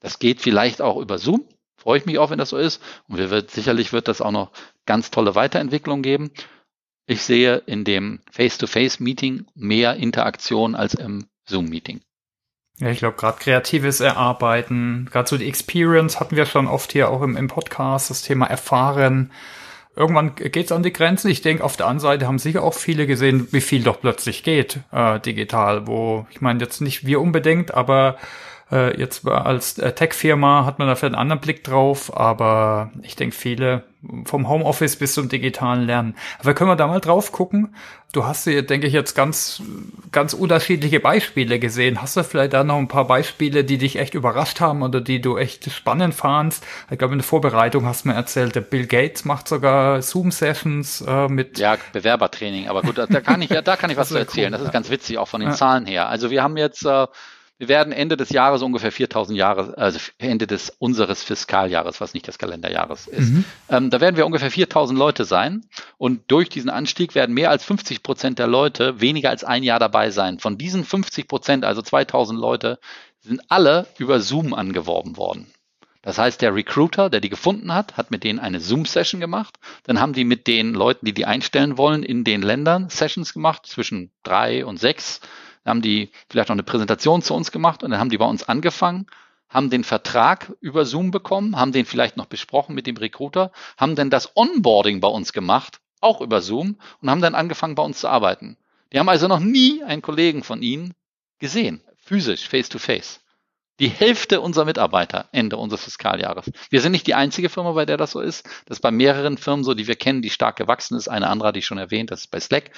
Das 0.00 0.18
geht 0.18 0.40
vielleicht 0.40 0.80
auch 0.82 0.98
über 0.98 1.18
Zoom. 1.18 1.44
Freue 1.76 1.98
ich 1.98 2.06
mich 2.06 2.18
auch, 2.18 2.30
wenn 2.30 2.38
das 2.38 2.50
so 2.50 2.58
ist. 2.58 2.82
Und 3.08 3.18
wir 3.18 3.30
wird, 3.30 3.50
sicherlich 3.50 3.92
wird 3.92 4.06
das 4.06 4.20
auch 4.20 4.30
noch 4.30 4.52
ganz 4.86 5.10
tolle 5.10 5.34
Weiterentwicklung 5.34 6.02
geben. 6.02 6.30
Ich 7.06 7.22
sehe 7.22 7.56
in 7.66 7.84
dem 7.84 8.20
Face-to-Face-Meeting 8.30 9.46
mehr 9.54 9.96
Interaktion 9.96 10.74
als 10.74 10.94
im 10.94 11.26
Zoom-Meeting. 11.46 12.02
Ja, 12.80 12.88
ich 12.88 12.98
glaube, 12.98 13.16
gerade 13.16 13.38
kreatives 13.38 14.00
Erarbeiten, 14.00 15.06
gerade 15.12 15.28
so 15.28 15.36
die 15.36 15.48
Experience 15.48 16.18
hatten 16.18 16.36
wir 16.36 16.46
schon 16.46 16.66
oft 16.66 16.92
hier 16.92 17.10
auch 17.10 17.20
im, 17.20 17.36
im 17.36 17.46
Podcast, 17.46 18.08
das 18.08 18.22
Thema 18.22 18.46
Erfahren. 18.46 19.32
Irgendwann 19.94 20.34
geht's 20.34 20.72
an 20.72 20.82
die 20.82 20.92
Grenzen. 20.92 21.30
Ich 21.30 21.42
denke, 21.42 21.62
auf 21.62 21.76
der 21.76 21.86
anderen 21.86 22.00
Seite 22.00 22.26
haben 22.26 22.38
sicher 22.38 22.62
auch 22.62 22.72
viele 22.72 23.06
gesehen, 23.06 23.48
wie 23.50 23.60
viel 23.60 23.82
doch 23.82 24.00
plötzlich 24.00 24.44
geht 24.44 24.80
äh, 24.92 25.20
digital, 25.20 25.86
wo 25.86 26.26
ich 26.30 26.40
meine 26.40 26.60
jetzt 26.60 26.80
nicht 26.80 27.04
wir 27.04 27.20
unbedingt, 27.20 27.74
aber 27.74 28.16
äh, 28.72 28.98
jetzt 28.98 29.26
als 29.26 29.78
äh, 29.78 29.92
Tech-Firma 29.92 30.64
hat 30.64 30.78
man 30.78 30.88
dafür 30.88 31.06
einen 31.06 31.16
anderen 31.16 31.40
Blick 31.40 31.64
drauf, 31.64 32.16
aber 32.16 32.90
ich 33.02 33.16
denke, 33.16 33.34
viele 33.34 33.84
vom 34.24 34.48
Homeoffice 34.48 34.96
bis 34.96 35.12
zum 35.12 35.28
digitalen 35.28 35.82
Lernen. 35.82 36.14
Aber 36.38 36.54
können 36.54 36.70
wir 36.70 36.76
da 36.76 36.86
mal 36.86 37.00
drauf 37.00 37.32
gucken? 37.32 37.74
Du 38.12 38.24
hast 38.24 38.44
hier, 38.44 38.62
denke 38.62 38.86
ich, 38.86 38.94
jetzt 38.94 39.14
ganz, 39.14 39.62
ganz 40.10 40.32
unterschiedliche 40.32 41.00
Beispiele 41.00 41.58
gesehen. 41.58 42.00
Hast 42.00 42.16
du 42.16 42.24
vielleicht 42.24 42.54
da 42.54 42.64
noch 42.64 42.78
ein 42.78 42.88
paar 42.88 43.06
Beispiele, 43.06 43.62
die 43.62 43.76
dich 43.76 43.96
echt 43.96 44.14
überrascht 44.14 44.60
haben 44.60 44.82
oder 44.82 45.00
die 45.00 45.20
du 45.20 45.36
echt 45.36 45.70
spannend 45.70 46.14
fandst? 46.14 46.64
Ich 46.90 46.98
glaube, 46.98 47.12
in 47.12 47.18
der 47.18 47.26
Vorbereitung 47.26 47.84
hast 47.84 48.04
du 48.04 48.08
mir 48.08 48.14
erzählt, 48.14 48.54
der 48.54 48.62
Bill 48.62 48.86
Gates 48.86 49.26
macht 49.26 49.46
sogar 49.48 50.00
Zoom-Sessions 50.00 51.02
äh, 51.06 51.28
mit. 51.28 51.58
Ja, 51.58 51.76
Bewerbertraining. 51.92 52.68
Aber 52.68 52.82
gut, 52.82 52.96
da, 52.96 53.06
kann 53.06 53.42
ich, 53.42 53.50
ja, 53.50 53.60
da 53.60 53.76
kann 53.76 53.90
ich 53.90 53.96
was 53.96 54.08
zu 54.08 54.18
erzählen. 54.18 54.52
Cool, 54.52 54.58
das 54.58 54.62
ist 54.62 54.72
ganz 54.72 54.90
witzig, 54.90 55.18
auch 55.18 55.28
von 55.28 55.40
den 55.40 55.50
ja. 55.50 55.56
Zahlen 55.56 55.86
her. 55.86 56.08
Also 56.08 56.30
wir 56.30 56.42
haben 56.42 56.56
jetzt, 56.56 56.86
äh, 56.86 57.06
wir 57.60 57.68
werden 57.68 57.92
Ende 57.92 58.16
des 58.16 58.30
Jahres 58.30 58.62
ungefähr 58.62 58.90
4000 58.90 59.36
Jahre, 59.36 59.76
also 59.76 59.98
Ende 60.16 60.46
des 60.46 60.70
unseres 60.78 61.22
Fiskaljahres, 61.22 62.00
was 62.00 62.14
nicht 62.14 62.26
das 62.26 62.38
Kalenderjahres 62.38 63.06
ist. 63.06 63.28
Mhm. 63.28 63.44
Ähm, 63.68 63.90
da 63.90 64.00
werden 64.00 64.16
wir 64.16 64.24
ungefähr 64.24 64.50
4000 64.50 64.98
Leute 64.98 65.26
sein. 65.26 65.66
Und 65.98 66.22
durch 66.28 66.48
diesen 66.48 66.70
Anstieg 66.70 67.14
werden 67.14 67.34
mehr 67.34 67.50
als 67.50 67.62
50 67.66 68.02
Prozent 68.02 68.38
der 68.38 68.46
Leute 68.46 69.02
weniger 69.02 69.28
als 69.28 69.44
ein 69.44 69.62
Jahr 69.62 69.78
dabei 69.78 70.10
sein. 70.10 70.38
Von 70.38 70.56
diesen 70.56 70.86
50 70.86 71.28
Prozent, 71.28 71.66
also 71.66 71.82
2000 71.82 72.40
Leute, 72.40 72.78
sind 73.20 73.42
alle 73.50 73.86
über 73.98 74.20
Zoom 74.20 74.54
angeworben 74.54 75.18
worden. 75.18 75.46
Das 76.00 76.16
heißt, 76.16 76.40
der 76.40 76.54
Recruiter, 76.54 77.10
der 77.10 77.20
die 77.20 77.28
gefunden 77.28 77.74
hat, 77.74 77.98
hat 77.98 78.10
mit 78.10 78.24
denen 78.24 78.38
eine 78.38 78.60
Zoom-Session 78.60 79.20
gemacht. 79.20 79.58
Dann 79.82 80.00
haben 80.00 80.14
die 80.14 80.24
mit 80.24 80.46
den 80.46 80.72
Leuten, 80.72 81.04
die 81.04 81.12
die 81.12 81.26
einstellen 81.26 81.76
wollen, 81.76 82.04
in 82.04 82.24
den 82.24 82.40
Ländern 82.40 82.88
Sessions 82.88 83.34
gemacht, 83.34 83.66
zwischen 83.66 84.10
drei 84.22 84.64
und 84.64 84.78
sechs 84.78 85.20
haben 85.64 85.82
die 85.82 86.10
vielleicht 86.28 86.48
noch 86.48 86.54
eine 86.54 86.62
Präsentation 86.62 87.22
zu 87.22 87.34
uns 87.34 87.52
gemacht 87.52 87.82
und 87.82 87.90
dann 87.90 88.00
haben 88.00 88.10
die 88.10 88.18
bei 88.18 88.24
uns 88.24 88.48
angefangen, 88.48 89.06
haben 89.48 89.68
den 89.68 89.84
Vertrag 89.84 90.52
über 90.60 90.84
Zoom 90.84 91.10
bekommen, 91.10 91.56
haben 91.56 91.72
den 91.72 91.84
vielleicht 91.84 92.16
noch 92.16 92.26
besprochen 92.26 92.74
mit 92.74 92.86
dem 92.86 92.96
Recruiter, 92.96 93.52
haben 93.76 93.96
dann 93.96 94.10
das 94.10 94.36
Onboarding 94.36 95.00
bei 95.00 95.08
uns 95.08 95.32
gemacht, 95.32 95.80
auch 96.00 96.20
über 96.20 96.40
Zoom 96.40 96.78
und 97.00 97.10
haben 97.10 97.20
dann 97.20 97.34
angefangen 97.34 97.74
bei 97.74 97.82
uns 97.82 98.00
zu 98.00 98.08
arbeiten. 98.08 98.56
Die 98.92 98.98
haben 98.98 99.08
also 99.08 99.28
noch 99.28 99.40
nie 99.40 99.82
einen 99.82 100.02
Kollegen 100.02 100.42
von 100.42 100.62
ihnen 100.62 100.94
gesehen, 101.38 101.82
physisch, 101.98 102.48
face 102.48 102.68
to 102.68 102.78
face. 102.78 103.20
Die 103.80 103.88
Hälfte 103.88 104.42
unserer 104.42 104.66
Mitarbeiter 104.66 105.28
Ende 105.32 105.56
unseres 105.56 105.84
Fiskaljahres. 105.84 106.50
Wir 106.68 106.82
sind 106.82 106.92
nicht 106.92 107.06
die 107.06 107.14
einzige 107.14 107.48
Firma, 107.48 107.72
bei 107.72 107.86
der 107.86 107.96
das 107.96 108.10
so 108.10 108.20
ist. 108.20 108.44
Das 108.66 108.76
ist 108.76 108.82
bei 108.82 108.90
mehreren 108.90 109.38
Firmen 109.38 109.64
so, 109.64 109.72
die 109.72 109.86
wir 109.86 109.96
kennen, 109.96 110.20
die 110.20 110.28
stark 110.28 110.56
gewachsen 110.56 110.98
ist. 110.98 111.08
Eine 111.08 111.28
andere, 111.28 111.52
die 111.52 111.60
ich 111.60 111.66
schon 111.66 111.78
erwähnt, 111.78 112.10
das 112.10 112.20
ist 112.20 112.30
bei 112.30 112.40
Slack, 112.40 112.72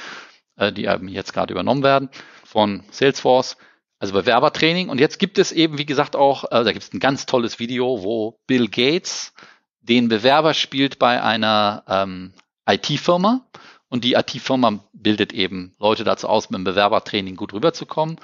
äh, 0.57 0.73
die 0.73 0.83
jetzt 0.83 1.33
gerade 1.33 1.53
übernommen 1.53 1.83
werden 1.83 2.11
von 2.45 2.83
Salesforce, 2.91 3.57
also 3.99 4.15
Bewerbertraining. 4.15 4.89
Und 4.89 5.01
jetzt 5.01 5.19
gibt 5.19 5.39
es 5.39 5.53
eben, 5.53 5.79
wie 5.79 5.87
gesagt, 5.87 6.17
auch, 6.17 6.45
äh, 6.45 6.65
da 6.65 6.73
gibt 6.73 6.85
es 6.85 6.93
ein 6.93 7.01
ganz 7.01 7.27
tolles 7.27 7.59
Video, 7.59 8.03
wo 8.03 8.39
Bill 8.47 8.69
Gates 8.69 9.33
den 9.81 10.09
Bewerber 10.09 10.55
spielt 10.55 10.99
bei 10.99 11.23
einer 11.23 11.85
ähm, 11.89 12.33
IT-Firma. 12.69 13.47
Und 13.89 14.05
die 14.05 14.15
IT-Firma 14.15 14.81
bildet 14.93 15.33
eben 15.33 15.75
Leute 15.79 16.05
dazu 16.05 16.29
aus, 16.29 16.51
mit 16.51 16.59
dem 16.59 16.65
Bewerbertraining 16.65 17.37
gut 17.37 17.53
rüberzukommen. 17.53 18.19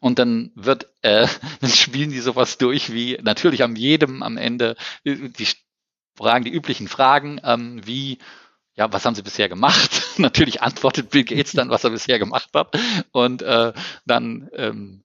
Und 0.00 0.18
dann 0.18 0.52
wird, 0.54 0.88
äh, 1.02 1.26
dann 1.60 1.70
spielen 1.70 2.10
die 2.10 2.20
sowas 2.20 2.58
durch 2.58 2.92
wie 2.92 3.18
natürlich 3.22 3.62
am 3.62 3.76
jedem 3.76 4.22
am 4.22 4.36
Ende 4.36 4.76
äh, 5.04 5.16
die 5.30 5.48
Fragen, 6.14 6.44
die 6.44 6.52
üblichen 6.52 6.88
Fragen, 6.88 7.40
ähm, 7.44 7.80
wie 7.84 8.18
ja, 8.76 8.92
was 8.92 9.04
haben 9.04 9.14
Sie 9.14 9.22
bisher 9.22 9.48
gemacht? 9.48 10.02
Natürlich 10.18 10.62
antwortet 10.62 11.10
Bill 11.10 11.24
Gates 11.24 11.52
dann, 11.52 11.70
was 11.70 11.84
er 11.84 11.90
bisher 11.90 12.18
gemacht 12.18 12.50
hat. 12.54 12.76
Und 13.12 13.42
äh, 13.42 13.72
dann 14.04 14.50
ähm, 14.54 15.02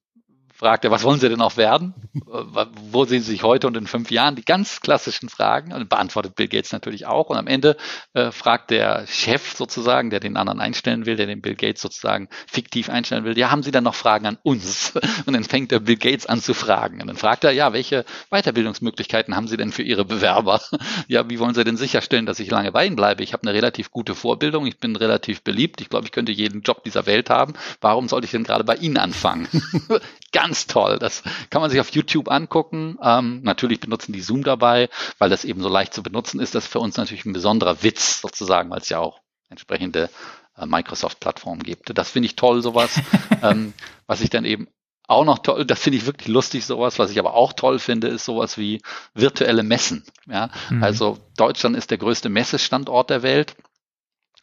fragt 0.61 0.85
er, 0.85 0.91
was 0.91 1.01
wollen 1.01 1.19
Sie 1.19 1.27
denn 1.27 1.41
auch 1.41 1.57
werden? 1.57 1.95
Äh, 2.15 2.65
wo 2.91 3.05
sehen 3.05 3.23
Sie 3.23 3.31
sich 3.31 3.41
heute 3.41 3.65
und 3.65 3.75
in 3.75 3.87
fünf 3.87 4.11
Jahren? 4.11 4.35
Die 4.35 4.45
ganz 4.45 4.79
klassischen 4.79 5.27
Fragen 5.27 5.73
und 5.73 5.89
beantwortet 5.89 6.35
Bill 6.35 6.47
Gates 6.47 6.71
natürlich 6.71 7.07
auch. 7.07 7.29
Und 7.31 7.37
am 7.37 7.47
Ende 7.47 7.77
äh, 8.13 8.31
fragt 8.31 8.69
der 8.69 9.07
Chef 9.07 9.55
sozusagen, 9.55 10.11
der 10.11 10.19
den 10.19 10.37
anderen 10.37 10.59
einstellen 10.59 11.07
will, 11.07 11.15
der 11.15 11.25
den 11.25 11.41
Bill 11.41 11.55
Gates 11.55 11.81
sozusagen 11.81 12.29
fiktiv 12.45 12.91
einstellen 12.91 13.23
will, 13.23 13.35
ja, 13.39 13.49
haben 13.49 13.63
Sie 13.63 13.71
dann 13.71 13.83
noch 13.83 13.95
Fragen 13.95 14.27
an 14.27 14.37
uns? 14.43 14.93
Und 15.25 15.33
dann 15.33 15.43
fängt 15.43 15.71
der 15.71 15.79
Bill 15.79 15.97
Gates 15.97 16.27
an 16.27 16.41
zu 16.41 16.53
fragen. 16.53 17.01
Und 17.01 17.07
dann 17.07 17.17
fragt 17.17 17.43
er, 17.43 17.51
ja, 17.51 17.73
welche 17.73 18.05
Weiterbildungsmöglichkeiten 18.29 19.35
haben 19.35 19.47
Sie 19.47 19.57
denn 19.57 19.71
für 19.71 19.83
Ihre 19.83 20.05
Bewerber? 20.05 20.61
Ja, 21.07 21.29
wie 21.29 21.39
wollen 21.39 21.53
Sie 21.53 21.63
denn 21.63 21.77
sicherstellen, 21.77 22.25
dass 22.25 22.39
ich 22.39 22.49
lange 22.49 22.71
bei 22.71 22.85
Ihnen 22.85 22.95
bleibe? 22.95 23.23
Ich 23.23 23.33
habe 23.33 23.43
eine 23.43 23.53
relativ 23.53 23.91
gute 23.91 24.13
Vorbildung, 24.15 24.65
ich 24.65 24.77
bin 24.77 24.95
relativ 24.95 25.41
beliebt, 25.41 25.81
ich 25.81 25.89
glaube, 25.89 26.05
ich 26.05 26.11
könnte 26.11 26.31
jeden 26.31 26.61
Job 26.61 26.83
dieser 26.83 27.05
Welt 27.05 27.29
haben. 27.29 27.53
Warum 27.81 28.07
sollte 28.07 28.25
ich 28.25 28.31
denn 28.31 28.43
gerade 28.43 28.63
bei 28.63 28.75
Ihnen 28.75 28.97
anfangen? 28.97 29.47
Ganz 30.31 30.50
toll. 30.67 30.99
Das 30.99 31.23
kann 31.49 31.61
man 31.61 31.69
sich 31.69 31.79
auf 31.79 31.89
YouTube 31.89 32.29
angucken. 32.29 32.97
Ähm, 33.01 33.41
natürlich 33.43 33.79
benutzen 33.79 34.13
die 34.13 34.21
Zoom 34.21 34.43
dabei, 34.43 34.89
weil 35.17 35.29
das 35.29 35.45
eben 35.45 35.61
so 35.61 35.69
leicht 35.69 35.93
zu 35.93 36.03
benutzen 36.03 36.39
ist. 36.39 36.55
Das 36.55 36.65
ist 36.65 36.71
für 36.71 36.79
uns 36.79 36.97
natürlich 36.97 37.25
ein 37.25 37.33
besonderer 37.33 37.83
Witz 37.83 38.21
sozusagen, 38.21 38.69
weil 38.69 38.79
es 38.79 38.89
ja 38.89 38.99
auch 38.99 39.19
entsprechende 39.49 40.09
äh, 40.57 40.65
Microsoft-Plattformen 40.65 41.63
gibt. 41.63 41.97
Das 41.97 42.11
finde 42.11 42.27
ich 42.27 42.35
toll, 42.35 42.61
sowas. 42.61 42.99
ähm, 43.43 43.73
was 44.07 44.21
ich 44.21 44.29
dann 44.29 44.45
eben 44.45 44.67
auch 45.07 45.25
noch 45.25 45.39
toll, 45.39 45.65
das 45.65 45.79
finde 45.79 45.97
ich 45.97 46.05
wirklich 46.05 46.29
lustig, 46.29 46.65
sowas. 46.65 46.97
Was 46.97 47.11
ich 47.11 47.19
aber 47.19 47.33
auch 47.33 47.53
toll 47.53 47.79
finde, 47.79 48.07
ist 48.07 48.25
sowas 48.25 48.57
wie 48.57 48.81
virtuelle 49.13 49.63
Messen. 49.63 50.03
Ja, 50.27 50.49
mhm. 50.69 50.83
also 50.83 51.17
Deutschland 51.37 51.75
ist 51.75 51.91
der 51.91 51.97
größte 51.97 52.29
Messestandort 52.29 53.09
der 53.09 53.23
Welt. 53.23 53.55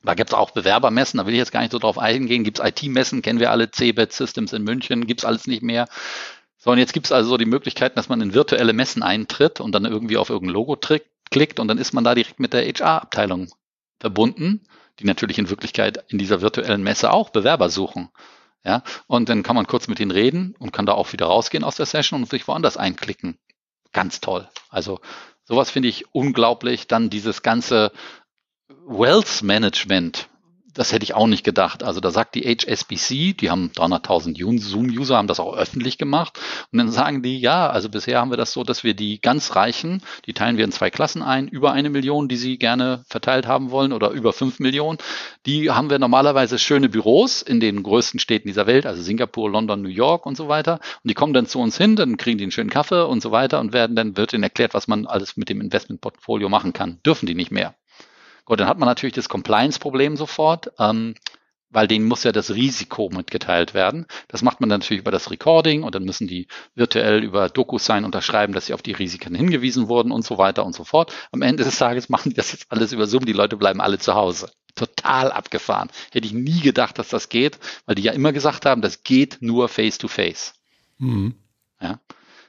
Da 0.08 0.14
gibt 0.14 0.30
es 0.30 0.34
auch 0.34 0.52
Bewerbermessen, 0.52 1.18
da 1.18 1.26
will 1.26 1.34
ich 1.34 1.38
jetzt 1.38 1.52
gar 1.52 1.60
nicht 1.60 1.72
so 1.72 1.78
drauf 1.78 1.98
eingehen. 1.98 2.42
Gibt 2.42 2.60
es 2.60 2.64
IT-Messen, 2.64 3.20
kennen 3.20 3.40
wir 3.40 3.50
alle, 3.50 3.70
CBET 3.70 4.10
Systems 4.10 4.54
in 4.54 4.64
München, 4.64 5.06
gibt 5.06 5.20
es 5.20 5.26
alles 5.26 5.46
nicht 5.46 5.62
mehr. 5.62 5.86
So, 6.56 6.70
und 6.70 6.78
jetzt 6.78 6.94
gibt 6.94 7.04
es 7.04 7.12
also 7.12 7.28
so 7.28 7.36
die 7.36 7.44
Möglichkeit, 7.44 7.94
dass 7.98 8.08
man 8.08 8.22
in 8.22 8.32
virtuelle 8.32 8.72
Messen 8.72 9.02
eintritt 9.02 9.60
und 9.60 9.72
dann 9.72 9.84
irgendwie 9.84 10.16
auf 10.16 10.30
irgendein 10.30 10.54
Logo 10.54 10.78
klickt 11.30 11.60
und 11.60 11.68
dann 11.68 11.76
ist 11.76 11.92
man 11.92 12.04
da 12.04 12.14
direkt 12.14 12.40
mit 12.40 12.54
der 12.54 12.62
HR-Abteilung 12.62 13.50
verbunden, 14.00 14.66
die 14.98 15.04
natürlich 15.04 15.36
in 15.36 15.50
Wirklichkeit 15.50 16.02
in 16.08 16.16
dieser 16.16 16.40
virtuellen 16.40 16.82
Messe 16.82 17.12
auch 17.12 17.28
Bewerber 17.28 17.68
suchen. 17.68 18.08
Ja, 18.64 18.84
und 19.08 19.28
dann 19.28 19.42
kann 19.42 19.56
man 19.56 19.66
kurz 19.66 19.88
mit 19.88 20.00
ihnen 20.00 20.10
reden 20.10 20.54
und 20.58 20.72
kann 20.72 20.86
da 20.86 20.92
auch 20.92 21.12
wieder 21.12 21.26
rausgehen 21.26 21.64
aus 21.64 21.76
der 21.76 21.84
Session 21.84 22.22
und 22.22 22.30
sich 22.30 22.48
woanders 22.48 22.78
einklicken. 22.78 23.36
Ganz 23.92 24.22
toll. 24.22 24.48
Also 24.70 25.00
sowas 25.44 25.70
finde 25.70 25.90
ich 25.90 26.14
unglaublich. 26.14 26.86
Dann 26.86 27.10
dieses 27.10 27.42
ganze 27.42 27.92
Wealth 28.90 29.42
Management, 29.42 30.30
das 30.72 30.92
hätte 30.92 31.04
ich 31.04 31.12
auch 31.12 31.26
nicht 31.26 31.44
gedacht. 31.44 31.82
Also 31.82 32.00
da 32.00 32.10
sagt 32.10 32.34
die 32.34 32.44
HSBC, 32.44 33.34
die 33.34 33.50
haben 33.50 33.70
300.000 33.76 34.62
Zoom-User, 34.62 35.18
haben 35.18 35.28
das 35.28 35.40
auch 35.40 35.54
öffentlich 35.54 35.98
gemacht. 35.98 36.40
Und 36.72 36.78
dann 36.78 36.90
sagen 36.90 37.22
die, 37.22 37.38
ja, 37.38 37.68
also 37.68 37.90
bisher 37.90 38.18
haben 38.18 38.30
wir 38.30 38.38
das 38.38 38.54
so, 38.54 38.64
dass 38.64 38.84
wir 38.84 38.94
die 38.94 39.20
ganz 39.20 39.54
Reichen, 39.56 40.02
die 40.24 40.32
teilen 40.32 40.56
wir 40.56 40.64
in 40.64 40.72
zwei 40.72 40.88
Klassen 40.88 41.20
ein, 41.20 41.48
über 41.48 41.72
eine 41.72 41.90
Million, 41.90 42.28
die 42.28 42.38
sie 42.38 42.56
gerne 42.56 43.04
verteilt 43.10 43.46
haben 43.46 43.70
wollen 43.70 43.92
oder 43.92 44.08
über 44.08 44.32
fünf 44.32 44.58
Millionen. 44.58 44.96
Die 45.44 45.70
haben 45.70 45.90
wir 45.90 45.98
normalerweise 45.98 46.58
schöne 46.58 46.88
Büros 46.88 47.42
in 47.42 47.60
den 47.60 47.82
größten 47.82 48.18
Städten 48.18 48.48
dieser 48.48 48.66
Welt, 48.66 48.86
also 48.86 49.02
Singapur, 49.02 49.50
London, 49.50 49.82
New 49.82 49.90
York 49.90 50.24
und 50.24 50.38
so 50.38 50.48
weiter. 50.48 50.80
Und 51.04 51.10
die 51.10 51.14
kommen 51.14 51.34
dann 51.34 51.44
zu 51.44 51.60
uns 51.60 51.76
hin, 51.76 51.94
dann 51.94 52.16
kriegen 52.16 52.38
die 52.38 52.44
einen 52.44 52.52
schönen 52.52 52.70
Kaffee 52.70 53.06
und 53.06 53.20
so 53.20 53.32
weiter 53.32 53.60
und 53.60 53.74
werden 53.74 53.94
dann 53.94 54.16
wird 54.16 54.32
ihnen 54.32 54.44
erklärt, 54.44 54.72
was 54.72 54.88
man 54.88 55.06
alles 55.06 55.36
mit 55.36 55.50
dem 55.50 55.60
Investmentportfolio 55.60 56.48
machen 56.48 56.72
kann. 56.72 57.00
Dürfen 57.04 57.26
die 57.26 57.34
nicht 57.34 57.50
mehr. 57.50 57.74
Gut, 58.48 58.60
dann 58.60 58.68
hat 58.68 58.78
man 58.78 58.86
natürlich 58.86 59.14
das 59.14 59.28
Compliance-Problem 59.28 60.16
sofort, 60.16 60.72
ähm, 60.78 61.14
weil 61.68 61.86
denen 61.86 62.08
muss 62.08 62.24
ja 62.24 62.32
das 62.32 62.54
Risiko 62.54 63.10
mitgeteilt 63.10 63.74
werden. 63.74 64.06
Das 64.26 64.40
macht 64.40 64.60
man 64.60 64.70
dann 64.70 64.80
natürlich 64.80 65.02
über 65.02 65.10
das 65.10 65.30
Recording 65.30 65.82
und 65.82 65.94
dann 65.94 66.04
müssen 66.04 66.26
die 66.26 66.48
virtuell 66.74 67.22
über 67.22 67.50
DocuSign 67.50 68.06
unterschreiben, 68.06 68.54
dass 68.54 68.64
sie 68.64 68.72
auf 68.72 68.80
die 68.80 68.92
Risiken 68.92 69.34
hingewiesen 69.34 69.88
wurden 69.88 70.10
und 70.12 70.24
so 70.24 70.38
weiter 70.38 70.64
und 70.64 70.74
so 70.74 70.84
fort. 70.84 71.12
Am 71.30 71.42
Ende 71.42 71.62
des 71.62 71.76
Tages 71.76 72.08
machen 72.08 72.30
die 72.30 72.36
das 72.36 72.52
jetzt 72.52 72.72
alles 72.72 72.92
über 72.92 73.06
Zoom, 73.06 73.26
die 73.26 73.34
Leute 73.34 73.58
bleiben 73.58 73.82
alle 73.82 73.98
zu 73.98 74.14
Hause. 74.14 74.50
Total 74.74 75.30
abgefahren. 75.30 75.90
Hätte 76.12 76.26
ich 76.26 76.32
nie 76.32 76.60
gedacht, 76.60 76.98
dass 76.98 77.10
das 77.10 77.28
geht, 77.28 77.58
weil 77.84 77.96
die 77.96 78.02
ja 78.02 78.12
immer 78.12 78.32
gesagt 78.32 78.64
haben, 78.64 78.80
das 78.80 79.02
geht 79.02 79.42
nur 79.42 79.68
face-to-face. 79.68 80.54
-face. 80.98 81.04
Mhm. 81.04 81.34
Ja. 81.82 82.00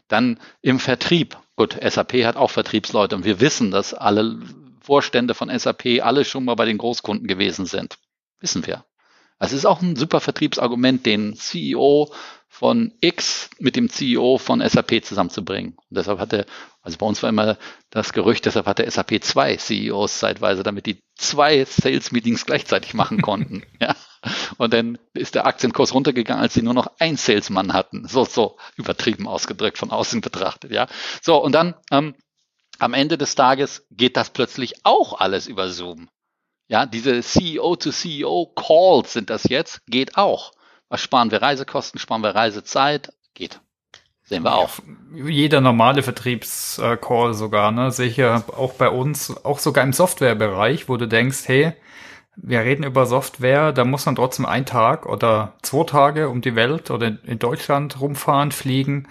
Dann 0.07 0.39
im 0.61 0.79
Vertrieb. 0.79 1.37
Gut, 1.57 1.77
SAP 1.85 2.23
hat 2.23 2.37
auch 2.37 2.51
Vertriebsleute 2.51 3.17
und 3.17 3.25
wir 3.25 3.41
wissen, 3.41 3.69
dass 3.69 3.93
alle 3.93 4.39
Vorstände 4.81 5.33
von 5.33 5.49
SAP 5.57 6.01
alle 6.01 6.25
schon 6.25 6.45
mal 6.45 6.55
bei 6.55 6.65
den 6.65 6.77
Großkunden 6.77 7.27
gewesen 7.27 7.65
sind. 7.65 7.97
Wissen 8.39 8.65
wir. 8.65 8.85
Also 9.39 9.55
es 9.55 9.59
ist 9.61 9.65
auch 9.65 9.81
ein 9.81 9.95
super 9.95 10.19
Vertriebsargument, 10.19 11.05
den 11.05 11.35
CEO 11.35 12.11
von 12.49 12.91
X 12.99 13.49
mit 13.59 13.75
dem 13.77 13.89
CEO 13.89 14.37
von 14.37 14.59
SAP 14.67 15.03
zusammenzubringen. 15.03 15.75
Und 15.77 15.97
deshalb 15.97 16.19
hatte, 16.19 16.45
also 16.81 16.97
bei 16.97 17.05
uns 17.05 17.23
war 17.23 17.29
immer 17.29 17.57
das 17.89 18.11
Gerücht, 18.11 18.45
deshalb 18.45 18.65
hatte 18.65 18.89
SAP 18.89 19.23
zwei 19.23 19.55
CEOs 19.55 20.19
zeitweise, 20.19 20.63
damit 20.63 20.87
die 20.87 21.01
zwei 21.15 21.63
Sales 21.63 22.11
Meetings 22.11 22.45
gleichzeitig 22.45 22.93
machen 22.93 23.21
konnten. 23.21 23.63
ja. 23.79 23.95
Und 24.57 24.73
dann 24.73 24.97
ist 25.13 25.35
der 25.35 25.45
Aktienkurs 25.45 25.93
runtergegangen, 25.93 26.43
als 26.43 26.55
sie 26.55 26.61
nur 26.61 26.73
noch 26.73 26.91
ein 26.99 27.15
Salesmann 27.15 27.71
hatten. 27.71 28.07
So, 28.07 28.25
so 28.25 28.57
übertrieben 28.75 29.27
ausgedrückt, 29.27 29.77
von 29.77 29.91
außen 29.91 30.19
betrachtet, 30.19 30.71
ja. 30.71 30.87
So, 31.21 31.41
und 31.41 31.53
dann 31.53 31.75
ähm, 31.91 32.15
am 32.79 32.93
Ende 32.93 33.17
des 33.17 33.35
Tages 33.35 33.85
geht 33.91 34.17
das 34.17 34.29
plötzlich 34.29 34.85
auch 34.85 35.19
alles 35.19 35.47
über 35.47 35.69
Zoom. 35.69 36.07
Ja, 36.67 36.85
diese 36.85 37.21
CEO-to-CEO-Calls 37.21 39.13
sind 39.13 39.29
das 39.29 39.43
jetzt, 39.45 39.81
geht 39.87 40.17
auch. 40.17 40.51
Was 40.87 41.01
sparen 41.01 41.31
wir 41.31 41.41
Reisekosten, 41.41 41.99
sparen 41.99 42.21
wir 42.21 42.35
Reisezeit? 42.35 43.13
Geht. 43.33 43.59
Sehen 44.23 44.43
wir 44.43 44.53
auch. 44.53 44.69
Jeder 45.13 45.61
normale 45.61 46.03
Vertriebscall 46.03 47.33
sogar, 47.33 47.71
ne? 47.71 47.91
Sicher 47.91 48.43
auch 48.55 48.73
bei 48.73 48.89
uns, 48.89 49.43
auch 49.43 49.57
sogar 49.57 49.83
im 49.83 49.93
Softwarebereich, 49.93 50.87
wo 50.87 50.97
du 50.97 51.07
denkst, 51.07 51.47
hey, 51.47 51.73
wir 52.35 52.59
reden 52.61 52.83
über 52.83 53.05
Software, 53.07 53.73
da 53.73 53.83
muss 53.85 54.05
man 54.05 54.15
trotzdem 54.15 54.45
einen 54.45 54.65
Tag 54.65 55.07
oder 55.07 55.57
zwei 55.63 55.83
Tage 55.83 56.29
um 56.29 56.41
die 56.41 56.55
Welt 56.55 56.91
oder 56.91 57.17
in 57.23 57.39
Deutschland 57.39 57.99
rumfahren, 57.99 58.51
fliegen 58.51 59.07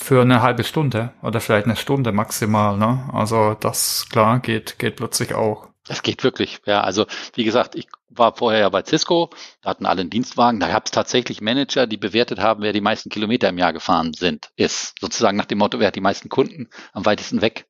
für 0.00 0.22
eine 0.22 0.42
halbe 0.42 0.64
Stunde 0.64 1.12
oder 1.22 1.40
vielleicht 1.40 1.66
eine 1.66 1.76
Stunde 1.76 2.12
maximal. 2.12 2.76
Ne? 2.76 3.08
Also 3.12 3.54
das 3.54 4.08
klar 4.08 4.40
geht 4.40 4.78
geht 4.78 4.96
plötzlich 4.96 5.34
auch. 5.34 5.68
Das 5.86 6.02
geht 6.02 6.24
wirklich. 6.24 6.60
Ja, 6.66 6.82
also 6.82 7.06
wie 7.34 7.44
gesagt, 7.44 7.74
ich 7.74 7.86
war 8.08 8.34
vorher 8.34 8.60
ja 8.60 8.68
bei 8.68 8.84
Cisco, 8.84 9.30
da 9.62 9.70
hatten 9.70 9.86
alle 9.86 10.02
einen 10.02 10.10
Dienstwagen, 10.10 10.60
da 10.60 10.68
gab 10.68 10.86
es 10.86 10.90
tatsächlich 10.90 11.40
Manager, 11.40 11.86
die 11.86 11.96
bewertet 11.96 12.38
haben, 12.38 12.62
wer 12.62 12.72
die 12.72 12.80
meisten 12.80 13.08
Kilometer 13.08 13.48
im 13.48 13.58
Jahr 13.58 13.72
gefahren 13.72 14.12
sind, 14.12 14.50
ist. 14.56 14.94
Sozusagen 15.00 15.36
nach 15.36 15.46
dem 15.46 15.58
Motto, 15.58 15.78
wer 15.78 15.88
hat 15.88 15.96
die 15.96 16.00
meisten 16.00 16.28
Kunden 16.28 16.68
am 16.92 17.06
weitesten 17.06 17.40
weg. 17.40 17.66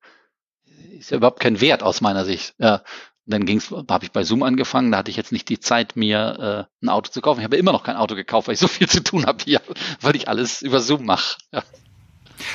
Ist 0.99 1.11
ja 1.11 1.19
überhaupt 1.19 1.41
kein 1.41 1.61
Wert 1.61 1.83
aus 1.83 2.01
meiner 2.01 2.25
Sicht. 2.25 2.55
Ja, 2.59 2.83
dann 3.27 3.47
ging's, 3.47 3.71
habe 3.71 4.05
ich 4.05 4.13
bei 4.13 4.25
Zoom 4.25 4.43
angefangen, 4.43 4.93
da 4.93 4.99
hatte 4.99 5.11
ich 5.11 5.17
jetzt 5.17 5.33
nicht 5.33 5.49
die 5.49 5.61
Zeit, 5.61 5.97
mir 5.97 6.69
äh, 6.83 6.85
ein 6.85 6.89
Auto 6.89 7.11
zu 7.11 7.21
kaufen. 7.21 7.41
Ich 7.41 7.45
habe 7.45 7.57
immer 7.57 7.73
noch 7.73 7.85
kein 7.85 7.97
Auto 7.97 8.15
gekauft, 8.15 8.49
weil 8.49 8.55
ich 8.55 8.61
so 8.61 8.69
viel 8.69 8.89
zu 8.89 9.03
tun 9.03 9.27
habe 9.27 9.43
hier, 9.45 9.61
weil 10.01 10.17
ich 10.17 10.29
alles 10.29 10.63
über 10.63 10.81
Zoom 10.81 11.05
mache. 11.05 11.39
Ja. 11.53 11.63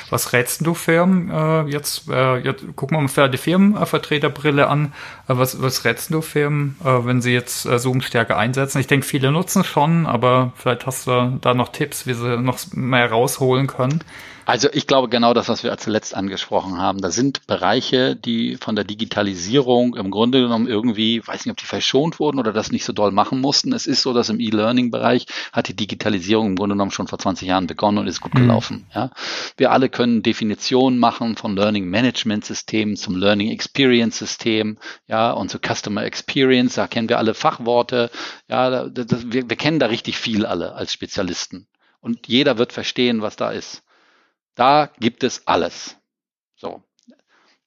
Was 0.09 0.33
rätst 0.33 0.65
du 0.65 0.73
Firmen 0.73 1.29
äh, 1.29 1.63
jetzt, 1.71 2.09
äh, 2.09 2.37
jetzt? 2.37 2.63
Gucken 2.75 2.97
wir 2.97 3.01
mal 3.01 3.07
für 3.07 3.29
die 3.29 3.37
Firmenvertreterbrille 3.37 4.67
an. 4.67 4.93
Äh, 5.27 5.37
was, 5.37 5.61
was 5.61 5.85
rätst 5.85 6.13
du 6.13 6.21
Firmen, 6.21 6.77
äh, 6.83 7.05
wenn 7.05 7.21
sie 7.21 7.33
jetzt 7.33 7.65
äh, 7.65 7.79
Zoom 7.79 8.01
stärker 8.01 8.37
einsetzen? 8.37 8.79
Ich 8.79 8.87
denke, 8.87 9.05
viele 9.05 9.31
nutzen 9.31 9.63
schon, 9.63 10.05
aber 10.05 10.53
vielleicht 10.55 10.85
hast 10.85 11.07
du 11.07 11.37
da 11.41 11.53
noch 11.53 11.69
Tipps, 11.69 12.07
wie 12.07 12.13
sie 12.13 12.37
noch 12.37 12.59
mehr 12.73 13.09
rausholen 13.09 13.67
können. 13.67 14.01
Also 14.45 14.69
ich 14.71 14.85
glaube 14.85 15.09
genau 15.09 15.33
das, 15.33 15.49
was 15.49 15.63
wir 15.63 15.75
zuletzt 15.77 16.15
angesprochen 16.15 16.77
haben. 16.77 17.01
Da 17.01 17.09
sind 17.09 17.47
Bereiche, 17.47 18.15
die 18.15 18.57
von 18.57 18.75
der 18.75 18.85
Digitalisierung 18.85 19.95
im 19.95 20.11
Grunde 20.11 20.41
genommen 20.41 20.67
irgendwie, 20.67 21.25
weiß 21.25 21.45
nicht, 21.45 21.51
ob 21.51 21.57
die 21.57 21.65
verschont 21.65 22.19
wurden 22.19 22.39
oder 22.39 22.53
das 22.53 22.71
nicht 22.71 22.85
so 22.85 22.93
doll 22.93 23.11
machen 23.11 23.41
mussten. 23.41 23.73
Es 23.73 23.87
ist 23.87 24.03
so, 24.03 24.13
dass 24.13 24.29
im 24.29 24.39
E-Learning-Bereich 24.39 25.25
hat 25.51 25.67
die 25.67 25.75
Digitalisierung 25.75 26.47
im 26.47 26.55
Grunde 26.55 26.75
genommen 26.75 26.91
schon 26.91 27.07
vor 27.07 27.17
20 27.17 27.47
Jahren 27.47 27.67
begonnen 27.67 27.97
und 27.97 28.07
ist 28.07 28.21
gut 28.21 28.35
mhm. 28.35 28.39
gelaufen. 28.39 28.85
Ja. 28.93 29.11
Wir 29.57 29.71
alle 29.71 29.89
können 29.89 30.21
Definitionen 30.21 30.99
machen 30.99 31.35
von 31.37 31.55
Learning 31.55 31.89
Management 31.89 32.45
Systemen 32.45 32.97
zum 32.97 33.15
Learning 33.15 33.49
Experience 33.49 34.19
System, 34.19 34.77
ja, 35.07 35.31
und 35.31 35.49
zu 35.49 35.57
Customer 35.59 36.03
Experience. 36.03 36.75
Da 36.75 36.87
kennen 36.87 37.09
wir 37.09 37.17
alle 37.17 37.33
Fachworte. 37.33 38.11
Ja, 38.47 38.87
das, 38.87 39.31
wir, 39.31 39.49
wir 39.49 39.57
kennen 39.57 39.79
da 39.79 39.87
richtig 39.87 40.17
viel 40.17 40.45
alle 40.45 40.73
als 40.73 40.93
Spezialisten. 40.93 41.67
Und 42.01 42.27
jeder 42.27 42.59
wird 42.59 42.71
verstehen, 42.71 43.23
was 43.23 43.35
da 43.35 43.49
ist. 43.49 43.81
Da 44.55 44.89
gibt 44.99 45.23
es 45.23 45.45
alles. 45.47 45.97
So. 46.55 46.81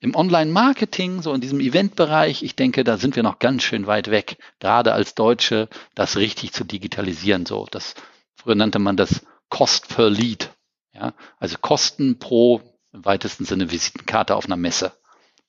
Im 0.01 0.15
Online-Marketing, 0.15 1.23
so 1.23 1.35
in 1.35 1.41
diesem 1.41 1.61
Eventbereich, 1.61 2.43
ich 2.43 2.57
denke, 2.57 2.85
da 2.85 2.97
sind 2.97 3.17
wir 3.17 3.23
noch 3.23 3.39
ganz 3.39 3.63
schön 3.65 3.87
weit 3.87 4.11
weg, 4.11 4.39
gerade 4.61 4.93
als 4.93 5.15
Deutsche, 5.15 5.69
das 5.95 6.17
richtig 6.17 6.53
zu 6.53 6.65
digitalisieren. 6.65 7.47
So, 7.47 7.67
das 7.71 7.95
früher 8.37 8.55
nannte 8.55 8.79
man 8.79 8.97
das 8.97 9.27
Cost 9.49 9.89
per 9.89 10.09
Lead. 10.09 10.51
Ja, 10.95 11.15
also 11.39 11.57
Kosten 11.61 12.19
pro 12.19 12.63
im 12.93 13.05
weitesten 13.05 13.45
Sinne 13.45 13.71
Visitenkarte 13.71 14.35
auf 14.35 14.47
einer 14.47 14.57
Messe. 14.57 14.93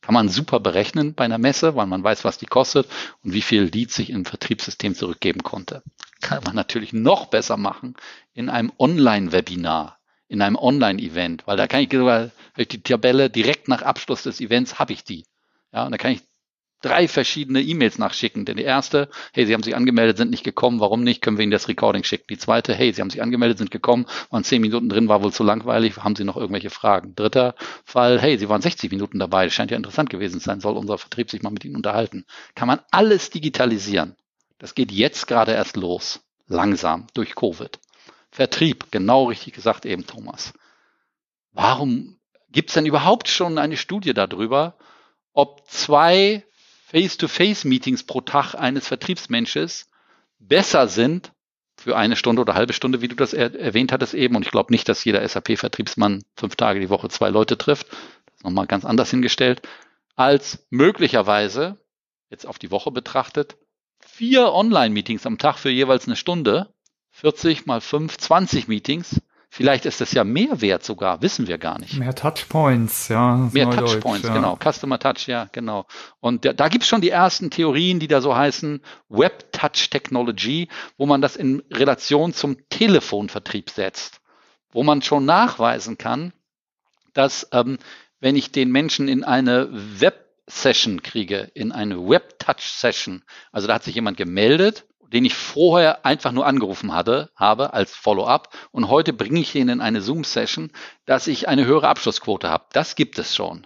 Kann 0.02 0.14
man 0.14 0.30
super 0.30 0.60
berechnen 0.60 1.14
bei 1.14 1.26
einer 1.26 1.38
Messe, 1.38 1.76
weil 1.76 1.86
man 1.86 2.04
weiß, 2.04 2.24
was 2.24 2.38
die 2.38 2.46
kostet 2.46 2.88
und 3.24 3.34
wie 3.34 3.42
viel 3.42 3.64
Leads 3.64 3.96
sich 3.96 4.10
im 4.10 4.26
Vertriebssystem 4.26 4.96
zurückgeben 4.96 5.44
konnte. 5.44 5.84
Kann 6.22 6.44
man 6.44 6.56
natürlich 6.56 6.92
noch 6.92 7.28
besser 7.28 7.58
machen 7.58 7.96
in 8.34 8.50
einem 8.50 8.72
Online-Webinar 8.78 9.99
in 10.30 10.42
einem 10.42 10.56
Online-Event, 10.56 11.46
weil 11.48 11.58
da 11.58 11.68
kann 11.68 11.82
ich 11.82 11.92
sogar 11.92 12.32
die 12.58 12.82
Tabelle 12.82 13.30
direkt 13.30 13.68
nach 13.68 13.82
Abschluss 13.82 14.24
des 14.24 14.40
Events 14.40 14.80
habe 14.80 14.94
ich 14.94 15.04
die. 15.04 15.26
Ja, 15.74 15.86
und 15.86 15.92
da 15.92 15.98
kann 15.98 16.12
ich 16.12 16.22
drei 16.82 17.08
verschiedene 17.08 17.62
E-Mails 17.62 17.98
nachschicken. 17.98 18.46
Denn 18.46 18.58
die 18.58 18.64
erste, 18.64 19.10
hey, 19.34 19.46
Sie 19.46 19.54
haben 19.54 19.64
sich 19.64 19.76
angemeldet, 19.76 20.18
sind 20.18 20.32
nicht 20.32 20.44
gekommen, 20.44 20.80
warum 20.80 21.04
nicht? 21.04 21.22
Können 21.22 21.38
wir 21.38 21.44
Ihnen 21.44 21.52
das 21.52 21.68
Recording 21.68 22.04
schicken? 22.04 22.26
Die 22.30 22.38
zweite, 22.38 22.74
hey, 22.74 22.94
Sie 22.94 23.02
haben 23.02 23.10
sich 23.10 23.22
angemeldet, 23.22 23.58
sind 23.58 23.72
gekommen, 23.72 24.06
waren 24.30 24.44
zehn 24.44 24.62
Minuten 24.62 24.90
drin, 24.90 25.10
war 25.10 25.24
wohl 25.24 25.34
zu 25.34 25.44
langweilig, 25.44 25.98
haben 25.98 26.16
Sie 26.16 26.24
noch 26.24 26.38
irgendwelche 26.38 26.70
Fragen? 26.70 27.16
Dritter 27.16 27.56
Fall, 27.84 28.20
hey, 28.20 28.38
Sie 28.38 28.50
waren 28.50 28.62
60 28.62 28.92
Minuten 28.92 29.20
dabei, 29.20 29.50
scheint 29.50 29.72
ja 29.72 29.78
interessant 29.78 30.10
gewesen 30.10 30.40
sein, 30.40 30.62
soll 30.62 30.78
unser 30.78 30.98
Vertrieb 30.98 31.30
sich 31.30 31.42
mal 31.42 31.52
mit 31.52 31.66
Ihnen 31.66 31.76
unterhalten. 31.76 32.26
Kann 32.56 32.68
man 32.68 32.80
alles 32.92 33.30
digitalisieren. 33.30 34.16
Das 34.58 34.76
geht 34.76 34.92
jetzt 34.92 35.28
gerade 35.28 35.54
erst 35.54 35.76
los. 35.76 36.22
Langsam, 36.48 37.08
durch 37.14 37.36
Covid. 37.36 37.80
Vertrieb, 38.32 38.92
genau 38.92 39.26
richtig 39.26 39.54
gesagt 39.54 39.86
eben, 39.86 40.06
Thomas. 40.06 40.54
Warum 41.52 42.20
gibt 42.50 42.70
es 42.70 42.76
denn 42.76 42.86
überhaupt 42.86 43.28
schon 43.28 43.58
eine 43.58 43.78
Studie 43.78 44.14
darüber, 44.14 44.78
ob 45.34 45.68
zwei 45.68 46.44
Face-to-Face-Meetings 46.86 48.04
pro 48.04 48.22
Tag 48.22 48.56
eines 48.56 48.88
Vertriebsmensches 48.88 49.90
besser 50.40 50.88
sind 50.88 51.32
für 51.78 51.96
eine 51.96 52.16
Stunde 52.16 52.42
oder 52.42 52.56
halbe 52.56 52.74
Stunde, 52.74 53.02
wie 53.02 53.08
du 53.08 53.16
das 53.16 53.34
er 53.34 53.56
erwähnt 53.56 53.92
hattest 53.92 54.14
eben. 54.14 54.36
Und 54.36 54.46
ich 54.46 54.52
glaube 54.52 54.74
nicht, 54.74 54.90
dass 54.90 55.06
jeder 55.06 55.28
SAP-Vertriebsmann 55.28 56.24
fünf 56.36 56.56
Tage 56.56 56.80
die 56.80 56.90
Woche 56.90 57.10
zwei 57.10 57.30
Leute 57.30 57.58
trifft. 57.58 57.92
Das 57.92 58.36
ist 58.38 58.44
nochmal 58.44 58.68
ganz 58.68 58.86
anders 58.86 59.12
hingestellt. 59.12 59.62
Als 60.16 60.66
möglicherweise, 60.70 61.78
jetzt 62.30 62.46
auf 62.46 62.60
die 62.60 62.72
Woche 62.72 62.92
betrachtet, 62.92 63.56
vier 64.00 64.52
Online-Meetings 64.52 65.26
am 65.26 65.38
Tag 65.38 65.58
für 65.58 65.70
jeweils 65.70 66.08
eine 66.08 66.16
Stunde. 66.16 66.74
40 67.20 67.66
mal 67.66 67.82
5, 67.82 68.18
20 68.18 68.68
Meetings 68.68 69.22
Vielleicht 69.52 69.86
ist 69.88 70.00
es 70.00 70.12
ja 70.12 70.24
mehr 70.24 70.62
wert 70.62 70.84
sogar, 70.84 71.24
wissen 71.24 71.48
wir 71.48 71.58
gar 71.58 71.80
nicht. 71.80 71.98
Mehr 71.98 72.14
Touchpoints, 72.14 73.08
ja. 73.08 73.50
Mehr 73.52 73.72
Touchpoints, 73.72 74.28
ja. 74.28 74.34
genau. 74.36 74.58
Customer 74.58 75.00
Touch, 75.00 75.28
ja, 75.28 75.50
genau. 75.52 75.88
Und 76.20 76.46
da, 76.46 76.54
da 76.54 76.68
gibt 76.68 76.84
es 76.84 76.88
schon 76.88 77.02
die 77.02 77.10
ersten 77.10 77.50
Theorien, 77.50 78.00
die 78.00 78.08
da 78.08 78.22
so 78.22 78.36
heißen 78.36 78.82
Web 79.10 79.52
Touch 79.52 79.90
Technology, 79.90 80.68
wo 80.98 81.08
man 81.08 81.22
das 81.22 81.36
in 81.36 81.64
Relation 81.72 82.32
zum 82.32 82.58
Telefonvertrieb 82.70 83.72
setzt, 83.72 84.22
wo 84.72 84.84
man 84.84 85.02
schon 85.02 85.26
nachweisen 85.26 85.98
kann, 85.98 86.32
dass 87.14 87.48
ähm, 87.52 87.80
wenn 88.20 88.36
ich 88.36 88.52
den 88.52 88.72
Menschen 88.72 89.08
in 89.08 89.24
eine 89.24 89.68
Web 89.72 90.28
Session 90.46 91.02
kriege, 91.02 91.50
in 91.56 91.72
eine 91.72 92.08
Web 92.08 92.38
Touch 92.38 92.62
Session, 92.62 93.24
also 93.52 93.68
da 93.68 93.76
hat 93.76 93.84
sich 93.84 93.96
jemand 93.96 94.18
gemeldet 94.18 94.86
den 95.14 95.26
ich 95.26 95.34
vorher 95.34 96.06
einfach 96.06 96.32
nur 96.32 96.46
angerufen 96.46 96.94
hatte, 96.94 97.32
habe 97.36 97.74
als 97.74 97.96
Follow-up 97.96 98.56
und 98.72 98.90
heute 98.90 99.14
bringe 99.14 99.40
ich 99.40 99.56
ihn 99.56 99.70
in 99.70 99.82
eine 99.82 100.02
Zoom-Session, 100.02 100.72
dass 101.06 101.28
ich 101.28 101.48
eine 101.48 101.66
höhere 101.66 101.88
Abschlussquote 101.88 102.50
habe. 102.50 102.66
Das 102.74 102.96
gibt 102.96 103.20
es 103.20 103.36
schon. 103.36 103.66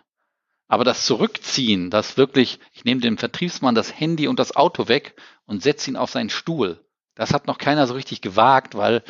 Aber 0.67 0.83
das 0.83 1.05
Zurückziehen, 1.05 1.89
das 1.89 2.17
wirklich, 2.17 2.59
ich 2.71 2.85
nehme 2.85 3.01
dem 3.01 3.17
Vertriebsmann 3.17 3.75
das 3.75 3.99
Handy 3.99 4.27
und 4.27 4.39
das 4.39 4.55
Auto 4.55 4.87
weg 4.87 5.15
und 5.45 5.61
setze 5.61 5.91
ihn 5.91 5.97
auf 5.97 6.09
seinen 6.09 6.29
Stuhl, 6.29 6.83
das 7.15 7.33
hat 7.33 7.47
noch 7.47 7.57
keiner 7.57 7.85
so 7.85 7.93
richtig 7.93 8.21
gewagt, 8.21 8.75
weil 8.75 9.03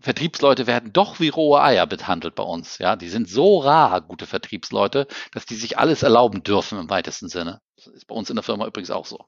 Vertriebsleute 0.00 0.66
werden 0.66 0.92
doch 0.92 1.18
wie 1.18 1.28
rohe 1.28 1.62
Eier 1.62 1.86
behandelt 1.86 2.34
bei 2.34 2.42
uns. 2.42 2.78
Ja, 2.78 2.94
die 2.94 3.08
sind 3.08 3.28
so 3.28 3.58
rar, 3.58 4.00
gute 4.02 4.26
Vertriebsleute, 4.26 5.06
dass 5.32 5.46
die 5.46 5.54
sich 5.54 5.78
alles 5.78 6.02
erlauben 6.02 6.42
dürfen 6.42 6.78
im 6.78 6.90
weitesten 6.90 7.28
Sinne. 7.28 7.60
Das 7.76 7.86
ist 7.86 8.06
bei 8.06 8.14
uns 8.14 8.30
in 8.30 8.36
der 8.36 8.42
Firma 8.42 8.66
übrigens 8.66 8.90
auch 8.90 9.06
so. 9.06 9.26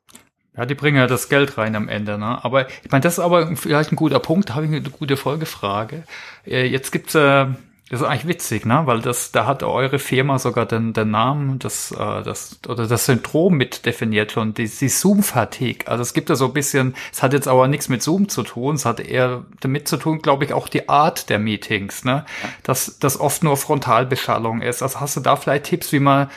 Ja, 0.57 0.67
die 0.67 0.75
bringen 0.75 0.97
ja 0.97 1.07
das 1.07 1.29
Geld 1.29 1.59
rein 1.59 1.77
am 1.77 1.89
Ende, 1.89 2.19
ne? 2.19 2.43
Aber 2.43 2.69
ich 2.69 2.91
meine, 2.91 3.03
das 3.03 3.15
ist 3.15 3.25
aber 3.25 3.55
vielleicht 3.57 3.93
ein 3.93 3.97
guter 3.97 4.21
Punkt, 4.21 4.51
da 4.51 4.55
habe 4.55 4.67
ich 4.67 4.73
eine 4.73 4.81
gute 4.83 5.17
Folgefrage. 5.17 6.05
Äh, 6.47 6.67
jetzt 6.67 6.93
gibt's 6.93 7.15
äh, 7.15 7.47
das 7.89 8.01
ist 8.01 8.07
eigentlich 8.07 8.27
witzig, 8.27 8.67
ne? 8.67 8.83
Weil 8.87 9.01
das, 9.01 9.31
da 9.31 9.47
hat 9.47 9.63
eure 9.63 10.01
Firma 10.01 10.41
sogar 10.41 10.67
den, 10.67 10.93
den 10.93 11.13
Namen, 11.13 11.61
das, 11.61 11.93
äh, 11.93 12.23
das 12.23 12.59
oder 12.67 12.89
das 12.89 13.07
Syndrom 13.07 13.55
mit 13.55 13.87
definiert 13.87 14.33
schon, 14.33 14.55
die, 14.55 14.69
die 14.69 14.89
Zoom-Fatigue. 14.89 15.87
Also 15.87 16.03
es 16.03 16.13
gibt 16.13 16.29
da 16.29 16.35
so 16.35 16.47
ein 16.47 16.53
bisschen, 16.53 16.97
es 17.13 17.23
hat 17.23 17.33
jetzt 17.33 17.47
aber 17.47 17.69
nichts 17.69 17.89
mit 17.89 18.03
Zoom 18.03 18.29
zu 18.29 18.43
tun, 18.43 18.75
es 18.75 18.85
hat 18.85 18.99
eher 18.99 19.45
damit 19.61 19.87
zu 19.87 19.99
tun, 19.99 20.21
glaube 20.21 20.45
ich, 20.45 20.53
auch 20.53 20.69
die 20.69 20.89
Art 20.89 21.31
der 21.31 21.39
Meetings, 21.39 22.05
ne? 22.05 22.25
Dass 22.65 22.99
das 22.99 23.21
oft 23.21 23.45
nur 23.45 23.57
Frontalbeschallung 23.57 24.63
ist. 24.63 24.83
Also 24.83 24.99
hast 24.99 25.17
du 25.17 25.21
da 25.21 25.37
vielleicht 25.37 25.67
Tipps, 25.67 25.93
wie 25.93 26.01
man 26.01 26.29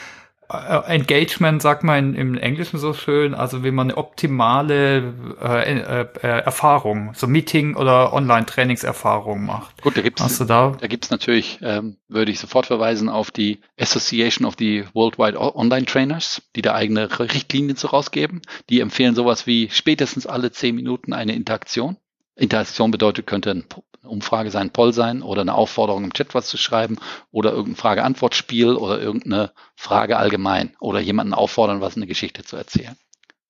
Engagement 0.50 1.62
sagt 1.62 1.84
man 1.84 2.14
im 2.14 2.36
Englischen 2.36 2.78
so 2.78 2.92
schön, 2.92 3.34
also 3.34 3.62
wie 3.62 3.70
man 3.70 3.88
eine 3.88 3.98
optimale 3.98 5.14
äh, 5.40 5.78
äh, 5.78 6.06
äh, 6.22 6.26
Erfahrung, 6.26 7.12
so 7.14 7.26
Meeting- 7.26 7.76
oder 7.76 8.12
Online-Trainingserfahrung 8.12 9.46
macht. 9.46 9.80
Gut, 9.82 9.96
da 9.96 10.02
gibt 10.02 10.20
es 10.20 10.38
da? 10.38 10.76
da 10.80 10.86
gibt's 10.88 11.10
natürlich, 11.10 11.60
ähm, 11.62 11.98
würde 12.08 12.32
ich 12.32 12.40
sofort 12.40 12.66
verweisen 12.66 13.08
auf 13.08 13.30
die 13.30 13.60
Association 13.78 14.46
of 14.46 14.54
the 14.58 14.84
Worldwide 14.92 15.38
Online 15.38 15.86
Trainers, 15.86 16.42
die 16.56 16.62
da 16.62 16.74
eigene 16.74 17.20
Richtlinien 17.20 17.76
zu 17.76 17.86
rausgeben. 17.86 18.42
Die 18.70 18.80
empfehlen 18.80 19.14
sowas 19.14 19.46
wie 19.46 19.68
spätestens 19.70 20.26
alle 20.26 20.50
zehn 20.50 20.74
Minuten 20.74 21.12
eine 21.12 21.34
Interaktion. 21.34 21.96
Interaktion 22.40 22.90
bedeutet, 22.90 23.26
könnte 23.26 23.50
ein 23.50 23.64
eine 24.02 24.10
Umfrage 24.10 24.50
sein 24.50 24.70
Poll 24.70 24.92
sein 24.92 25.22
oder 25.22 25.42
eine 25.42 25.54
Aufforderung 25.54 26.04
im 26.04 26.12
Chat 26.12 26.34
was 26.34 26.48
zu 26.48 26.56
schreiben 26.56 26.98
oder 27.30 27.50
irgendein 27.50 27.76
Frage-Antwort-Spiel 27.76 28.74
oder 28.74 29.00
irgendeine 29.00 29.52
Frage 29.76 30.16
allgemein 30.16 30.74
oder 30.80 31.00
jemanden 31.00 31.34
auffordern, 31.34 31.80
was 31.80 31.96
eine 31.96 32.06
Geschichte 32.06 32.42
zu 32.42 32.56
erzählen. 32.56 32.96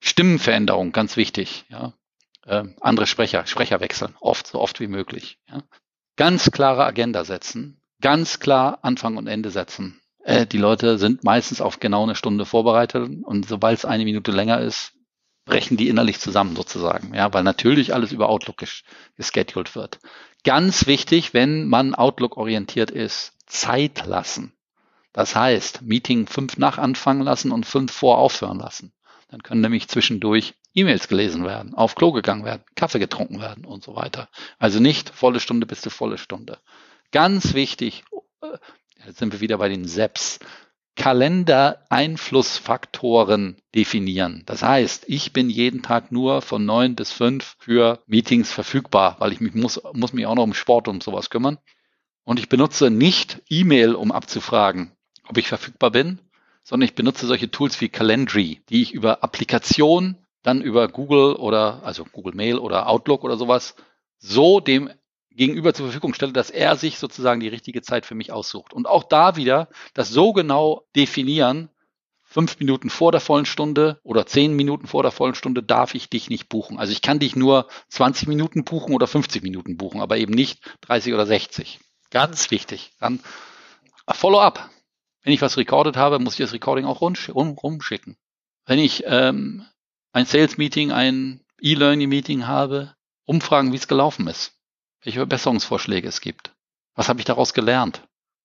Stimmenveränderung, 0.01 0.93
ganz 0.93 1.17
wichtig. 1.17 1.67
Ja. 1.69 1.93
Äh, 2.47 2.65
andere 2.81 3.07
Sprecher, 3.07 3.47
Sprecher 3.47 3.81
wechseln, 3.81 4.17
oft, 4.21 4.47
so 4.47 4.61
oft 4.61 4.81
wie 4.81 4.89
möglich. 4.89 5.39
Ja. 5.49 5.63
Ganz 6.17 6.51
klare 6.51 6.85
Agenda 6.85 7.25
setzen, 7.25 7.81
ganz 8.01 8.41
klar 8.41 8.81
Anfang 8.83 9.17
und 9.17 9.27
Ende 9.27 9.51
setzen. 9.51 10.01
Äh, 10.25 10.47
die 10.47 10.59
Leute 10.59 10.99
sind 10.99 11.23
meistens 11.23 11.61
auf 11.61 11.81
genau 11.81 12.03
eine 12.03 12.17
Stunde 12.17 12.45
vorbereitet 12.45 13.09
und 13.23 13.47
sobald 13.47 13.79
es 13.79 13.85
eine 13.85 14.05
Minute 14.05 14.33
länger 14.33 14.61
ist, 14.61 14.95
brechen 15.51 15.77
die 15.77 15.89
innerlich 15.89 16.21
zusammen 16.21 16.57
sozusagen, 16.57 17.13
ja, 17.15 17.33
weil 17.35 17.43
natürlich 17.43 17.93
alles 17.93 18.13
über 18.13 18.29
Outlook 18.29 18.59
ges 18.59 18.85
gescheduled 19.17 19.75
wird. 19.75 19.99
Ganz 20.45 20.87
wichtig, 20.87 21.35
wenn 21.35 21.69
man 21.69 21.95
Outlook 21.95 22.37
orientiert 22.37 22.91
ist, 22.91 23.33
Zeit 23.47 24.07
lassen. 24.07 24.55
Das 25.13 25.35
heißt, 25.35 25.83
Meeting 25.83 26.27
fünf 26.27 26.57
nach 26.57 26.79
anfangen 26.79 27.23
lassen 27.23 27.51
und 27.51 27.67
fünf 27.67 27.93
vor 27.93 28.19
aufhören 28.19 28.61
lassen. 28.61 28.93
Dann 29.29 29.43
können 29.43 29.61
nämlich 29.61 29.89
zwischendurch 29.89 30.55
E-Mails 30.73 31.09
gelesen 31.09 31.45
werden, 31.45 31.75
auf 31.75 31.97
Klo 31.97 32.13
gegangen 32.13 32.45
werden, 32.45 32.63
Kaffee 32.77 33.01
getrunken 33.01 33.41
werden 33.41 33.65
und 33.65 33.83
so 33.83 33.97
weiter. 33.97 34.29
Also 34.59 34.79
nicht 34.79 35.11
volle 35.11 35.41
Stunde 35.41 35.67
bis 35.67 35.81
zu 35.81 35.91
volle 35.91 36.17
Stunde. 36.17 36.59
Ganz 37.11 37.55
wichtig, 37.55 38.05
äh, 38.41 38.57
jetzt 39.05 39.19
sind 39.19 39.33
wir 39.33 39.41
wieder 39.41 39.59
bei 39.59 39.69
den 39.69 39.85
SEPs. 39.85 40.39
Kalendereinflussfaktoren 41.01 43.57
definieren. 43.75 44.43
Das 44.45 44.63
heißt, 44.63 45.07
ich 45.09 45.33
bin 45.33 45.49
jeden 45.49 45.81
Tag 45.81 46.13
nur 46.13 46.43
von 46.43 46.67
neun 46.67 46.95
bis 46.95 47.11
fünf 47.11 47.57
für 47.59 48.03
Meetings 48.07 48.53
verfügbar, 48.53 49.17
weil 49.19 49.33
ich 49.33 49.41
mich 49.41 49.55
muss, 49.55 49.81
muss 49.95 50.13
mich 50.13 50.27
auch 50.27 50.35
noch 50.35 50.43
um 50.43 50.53
Sport 50.53 50.89
und 50.89 51.03
sowas 51.03 51.31
kümmern. 51.31 51.57
Und 52.25 52.39
ich 52.39 52.51
benutze 52.51 52.91
nicht 52.91 53.41
E-Mail, 53.49 53.95
um 53.95 54.13
abzufragen, 54.13 54.93
ob 55.27 55.39
ich 55.39 55.49
verfügbar 55.49 55.91
bin, 55.91 56.19
sondern 56.63 56.87
ich 56.87 56.95
benutze 56.95 57.27
solche 57.27 57.51
Tools 57.51 57.81
wie 57.81 57.89
Calendry, 57.89 58.61
die 58.69 58.83
ich 58.83 58.93
über 58.93 59.25
Applikation, 59.25 60.19
dann 60.43 60.61
über 60.61 60.87
Google 60.87 61.35
oder, 61.35 61.83
also 61.83 62.05
Google 62.05 62.35
Mail 62.35 62.59
oder 62.59 62.89
Outlook 62.89 63.25
oder 63.25 63.39
sowas, 63.39 63.75
so 64.19 64.61
dem 64.61 64.91
gegenüber 65.31 65.75
zur 65.75 65.87
Verfügung 65.87 66.15
stelle, 66.15 66.33
dass 66.33 66.51
er 66.51 66.77
sich 66.77 66.99
sozusagen 66.99 67.41
die 67.41 67.49
richtige 67.49 67.83
Zeit 67.83 68.07
für 68.07 68.15
mich 68.15 68.33
aussucht. 68.33 68.73
Und 68.73 68.87
auch 68.87 69.05
da 69.05 69.37
wieder 69.37 69.69
das 69.95 70.11
so 70.11 70.33
genau 70.33 70.87
definieren, 70.97 71.71
fünf 72.23 72.59
Minuten 72.61 72.91
vor 72.91 73.11
der 73.13 73.21
vollen 73.21 73.47
Stunde 73.47 74.01
oder 74.05 74.27
zehn 74.27 74.55
Minuten 74.55 74.87
vor 74.87 75.03
der 75.03 75.13
vollen 75.13 75.35
Stunde 75.35 75.63
darf 75.63 75.95
ich 75.95 76.09
dich 76.09 76.31
nicht 76.31 76.49
buchen. 76.49 76.79
Also 76.79 76.93
ich 76.93 77.03
kann 77.03 77.19
dich 77.19 77.35
nur 77.35 77.69
20 77.89 78.29
Minuten 78.29 78.65
buchen 78.65 78.95
oder 78.95 79.07
50 79.07 79.43
Minuten 79.43 79.77
buchen, 79.77 80.01
aber 80.01 80.17
eben 80.17 80.33
nicht 80.33 80.61
30 80.83 81.13
oder 81.13 81.27
60. 81.27 81.81
Ganz 82.11 82.51
wichtig. 82.51 82.93
Dann 83.01 83.21
Follow-up. 84.09 84.71
Wenn 85.23 85.33
ich 85.33 85.43
was 85.43 85.57
recorded 85.57 85.97
habe, 85.97 86.19
muss 86.19 86.35
ich 86.35 86.45
das 86.45 86.53
Recording 86.53 86.85
auch 86.85 87.01
rumschicken. 87.01 88.17
Wenn 88.65 88.79
ich 88.79 89.05
ähm, 89.07 89.65
ein 90.13 90.27
Sales-Meeting, 90.27 90.93
ein 90.93 91.45
E-Learning-Meeting 91.61 92.47
habe, 92.47 92.95
umfragen, 93.27 93.73
wie 93.73 93.77
es 93.77 93.87
gelaufen 93.87 94.27
ist 94.27 94.60
welche 95.03 95.19
Verbesserungsvorschläge 95.19 96.09
es 96.09 96.21
gibt. 96.21 96.53
Was 96.95 97.09
habe 97.09 97.21
ich 97.21 97.25
daraus 97.25 97.55
gelernt? 97.55 98.03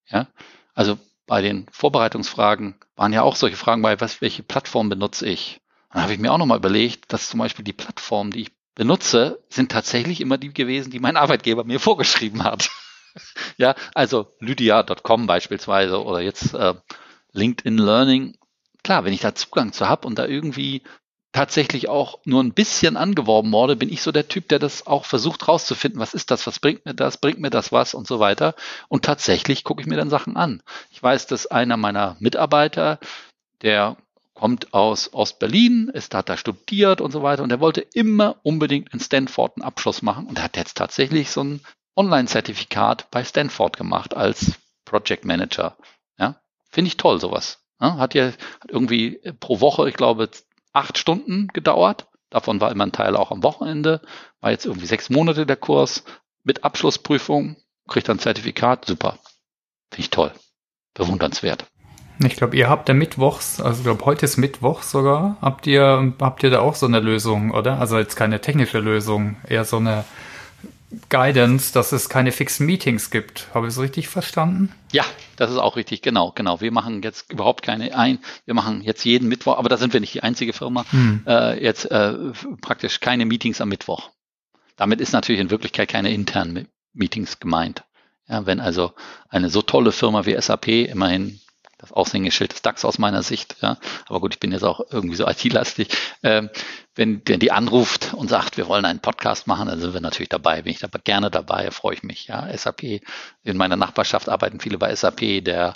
Ja, 0.08 0.28
also 0.74 0.98
bei 1.26 1.42
den 1.42 1.68
Vorbereitungsfragen 1.72 2.76
waren 2.96 3.14
ja 3.14 3.24
auch 3.24 3.36
solche 3.36 3.58
Fragen 3.58 3.82
bei, 3.82 4.00
was, 4.00 4.22
welche 4.22 4.44
Plattform 4.44 4.90
benutze 4.90 5.28
ich? 5.28 5.62
Dann 5.92 6.04
habe 6.04 6.14
ich 6.14 6.20
mir 6.20 6.32
auch 6.32 6.38
nochmal 6.38 6.58
überlegt, 6.58 7.12
dass 7.12 7.30
zum 7.30 7.40
Beispiel 7.40 7.66
die 7.66 7.74
Plattformen, 7.74 8.32
die 8.32 8.42
ich 8.42 8.52
benutze, 8.76 9.44
sind 9.50 9.72
tatsächlich 9.72 10.22
immer 10.22 10.38
die 10.38 10.54
gewesen, 10.54 10.92
die 10.92 11.00
mein 11.00 11.18
Arbeitgeber 11.18 11.64
mir 11.64 11.80
vorgeschrieben 11.80 12.44
hat. 12.44 12.70
ja, 13.58 13.76
also 13.94 14.34
lydia.com 14.40 15.26
beispielsweise 15.26 16.04
oder 16.04 16.20
jetzt 16.22 16.54
äh, 16.54 16.76
LinkedIn 17.32 17.78
Learning. 17.78 18.38
Klar, 18.84 19.04
wenn 19.04 19.14
ich 19.14 19.22
da 19.22 19.34
Zugang 19.34 19.74
zu 19.74 19.90
habe 19.90 20.06
und 20.06 20.20
da 20.20 20.26
irgendwie 20.26 20.84
tatsächlich 21.36 21.90
auch 21.90 22.20
nur 22.24 22.42
ein 22.42 22.54
bisschen 22.54 22.96
angeworben 22.96 23.52
wurde, 23.52 23.76
bin 23.76 23.92
ich 23.92 24.02
so 24.02 24.14
der 24.14 24.30
Typ, 24.30 24.48
der 24.48 24.58
das 24.58 24.88
auch 24.88 25.04
versucht 25.04 25.50
rauszufinden, 25.50 26.00
was 26.00 26.14
ist 26.14 26.32
das, 26.32 26.48
was 26.48 26.60
bringt 26.60 26.86
mir 26.86 26.94
das, 26.94 27.18
bringt 27.18 27.42
mir 27.42 27.50
das 27.50 27.74
was 27.74 27.94
und 27.94 28.08
so 28.08 28.22
weiter. 28.22 28.56
Und 28.88 29.04
tatsächlich 29.04 29.66
gucke 29.66 29.82
ich 29.82 29.88
mir 29.88 29.98
dann 29.98 30.10
Sachen 30.10 30.38
an. 30.38 30.64
Ich 30.92 31.04
weiß, 31.04 31.28
dass 31.28 31.48
einer 31.48 31.76
meiner 31.76 32.16
Mitarbeiter, 32.20 33.00
der 33.64 33.98
kommt 34.34 34.74
aus 34.74 35.14
Ostberlin, 35.14 35.90
ist, 35.90 36.16
hat 36.16 36.30
da 36.30 36.38
studiert 36.38 37.02
und 37.02 37.12
so 37.12 37.22
weiter 37.22 37.44
und 37.44 37.50
der 37.50 37.60
wollte 37.60 37.82
immer 37.82 38.38
unbedingt 38.44 38.94
in 38.94 39.02
Stanford 39.02 39.58
einen 39.58 39.66
Abschluss 39.66 40.02
machen 40.02 40.28
und 40.28 40.42
hat 40.42 40.56
jetzt 40.56 40.78
tatsächlich 40.78 41.32
so 41.32 41.44
ein 41.44 41.60
Online-Zertifikat 41.98 43.12
bei 43.12 43.26
Stanford 43.26 43.76
gemacht 43.76 44.16
als 44.16 44.54
Project 44.86 45.26
Manager. 45.26 45.76
Ja, 46.18 46.36
finde 46.72 46.88
ich 46.88 46.96
toll 46.96 47.20
sowas. 47.20 47.60
Ja, 47.82 47.98
hat 47.98 48.14
ja 48.14 48.32
irgendwie 48.70 49.20
pro 49.42 49.60
Woche, 49.60 49.90
ich 49.90 49.96
glaube, 49.96 50.30
acht 50.76 50.98
Stunden 50.98 51.48
gedauert. 51.54 52.08
Davon 52.30 52.60
war 52.60 52.72
immer 52.72 52.86
ein 52.86 52.92
Teil 52.92 53.16
auch 53.16 53.32
am 53.32 53.44
Wochenende. 53.44 54.02
War 54.42 54.52
jetzt 54.52 54.66
irgendwie 54.66 54.88
sechs 54.88 55.10
Monate 55.10 55.46
der 55.46 55.56
Kurs 55.56 56.04
mit 56.44 56.64
Abschlussprüfung. 56.64 57.58
Kriegt 57.88 58.10
dann 58.10 58.20
Zertifikat. 58.20 58.86
Super. 58.86 59.20
Finde 59.92 60.02
ich 60.02 60.10
toll. 60.10 60.32
Bewundernswert. 60.94 61.66
Ich 62.24 62.38
glaube, 62.38 62.56
ihr 62.56 62.70
habt 62.70 62.88
ja 62.88 62.96
Mittwochs, 62.96 63.60
also 63.60 63.80
ich 63.80 63.84
glaube, 63.84 64.06
heute 64.06 64.26
ist 64.26 64.38
Mittwoch 64.38 64.84
sogar. 64.84 65.38
Habt 65.42 65.68
ihr, 65.68 66.14
habt 66.22 66.44
ihr 66.44 66.50
da 66.50 66.60
auch 66.60 66.76
so 66.76 66.86
eine 66.86 67.02
Lösung, 67.02 67.52
oder? 67.52 67.80
Also 67.80 67.98
jetzt 67.98 68.16
keine 68.16 68.40
technische 68.40 68.80
Lösung, 68.80 69.36
eher 69.48 69.66
so 69.66 69.78
eine 69.78 70.06
Guidance, 71.10 71.74
dass 71.74 71.92
es 71.92 72.10
keine 72.10 72.32
fixen 72.32 72.66
Meetings 72.66 73.10
gibt. 73.10 73.48
Habe 73.54 73.68
ich 73.68 73.74
es 73.74 73.80
richtig 73.80 74.08
verstanden? 74.08 74.72
Ja, 74.92 75.04
das 75.36 75.52
ist 75.52 75.58
auch 75.58 75.76
richtig, 75.76 76.02
genau, 76.02 76.32
genau. 76.34 76.62
Wir 76.62 76.72
machen 76.72 77.02
jetzt 77.02 77.32
überhaupt 77.32 77.64
keine 77.64 77.98
ein, 77.98 78.20
wir 78.46 78.54
machen 78.54 78.82
jetzt 78.82 79.04
jeden 79.04 79.28
Mittwoch, 79.28 79.58
aber 79.58 79.70
da 79.70 79.78
sind 79.78 79.94
wir 79.94 80.00
nicht 80.00 80.14
die 80.14 80.24
einzige 80.24 80.54
Firma, 80.54 80.86
hm. 80.92 81.24
äh, 81.26 81.62
jetzt 81.62 81.86
äh, 81.92 82.14
praktisch 82.62 83.00
keine 83.00 83.26
Meetings 83.26 83.62
am 83.62 83.70
Mittwoch. 83.70 84.12
Damit 84.76 85.02
ist 85.02 85.12
natürlich 85.12 85.42
in 85.42 85.52
Wirklichkeit 85.52 85.90
keine 85.90 86.14
internen 86.14 86.68
Meetings 86.94 87.40
gemeint. 87.40 87.84
Ja, 88.28 88.46
wenn 88.46 88.60
also 88.60 88.94
eine 89.30 89.50
so 89.50 89.62
tolle 89.62 89.92
Firma 89.92 90.26
wie 90.26 90.40
SAP 90.40 90.68
immerhin 90.68 91.40
das 91.86 91.96
Aushängeschild 91.96 92.52
des 92.52 92.62
DAX 92.62 92.86
aus 92.86 92.98
meiner 92.98 93.24
Sicht. 93.24 93.56
Ja. 93.62 93.78
Aber 94.08 94.20
gut, 94.20 94.34
ich 94.34 94.40
bin 94.40 94.52
jetzt 94.52 94.64
auch 94.64 94.82
irgendwie 94.92 95.16
so 95.16 95.28
IT-lastig. 95.28 95.90
Ähm, 96.24 96.50
wenn, 96.96 97.22
wenn 97.26 97.40
die 97.40 97.52
anruft 97.52 98.14
und 98.14 98.30
sagt, 98.30 98.58
wir 98.58 98.68
wollen 98.68 98.86
einen 98.86 99.00
Podcast 99.00 99.48
machen, 99.48 99.68
dann 99.68 99.80
sind 99.80 99.94
wir 99.94 100.02
natürlich 100.02 100.30
dabei. 100.30 100.62
Bin 100.62 100.72
ich 100.72 100.80
dabei 100.80 101.00
gerne 101.04 101.30
dabei, 101.30 101.72
freue 101.72 101.96
ich 101.96 102.04
mich. 102.04 102.28
Ja. 102.28 102.48
SAP, 102.56 103.02
in 103.44 103.58
meiner 103.58 103.76
Nachbarschaft 103.78 104.30
arbeiten 104.30 104.60
viele 104.60 104.78
bei 104.78 104.96
SAP. 104.96 105.44
Der 105.44 105.76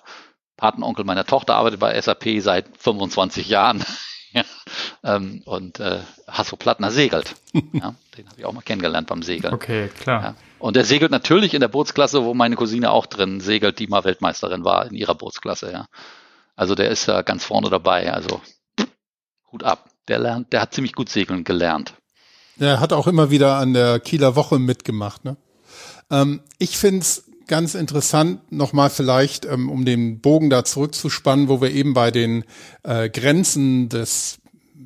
Patenonkel 0.58 1.06
meiner 1.06 1.26
Tochter 1.26 1.56
arbeitet 1.56 1.80
bei 1.80 2.00
SAP 2.00 2.42
seit 2.42 2.66
25 2.78 3.48
Jahren. 3.48 3.84
Ja. 4.32 4.44
ähm, 5.04 5.42
und 5.46 5.80
äh, 5.80 6.00
Hasso 6.28 6.56
Plattner 6.56 6.92
segelt. 6.92 7.36
ja. 7.54 7.96
Den 8.18 8.28
habe 8.28 8.38
ich 8.38 8.46
auch 8.46 8.54
mal 8.54 8.62
kennengelernt 8.62 9.08
beim 9.08 9.24
Segeln. 9.24 9.54
Okay, 9.54 9.90
klar. 9.90 10.22
Ja. 10.22 10.36
Und 10.60 10.76
der 10.76 10.86
segelt 10.86 11.12
natürlich 11.12 11.54
in 11.54 11.62
der 11.62 11.68
Bootsklasse, 11.68 12.24
wo 12.24 12.34
meine 12.34 12.56
Cousine 12.56 12.92
auch 12.92 13.06
drin 13.06 13.40
segelt, 13.40 13.80
die 13.80 13.88
mal 13.88 14.04
Weltmeisterin 14.04 14.64
war 14.64 14.86
in 14.86 14.96
ihrer 14.96 15.16
Bootsklasse, 15.16 15.72
ja. 15.72 15.86
Also 16.56 16.76
der 16.76 16.90
ist 16.90 17.06
ja 17.06 17.22
ganz 17.22 17.46
vorne 17.46 17.70
dabei. 17.70 18.12
Also 18.12 18.42
Hut 19.52 19.64
ab. 19.64 19.90
Der 20.10 20.20
lernt, 20.20 20.52
der 20.52 20.62
hat 20.62 20.74
ziemlich 20.74 20.94
gut 20.94 21.08
segeln 21.08 21.44
gelernt. 21.44 21.94
Er 22.60 22.80
hat 22.80 22.92
auch 22.92 23.08
immer 23.08 23.30
wieder 23.30 23.56
an 23.56 23.74
der 23.74 24.00
Kieler 24.00 24.36
Woche 24.36 24.60
mitgemacht. 24.60 25.24
Ne? 25.24 25.38
Ähm, 26.12 26.42
ich 26.58 26.78
find's 26.78 27.29
ganz 27.50 27.76
interessant, 27.76 28.50
nochmal 28.52 28.90
vielleicht, 28.90 29.46
ähm, 29.46 29.70
um 29.70 29.84
den 29.84 30.22
Bogen 30.22 30.50
da 30.50 30.64
zurückzuspannen, 30.64 31.50
wo 31.50 31.60
wir 31.60 31.72
eben 31.72 31.94
bei 31.94 32.12
den 32.12 32.46
äh, 32.84 33.10
Grenzen 33.10 33.90
des 33.90 34.39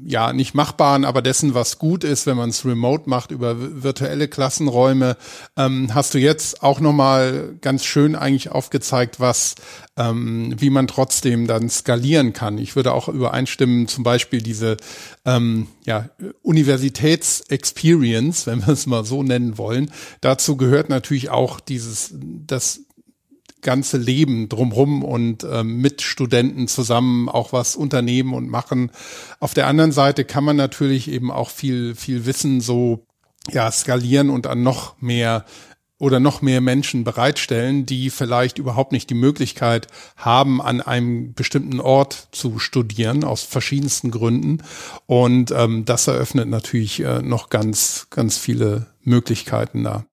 ja 0.06 0.34
nicht 0.34 0.54
machbaren, 0.54 1.06
aber 1.06 1.22
dessen, 1.22 1.54
was 1.54 1.78
gut 1.78 2.04
ist, 2.04 2.26
wenn 2.26 2.38
man 2.38 2.50
es 2.50 2.66
remote 2.66 3.10
macht 3.10 3.32
über 3.32 3.84
virtuelle 3.84 4.28
Klassenräume, 4.28 5.18
ähm, 5.58 5.94
hast 5.94 6.14
du 6.14 6.20
jetzt 6.20 6.64
auch 6.64 6.80
nochmal 6.80 7.56
ganz 7.62 7.86
schön 7.86 8.16
eigentlich 8.16 8.52
aufgezeigt, 8.52 9.20
was, 9.20 9.56
ähm, 9.98 10.56
wie 10.58 10.70
man 10.70 10.88
trotzdem 10.88 11.48
dann 11.48 11.70
skalieren 11.70 12.34
kann. 12.34 12.58
Ich 12.58 12.76
würde 12.76 12.94
auch 12.94 13.08
übereinstimmen, 13.08 13.88
zum 13.88 14.04
Beispiel 14.04 14.42
diese 14.42 14.78
ähm, 15.26 15.68
ja, 15.86 16.10
Universitätsexperience, 16.42 18.48
wenn 18.48 18.66
wir 18.66 18.74
es 18.74 18.86
mal 18.86 19.06
so 19.06 19.24
nennen 19.24 19.58
wollen. 19.58 19.92
Dazu 20.22 20.58
gehört 20.58 20.90
natürlich 20.90 21.30
auch 21.30 21.60
dieses, 21.60 22.14
das 22.14 22.82
ganze 23.64 23.98
Leben 23.98 24.50
drumrum 24.50 25.04
und 25.04 25.46
ähm, 25.50 25.78
mit 25.78 26.02
Studenten 26.02 26.68
zusammen 26.68 27.30
auch 27.30 27.54
was 27.54 27.76
unternehmen 27.76 28.34
und 28.34 28.50
machen. 28.50 28.92
Auf 29.40 29.54
der 29.54 29.68
anderen 29.68 29.92
Seite 29.92 30.26
kann 30.26 30.44
man 30.44 30.56
natürlich 30.56 31.10
eben 31.10 31.32
auch 31.32 31.50
viel, 31.50 31.96
viel 31.96 32.26
Wissen 32.26 32.62
so 32.62 33.06
ja, 33.52 33.72
skalieren 33.72 34.30
und 34.30 34.48
an 34.48 34.64
noch 34.64 35.02
mehr 35.02 35.46
oder 36.04 36.20
noch 36.20 36.42
mehr 36.42 36.60
Menschen 36.60 37.06
bereitstellen, 37.06 37.86
die 37.86 38.10
vielleicht 38.10 38.58
überhaupt 38.58 38.92
nicht 38.92 39.10
die 39.10 39.16
Möglichkeit 39.16 39.88
haben, 40.18 40.62
an 40.62 40.82
einem 40.82 41.34
bestimmten 41.34 41.80
Ort 41.80 42.28
zu 42.32 42.60
studieren, 42.60 43.24
aus 43.24 43.44
verschiedensten 43.44 44.12
Gründen. 44.12 44.64
Und 45.06 45.52
ähm, 45.52 45.86
das 45.86 46.08
eröffnet 46.08 46.50
natürlich 46.50 47.00
äh, 47.00 47.22
noch 47.22 47.50
ganz, 47.50 48.08
ganz 48.10 48.38
viele 48.38 48.88
Möglichkeiten 49.04 49.86
da. 49.86 50.06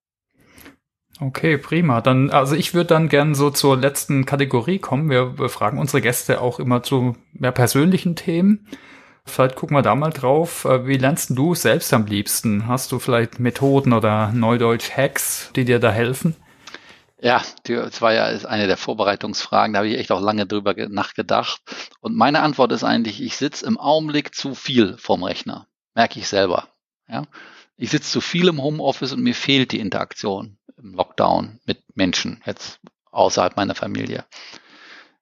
Okay, 1.21 1.59
prima. 1.59 2.01
Dann, 2.01 2.31
also 2.31 2.55
ich 2.55 2.73
würde 2.73 2.87
dann 2.87 3.07
gern 3.07 3.35
so 3.35 3.51
zur 3.51 3.77
letzten 3.77 4.25
Kategorie 4.25 4.79
kommen. 4.79 5.11
Wir, 5.11 5.49
fragen 5.49 5.77
unsere 5.77 6.01
Gäste 6.01 6.41
auch 6.41 6.59
immer 6.59 6.81
zu 6.81 7.15
mehr 7.31 7.51
persönlichen 7.51 8.15
Themen. 8.15 8.65
Vielleicht 9.23 9.55
gucken 9.55 9.77
wir 9.77 9.83
da 9.83 9.93
mal 9.93 10.09
drauf. 10.09 10.65
Äh, 10.65 10.87
wie 10.87 10.97
lernst 10.97 11.29
du 11.37 11.53
selbst 11.53 11.93
am 11.93 12.07
liebsten? 12.07 12.67
Hast 12.67 12.91
du 12.91 12.97
vielleicht 12.97 13.39
Methoden 13.39 13.93
oder 13.93 14.31
Neudeutsch 14.31 14.97
Hacks, 14.97 15.51
die 15.55 15.63
dir 15.63 15.77
da 15.77 15.91
helfen? 15.91 16.35
Ja, 17.21 17.43
das 17.65 18.01
war 18.01 18.13
ja 18.13 18.25
eine 18.47 18.65
der 18.65 18.77
Vorbereitungsfragen, 18.77 19.73
da 19.73 19.79
habe 19.79 19.89
ich 19.89 19.99
echt 19.99 20.11
auch 20.11 20.21
lange 20.21 20.47
drüber 20.47 20.73
nachgedacht. 20.89 21.61
Und 21.99 22.15
meine 22.15 22.41
Antwort 22.41 22.71
ist 22.71 22.83
eigentlich, 22.83 23.21
ich 23.21 23.37
sitze 23.37 23.63
im 23.67 23.77
Augenblick 23.77 24.33
zu 24.33 24.55
viel 24.55 24.97
vorm 24.97 25.21
Rechner. 25.21 25.67
Merke 25.93 26.19
ich 26.19 26.27
selber. 26.27 26.69
Ja? 27.07 27.27
Ich 27.77 27.91
sitze 27.91 28.09
zu 28.09 28.21
viel 28.21 28.47
im 28.47 28.61
Homeoffice 28.61 29.13
und 29.13 29.21
mir 29.21 29.35
fehlt 29.35 29.71
die 29.71 29.79
Interaktion 29.79 30.57
im 30.81 30.93
Lockdown 30.93 31.59
mit 31.65 31.83
Menschen, 31.95 32.41
jetzt 32.45 32.79
außerhalb 33.11 33.55
meiner 33.55 33.75
Familie. 33.75 34.25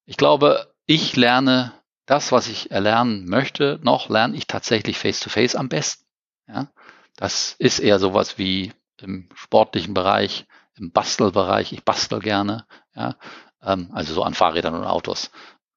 Ich 0.06 0.18
glaube, 0.18 0.74
ich 0.86 1.16
lerne 1.16 1.74
das, 2.06 2.32
was 2.32 2.48
ich 2.48 2.72
erlernen 2.72 3.26
möchte, 3.26 3.80
noch 3.84 4.10
lerne 4.10 4.36
ich 4.36 4.48
tatsächlich 4.48 4.98
face-to-face 4.98 5.54
-face 5.54 5.58
am 5.58 5.70
besten. 5.70 6.06
Ja? 6.48 6.72
Das 7.16 7.56
ist 7.60 7.80
eher 7.80 8.00
sowas 8.00 8.38
wie 8.38 8.74
im 8.98 9.30
sportlichen 9.36 9.94
Bereich, 9.94 10.46
im 10.76 10.92
Bastelbereich. 10.92 11.72
Ich 11.74 11.84
bastel 11.84 12.20
gerne, 12.20 12.66
ja? 12.96 13.16
Ähm, 13.62 13.90
also 13.94 14.14
so 14.14 14.24
an 14.24 14.34
Fahrrädern 14.34 14.74
und 14.74 14.86
Autos. 14.86 15.32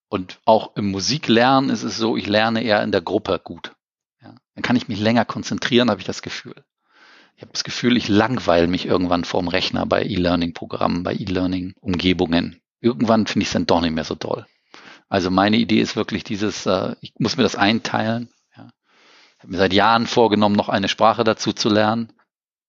Und 0.08 0.40
auch 0.44 0.76
im 0.76 0.90
Musiklernen 0.90 1.70
ist 1.70 1.82
es 1.82 1.96
so, 1.96 2.16
ich 2.16 2.26
lerne 2.26 2.62
eher 2.62 2.82
in 2.82 2.92
der 2.92 3.00
Gruppe 3.00 3.40
gut. 3.42 3.72
Ja? 4.20 4.34
Dann 4.54 4.62
kann 4.62 4.76
ich 4.76 4.88
mich 4.88 5.00
länger 5.00 5.24
konzentrieren, 5.24 5.90
habe 5.90 6.00
ich 6.00 6.06
das 6.06 6.22
Gefühl. 6.22 6.64
Ich 7.36 7.42
habe 7.42 7.52
das 7.52 7.64
Gefühl, 7.64 7.96
ich 7.96 8.08
langweile 8.08 8.66
mich 8.66 8.86
irgendwann 8.86 9.24
vorm 9.24 9.48
Rechner 9.48 9.86
bei 9.86 10.04
E-Learning-Programmen, 10.04 11.02
bei 11.02 11.14
E-Learning-Umgebungen. 11.14 12.60
Irgendwann 12.80 13.26
finde 13.26 13.42
ich 13.42 13.48
es 13.48 13.52
dann 13.52 13.66
doch 13.66 13.80
nicht 13.80 13.94
mehr 13.94 14.04
so 14.04 14.14
toll. 14.14 14.46
Also 15.08 15.30
meine 15.30 15.56
Idee 15.56 15.80
ist 15.80 15.96
wirklich 15.96 16.24
dieses, 16.24 16.66
äh, 16.66 16.96
ich 17.00 17.12
muss 17.18 17.36
mir 17.36 17.42
das 17.42 17.56
einteilen. 17.56 18.30
Ja. 18.56 18.70
Ich 19.36 19.42
habe 19.42 19.52
mir 19.52 19.58
seit 19.58 19.72
Jahren 19.72 20.06
vorgenommen, 20.06 20.56
noch 20.56 20.68
eine 20.68 20.88
Sprache 20.88 21.24
dazu 21.24 21.52
zu 21.52 21.68
lernen. 21.68 22.12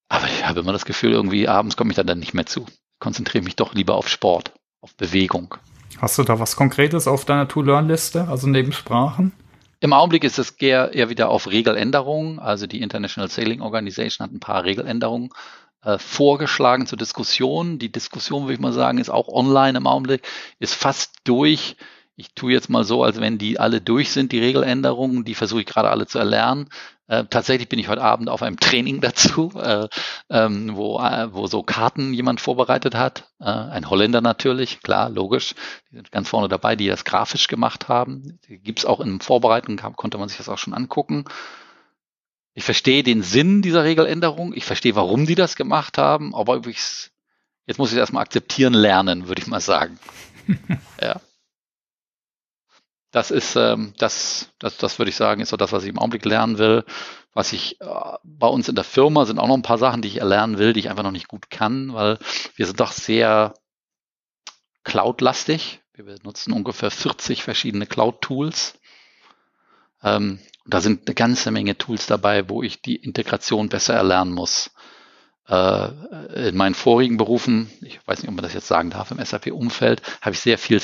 Aber 0.09 0.27
ich 0.27 0.45
habe 0.45 0.59
immer 0.59 0.73
das 0.73 0.85
Gefühl, 0.85 1.11
irgendwie 1.11 1.47
abends 1.47 1.77
komme 1.77 1.91
ich 1.91 1.95
da 1.95 2.03
dann 2.03 2.19
nicht 2.19 2.33
mehr 2.33 2.45
zu. 2.45 2.65
Ich 2.67 2.99
konzentriere 2.99 3.43
mich 3.43 3.55
doch 3.55 3.73
lieber 3.73 3.95
auf 3.95 4.09
Sport, 4.09 4.53
auf 4.81 4.95
Bewegung. 4.95 5.55
Hast 5.99 6.17
du 6.17 6.23
da 6.23 6.39
was 6.39 6.55
Konkretes 6.55 7.07
auf 7.07 7.25
deiner 7.25 7.47
To-Learn-Liste, 7.47 8.27
also 8.27 8.47
neben 8.47 8.73
Sprachen? 8.73 9.31
Im 9.83 9.91
Augenblick 9.91 10.23
ist 10.23 10.39
es 10.39 10.51
eher, 10.51 10.93
eher 10.93 11.09
wieder 11.09 11.27
auf 11.27 11.51
Regeländerungen. 11.51 12.39
Also 12.39 12.67
die 12.67 12.79
International 12.81 13.29
Sailing 13.29 13.59
Organization 13.59 14.23
hat 14.23 14.33
ein 14.33 14.39
paar 14.39 14.63
Regeländerungen 14.63 15.31
äh, 15.83 15.97
vorgeschlagen 15.97 16.87
zur 16.87 16.97
Diskussion. 16.97 17.79
Die 17.79 17.91
Diskussion, 17.91 18.43
würde 18.43 18.53
ich 18.53 18.61
mal 18.61 18.71
sagen, 18.71 18.97
ist 18.97 19.09
auch 19.09 19.27
online 19.27 19.77
im 19.77 19.85
Augenblick, 19.85 20.25
ist 20.59 20.73
fast 20.73 21.15
durch. 21.25 21.75
Ich 22.15 22.33
tue 22.33 22.53
jetzt 22.53 22.69
mal 22.69 22.85
so, 22.85 23.03
als 23.03 23.19
wenn 23.19 23.37
die 23.37 23.59
alle 23.59 23.81
durch 23.81 24.11
sind, 24.11 24.31
die 24.31 24.39
Regeländerungen. 24.39 25.25
Die 25.25 25.35
versuche 25.35 25.59
ich 25.59 25.67
gerade 25.67 25.89
alle 25.89 26.07
zu 26.07 26.17
erlernen. 26.17 26.69
Äh, 27.07 27.25
tatsächlich 27.29 27.67
bin 27.67 27.79
ich 27.79 27.89
heute 27.89 28.01
Abend 28.01 28.29
auf 28.29 28.41
einem 28.41 28.59
Training 28.59 29.01
dazu, 29.01 29.51
äh, 29.55 29.87
ähm, 30.29 30.75
wo, 30.75 30.99
äh, 30.99 31.33
wo 31.33 31.47
so 31.47 31.61
Karten 31.63 32.13
jemand 32.13 32.39
vorbereitet 32.39 32.95
hat. 32.95 33.29
Äh, 33.39 33.45
ein 33.45 33.89
Holländer 33.89 34.21
natürlich, 34.21 34.81
klar, 34.81 35.09
logisch. 35.09 35.55
Die 35.91 35.95
sind 35.97 36.11
ganz 36.11 36.29
vorne 36.29 36.47
dabei, 36.47 36.75
die 36.75 36.87
das 36.87 37.03
grafisch 37.03 37.47
gemacht 37.47 37.89
haben. 37.89 38.39
Die 38.47 38.59
gibt's 38.59 38.85
auch 38.85 39.01
in 39.01 39.19
Vorbereitung, 39.19 39.77
konnte 39.95 40.17
man 40.17 40.29
sich 40.29 40.37
das 40.37 40.49
auch 40.49 40.57
schon 40.57 40.73
angucken. 40.73 41.25
Ich 42.53 42.63
verstehe 42.63 43.03
den 43.03 43.23
Sinn 43.23 43.61
dieser 43.61 43.83
Regeländerung. 43.83 44.53
Ich 44.53 44.65
verstehe, 44.65 44.95
warum 44.95 45.25
die 45.25 45.35
das 45.35 45.55
gemacht 45.55 45.97
haben. 45.97 46.35
Aber 46.35 46.55
übrigens, 46.55 47.11
jetzt 47.65 47.79
muss 47.79 47.91
ich 47.91 47.97
erstmal 47.97 48.23
akzeptieren 48.23 48.73
lernen, 48.73 49.27
würde 49.27 49.41
ich 49.41 49.47
mal 49.47 49.59
sagen. 49.59 49.99
ja. 51.01 51.19
Das 53.13 53.29
ist, 53.29 53.55
ähm, 53.55 53.93
das, 53.99 54.49
das, 54.57 54.77
das 54.77 54.97
würde 54.97 55.09
ich 55.09 55.15
sagen, 55.15 55.39
ist 55.39 55.49
so 55.49 55.57
das, 55.57 55.71
was 55.71 55.83
ich 55.83 55.89
im 55.89 55.99
Augenblick 55.99 56.25
lernen 56.25 56.57
will. 56.57 56.83
Was 57.33 57.53
ich 57.53 57.79
äh, 57.79 57.85
bei 58.23 58.47
uns 58.47 58.67
in 58.67 58.75
der 58.75 58.83
Firma 58.83 59.25
sind 59.25 59.37
auch 59.37 59.47
noch 59.47 59.55
ein 59.55 59.61
paar 59.61 59.77
Sachen, 59.77 60.01
die 60.01 60.07
ich 60.07 60.17
erlernen 60.17 60.57
will, 60.57 60.73
die 60.73 60.79
ich 60.79 60.89
einfach 60.89 61.03
noch 61.03 61.11
nicht 61.11 61.27
gut 61.27 61.51
kann, 61.51 61.93
weil 61.93 62.17
wir 62.55 62.65
sind 62.65 62.79
doch 62.79 62.91
sehr 62.91 63.53
Cloud-lastig. 64.83 65.81
Wir 65.93 66.05
benutzen 66.05 66.53
ungefähr 66.53 66.89
40 66.89 67.43
verschiedene 67.43 67.85
Cloud-Tools. 67.85 68.79
Ähm, 70.01 70.39
da 70.65 70.81
sind 70.81 71.07
eine 71.07 71.13
ganze 71.13 71.51
Menge 71.51 71.77
Tools 71.77 72.07
dabei, 72.07 72.49
wo 72.49 72.63
ich 72.63 72.81
die 72.81 72.95
Integration 72.95 73.69
besser 73.69 73.93
erlernen 73.93 74.33
muss. 74.33 74.71
Äh, 75.47 76.49
in 76.49 76.55
meinen 76.55 76.73
vorigen 76.73 77.17
Berufen, 77.17 77.69
ich 77.81 77.99
weiß 78.07 78.23
nicht, 78.23 78.29
ob 78.29 78.35
man 78.35 78.43
das 78.43 78.55
jetzt 78.55 78.67
sagen 78.67 78.89
darf, 78.89 79.11
im 79.11 79.23
SAP-Umfeld, 79.23 80.01
habe 80.21 80.33
ich 80.33 80.39
sehr 80.39 80.57
viel 80.57 80.79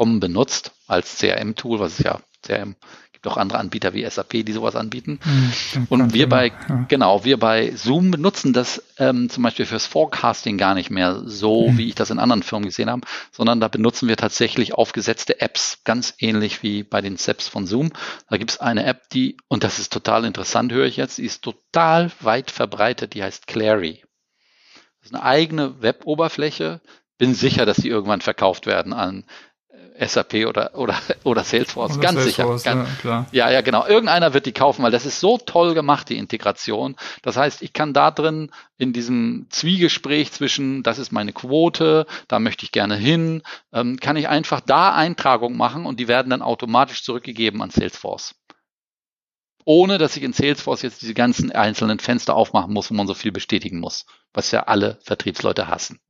Salesforce.com 0.00 0.20
benutzt 0.20 0.72
als 0.86 1.18
CRM-Tool, 1.18 1.78
was 1.78 1.98
ist 1.98 2.04
ja 2.04 2.20
CRM 2.42 2.74
gibt 3.12 3.34
auch 3.34 3.36
andere 3.36 3.58
Anbieter 3.58 3.92
wie 3.92 4.08
SAP, 4.08 4.46
die 4.46 4.52
sowas 4.52 4.76
anbieten. 4.76 5.20
Mhm, 5.22 5.86
und 5.90 6.14
wir 6.14 6.26
bei, 6.26 6.46
ja. 6.46 6.86
genau, 6.88 7.22
wir 7.22 7.38
bei 7.38 7.70
Zoom 7.76 8.10
benutzen 8.10 8.54
das 8.54 8.82
ähm, 8.96 9.28
zum 9.28 9.42
Beispiel 9.42 9.66
fürs 9.66 9.84
Forecasting 9.84 10.56
gar 10.56 10.74
nicht 10.74 10.88
mehr 10.88 11.20
so, 11.26 11.68
mhm. 11.68 11.76
wie 11.76 11.88
ich 11.88 11.94
das 11.94 12.08
in 12.08 12.18
anderen 12.18 12.42
Firmen 12.42 12.64
gesehen 12.64 12.88
habe, 12.88 13.06
sondern 13.30 13.60
da 13.60 13.68
benutzen 13.68 14.08
wir 14.08 14.16
tatsächlich 14.16 14.72
aufgesetzte 14.72 15.38
Apps, 15.38 15.80
ganz 15.84 16.14
ähnlich 16.18 16.62
wie 16.62 16.82
bei 16.82 17.02
den 17.02 17.18
SEPs 17.18 17.46
von 17.46 17.66
Zoom. 17.66 17.92
Da 18.30 18.38
gibt 18.38 18.52
es 18.52 18.60
eine 18.60 18.86
App, 18.86 19.10
die, 19.10 19.36
und 19.48 19.64
das 19.64 19.78
ist 19.78 19.92
total 19.92 20.24
interessant, 20.24 20.72
höre 20.72 20.86
ich 20.86 20.96
jetzt, 20.96 21.18
die 21.18 21.26
ist 21.26 21.42
total 21.42 22.10
weit 22.20 22.50
verbreitet, 22.50 23.12
die 23.12 23.22
heißt 23.22 23.46
Clary. 23.46 24.02
Das 25.00 25.10
ist 25.10 25.14
eine 25.14 25.24
eigene 25.24 25.82
Web-Oberfläche, 25.82 26.80
bin 27.18 27.34
sicher, 27.34 27.66
dass 27.66 27.76
die 27.76 27.90
irgendwann 27.90 28.22
verkauft 28.22 28.64
werden 28.64 28.94
an 28.94 29.24
SAP 30.00 30.46
oder, 30.46 30.74
oder, 30.74 30.96
oder 31.24 31.44
Salesforce, 31.44 31.92
oder 31.92 32.00
ganz 32.00 32.20
Salesforce, 32.20 32.62
sicher. 32.62 32.74
Ganz, 32.74 32.88
ja, 33.04 33.26
ja, 33.32 33.50
ja, 33.50 33.60
genau. 33.60 33.86
Irgendeiner 33.86 34.32
wird 34.34 34.46
die 34.46 34.52
kaufen, 34.52 34.82
weil 34.82 34.90
das 34.90 35.06
ist 35.06 35.20
so 35.20 35.38
toll 35.38 35.74
gemacht, 35.74 36.08
die 36.08 36.16
Integration. 36.16 36.96
Das 37.22 37.36
heißt, 37.36 37.62
ich 37.62 37.72
kann 37.72 37.92
da 37.92 38.10
drin 38.10 38.50
in 38.78 38.92
diesem 38.92 39.46
Zwiegespräch 39.50 40.32
zwischen, 40.32 40.82
das 40.82 40.98
ist 40.98 41.12
meine 41.12 41.32
Quote, 41.32 42.06
da 42.28 42.38
möchte 42.38 42.64
ich 42.64 42.72
gerne 42.72 42.96
hin, 42.96 43.42
ähm, 43.72 43.98
kann 43.98 44.16
ich 44.16 44.28
einfach 44.28 44.60
da 44.60 44.94
Eintragung 44.94 45.56
machen 45.56 45.86
und 45.86 46.00
die 46.00 46.08
werden 46.08 46.30
dann 46.30 46.42
automatisch 46.42 47.04
zurückgegeben 47.04 47.60
an 47.62 47.70
Salesforce. 47.70 48.34
Ohne 49.64 49.98
dass 49.98 50.16
ich 50.16 50.22
in 50.22 50.32
Salesforce 50.32 50.82
jetzt 50.82 51.02
diese 51.02 51.14
ganzen 51.14 51.52
einzelnen 51.52 51.98
Fenster 51.98 52.34
aufmachen 52.34 52.72
muss, 52.72 52.90
wo 52.90 52.94
man 52.94 53.06
so 53.06 53.14
viel 53.14 53.32
bestätigen 53.32 53.78
muss, 53.78 54.06
was 54.32 54.50
ja 54.50 54.64
alle 54.64 54.98
Vertriebsleute 55.02 55.68
hassen. 55.68 56.00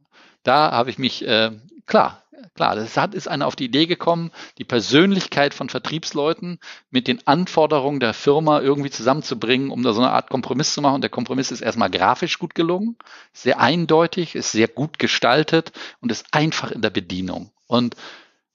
Da 0.43 0.71
habe 0.71 0.91
ich 0.91 0.99
mich, 0.99 1.27
äh, 1.27 1.51
klar, 1.91 2.23
klar, 2.55 2.77
das 2.77 2.97
hat, 2.97 3.15
ist 3.15 3.29
einer 3.29 3.47
auf 3.47 3.57
die 3.57 3.67
Idee 3.67 3.87
gekommen, 3.87 4.31
die 4.59 4.65
Persönlichkeit 4.65 5.53
von 5.53 5.69
Vertriebsleuten 5.69 6.59
mit 6.91 7.09
den 7.09 7.27
Anforderungen 7.27 8.01
der 8.01 8.15
Firma 8.15 8.61
irgendwie 8.61 8.91
zusammenzubringen, 8.91 9.71
um 9.71 9.83
da 9.83 9.93
so 9.93 10.01
eine 10.01 10.13
Art 10.13 10.31
Kompromiss 10.31 10.73
zu 10.73 10.81
machen. 10.81 10.97
Und 10.97 11.01
der 11.03 11.11
Kompromiss 11.11 11.51
ist 11.51 11.61
erstmal 11.61 11.91
grafisch 11.91 12.39
gut 12.39 12.55
gelungen, 12.55 12.97
sehr 13.33 13.61
eindeutig, 13.61 14.35
ist 14.35 14.53
sehr 14.53 14.69
gut 14.69 14.99
gestaltet 14.99 15.73
und 16.01 16.13
ist 16.13 16.27
einfach 16.33 16.71
in 16.71 16.81
der 16.81 16.91
Bedienung. 16.91 17.51
Und 17.67 17.97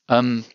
ähm, 0.08 0.46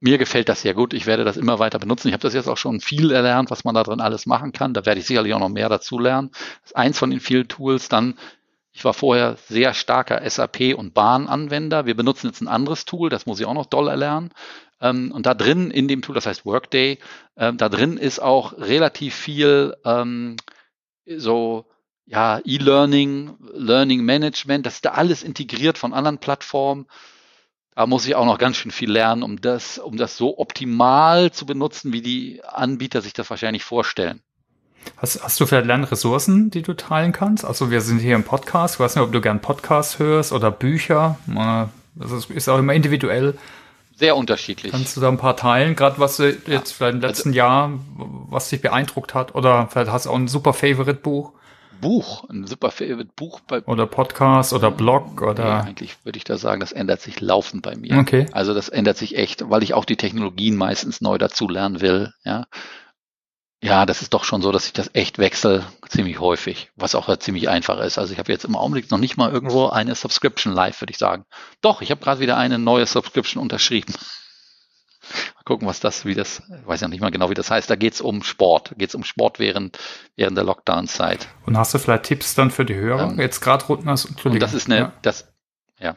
mir 0.00 0.18
gefällt 0.18 0.48
das 0.48 0.62
sehr 0.62 0.74
gut. 0.74 0.94
Ich 0.94 1.06
werde 1.06 1.24
das 1.24 1.36
immer 1.36 1.58
weiter 1.58 1.80
benutzen. 1.80 2.08
Ich 2.08 2.12
habe 2.14 2.22
das 2.22 2.34
jetzt 2.34 2.48
auch 2.48 2.56
schon 2.56 2.80
viel 2.80 3.10
erlernt, 3.10 3.50
was 3.50 3.64
man 3.64 3.74
da 3.74 3.82
drin 3.82 4.00
alles 4.00 4.26
machen 4.26 4.52
kann. 4.52 4.72
Da 4.72 4.86
werde 4.86 5.00
ich 5.00 5.06
sicherlich 5.06 5.34
auch 5.34 5.40
noch 5.40 5.48
mehr 5.48 5.68
dazu 5.68 5.98
lernen. 5.98 6.30
Das 6.30 6.70
ist 6.70 6.76
eins 6.76 6.98
von 6.98 7.10
den 7.10 7.18
vielen 7.18 7.48
Tools. 7.48 7.88
Dann 7.88 8.14
ich 8.78 8.84
war 8.84 8.94
vorher 8.94 9.36
sehr 9.48 9.74
starker 9.74 10.22
SAP- 10.30 10.76
und 10.76 10.94
Bahn-Anwender. 10.94 11.84
Wir 11.84 11.96
benutzen 11.96 12.28
jetzt 12.28 12.40
ein 12.40 12.46
anderes 12.46 12.84
Tool, 12.84 13.10
das 13.10 13.26
muss 13.26 13.40
ich 13.40 13.46
auch 13.46 13.54
noch 13.54 13.66
doll 13.66 13.88
erlernen. 13.88 14.30
Ähm, 14.80 15.10
und 15.10 15.26
da 15.26 15.34
drin 15.34 15.72
in 15.72 15.88
dem 15.88 16.00
Tool, 16.00 16.14
das 16.14 16.26
heißt 16.26 16.46
Workday, 16.46 17.00
ähm, 17.36 17.56
da 17.56 17.68
drin 17.68 17.96
ist 17.96 18.20
auch 18.20 18.56
relativ 18.56 19.16
viel 19.16 19.74
ähm, 19.84 20.36
so 21.16 21.66
ja, 22.06 22.40
E-Learning, 22.44 23.34
Learning 23.52 24.04
Management, 24.04 24.64
das 24.64 24.74
ist 24.74 24.84
da 24.84 24.90
alles 24.92 25.24
integriert 25.24 25.76
von 25.76 25.92
anderen 25.92 26.18
Plattformen. 26.18 26.86
Da 27.74 27.84
muss 27.84 28.06
ich 28.06 28.14
auch 28.14 28.26
noch 28.26 28.38
ganz 28.38 28.58
schön 28.58 28.70
viel 28.70 28.92
lernen, 28.92 29.24
um 29.24 29.40
das, 29.40 29.78
um 29.78 29.96
das 29.96 30.16
so 30.16 30.38
optimal 30.38 31.32
zu 31.32 31.46
benutzen, 31.46 31.92
wie 31.92 32.00
die 32.00 32.44
Anbieter 32.44 33.02
sich 33.02 33.12
das 33.12 33.28
wahrscheinlich 33.28 33.64
vorstellen. 33.64 34.22
Hast, 34.96 35.22
hast 35.22 35.38
du 35.40 35.46
vielleicht 35.46 35.66
Lernressourcen, 35.66 36.50
die 36.50 36.62
du 36.62 36.74
teilen 36.74 37.12
kannst? 37.12 37.44
Also 37.44 37.70
wir 37.70 37.80
sind 37.80 37.98
hier 37.98 38.14
im 38.14 38.24
Podcast. 38.24 38.74
Ich 38.74 38.80
weiß 38.80 38.96
nicht, 38.96 39.04
ob 39.04 39.12
du 39.12 39.20
gern 39.20 39.40
Podcasts 39.40 39.98
hörst 39.98 40.32
oder 40.32 40.50
Bücher. 40.50 41.18
Das 41.94 42.30
ist 42.30 42.48
auch 42.48 42.58
immer 42.58 42.74
individuell. 42.74 43.36
Sehr 43.96 44.16
unterschiedlich. 44.16 44.72
Kannst 44.72 44.96
du 44.96 45.00
da 45.00 45.08
ein 45.08 45.18
paar 45.18 45.36
teilen? 45.36 45.74
Gerade 45.74 45.98
was 45.98 46.18
du 46.18 46.30
jetzt 46.30 46.46
ja. 46.46 46.62
vielleicht 46.62 46.94
im 46.94 47.00
letzten 47.00 47.28
also, 47.30 47.36
Jahr, 47.36 47.72
was 48.28 48.48
dich 48.48 48.60
beeindruckt 48.60 49.14
hat? 49.14 49.34
Oder 49.34 49.68
vielleicht 49.70 49.90
hast 49.90 50.06
du 50.06 50.10
auch 50.10 50.16
ein 50.16 50.28
super 50.28 50.52
Favorite-Buch? 50.52 51.32
Buch, 51.80 52.28
ein 52.28 52.46
super 52.46 52.70
Favorite 52.70 53.10
Buch 53.14 53.40
bei 53.40 53.62
oder 53.62 53.86
Podcast 53.86 54.52
oder 54.52 54.70
Blog 54.70 55.22
oder 55.22 55.44
ja, 55.44 55.60
eigentlich 55.60 55.96
würde 56.04 56.16
ich 56.16 56.24
da 56.24 56.36
sagen, 56.36 56.60
das 56.60 56.72
ändert 56.72 57.00
sich 57.00 57.20
laufend 57.20 57.62
bei 57.62 57.76
mir. 57.76 57.98
Okay. 57.98 58.26
Also 58.32 58.52
das 58.52 58.68
ändert 58.68 58.96
sich 58.96 59.16
echt, 59.16 59.48
weil 59.48 59.62
ich 59.62 59.74
auch 59.74 59.84
die 59.84 59.96
Technologien 59.96 60.56
meistens 60.56 61.00
neu 61.00 61.18
dazu 61.18 61.48
lernen 61.48 61.80
will, 61.80 62.12
ja. 62.24 62.46
Ja, 63.60 63.86
das 63.86 64.02
ist 64.02 64.14
doch 64.14 64.22
schon 64.22 64.40
so, 64.40 64.52
dass 64.52 64.66
ich 64.66 64.72
das 64.72 64.90
echt 64.92 65.18
wechsle, 65.18 65.64
ziemlich 65.88 66.20
häufig, 66.20 66.70
was 66.76 66.94
auch 66.94 67.14
ziemlich 67.16 67.48
einfach 67.48 67.80
ist. 67.80 67.98
Also 67.98 68.12
ich 68.12 68.18
habe 68.20 68.30
jetzt 68.30 68.44
im 68.44 68.54
Augenblick 68.54 68.90
noch 68.90 68.98
nicht 68.98 69.16
mal 69.16 69.32
irgendwo 69.32 69.66
eine 69.68 69.96
Subscription 69.96 70.52
live, 70.52 70.80
würde 70.80 70.92
ich 70.92 70.98
sagen. 70.98 71.24
Doch, 71.60 71.82
ich 71.82 71.90
habe 71.90 72.00
gerade 72.00 72.20
wieder 72.20 72.36
eine 72.36 72.58
neue 72.58 72.86
Subscription 72.86 73.42
unterschrieben. 73.42 73.92
Mal 75.34 75.42
gucken, 75.44 75.66
was 75.66 75.80
das, 75.80 76.04
wie 76.04 76.14
das, 76.14 76.42
ich 76.60 76.66
weiß 76.66 76.82
ja 76.82 76.88
nicht 76.88 77.00
mal 77.00 77.10
genau, 77.10 77.30
wie 77.30 77.34
das 77.34 77.50
heißt. 77.50 77.70
Da 77.70 77.76
geht's 77.76 78.02
um 78.02 78.22
Sport. 78.22 78.72
Da 78.72 78.74
geht's 78.76 78.94
um 78.94 79.04
Sport 79.04 79.38
während, 79.38 79.78
während 80.16 80.36
der 80.36 80.44
Lockdown-Zeit. 80.44 81.28
Und 81.46 81.56
hast 81.56 81.72
du 81.72 81.78
vielleicht 81.78 82.04
Tipps 82.04 82.34
dann 82.34 82.50
für 82.50 82.66
die 82.66 82.74
Hörer? 82.74 83.10
Ähm, 83.10 83.18
jetzt 83.18 83.40
gerade 83.40 83.64
runden 83.64 83.86
das, 83.86 84.04
Und 84.04 84.42
das 84.42 84.52
ist 84.52 84.66
eine, 84.66 84.76
ja. 84.76 84.92
das, 85.00 85.32
ja. 85.80 85.96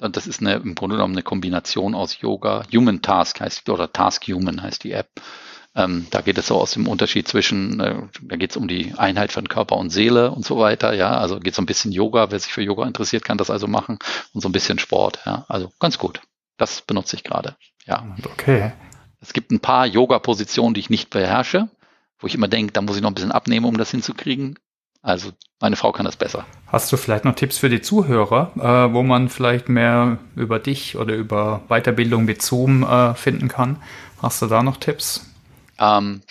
Und 0.00 0.16
das 0.16 0.26
ist 0.26 0.40
eine, 0.40 0.56
im 0.56 0.74
Grunde 0.74 0.96
genommen 0.96 1.14
eine 1.14 1.22
Kombination 1.22 1.94
aus 1.94 2.20
Yoga. 2.20 2.64
Human 2.72 3.00
Task 3.00 3.40
heißt, 3.40 3.68
oder 3.70 3.90
Task 3.90 4.26
Human 4.28 4.62
heißt 4.62 4.84
die 4.84 4.92
App. 4.92 5.08
Ähm, 5.74 6.06
da 6.10 6.20
geht 6.20 6.36
es 6.36 6.48
so 6.48 6.60
aus 6.60 6.72
dem 6.72 6.86
Unterschied 6.86 7.26
zwischen, 7.26 7.80
äh, 7.80 8.02
da 8.20 8.36
geht 8.36 8.50
es 8.50 8.56
um 8.56 8.68
die 8.68 8.92
Einheit 8.96 9.32
von 9.32 9.48
Körper 9.48 9.76
und 9.76 9.90
Seele 9.90 10.30
und 10.30 10.44
so 10.44 10.58
weiter, 10.58 10.92
ja. 10.92 11.16
Also 11.16 11.40
geht 11.40 11.54
so 11.54 11.62
ein 11.62 11.66
bisschen 11.66 11.92
Yoga, 11.92 12.30
wer 12.30 12.38
sich 12.38 12.52
für 12.52 12.62
Yoga 12.62 12.86
interessiert, 12.86 13.24
kann 13.24 13.38
das 13.38 13.50
also 13.50 13.66
machen 13.66 13.98
und 14.34 14.42
so 14.42 14.48
ein 14.48 14.52
bisschen 14.52 14.78
Sport, 14.78 15.20
ja. 15.24 15.46
Also 15.48 15.72
ganz 15.78 15.98
gut. 15.98 16.20
Das 16.58 16.82
benutze 16.82 17.16
ich 17.16 17.24
gerade, 17.24 17.56
ja. 17.86 18.04
Okay. 18.24 18.72
Es 19.20 19.32
gibt 19.32 19.50
ein 19.50 19.60
paar 19.60 19.86
Yoga-Positionen, 19.86 20.74
die 20.74 20.80
ich 20.80 20.90
nicht 20.90 21.08
beherrsche, 21.08 21.68
wo 22.18 22.26
ich 22.26 22.34
immer 22.34 22.48
denke, 22.48 22.72
da 22.72 22.82
muss 22.82 22.96
ich 22.96 23.02
noch 23.02 23.10
ein 23.10 23.14
bisschen 23.14 23.32
abnehmen, 23.32 23.66
um 23.66 23.78
das 23.78 23.90
hinzukriegen. 23.90 24.58
Also 25.00 25.32
meine 25.60 25.76
Frau 25.76 25.90
kann 25.90 26.04
das 26.04 26.16
besser. 26.16 26.44
Hast 26.66 26.92
du 26.92 26.96
vielleicht 26.96 27.24
noch 27.24 27.34
Tipps 27.34 27.58
für 27.58 27.68
die 27.68 27.80
Zuhörer, 27.80 28.52
äh, 28.56 28.92
wo 28.92 29.02
man 29.02 29.28
vielleicht 29.28 29.68
mehr 29.68 30.18
über 30.36 30.58
dich 30.58 30.96
oder 30.96 31.14
über 31.14 31.62
Weiterbildung 31.68 32.24
mit 32.24 32.42
Zoom 32.42 32.84
äh, 32.84 33.14
finden 33.14 33.48
kann? 33.48 33.82
Hast 34.20 34.42
du 34.42 34.46
da 34.46 34.62
noch 34.62 34.76
Tipps? 34.76 35.31
Ähm, 35.82 36.22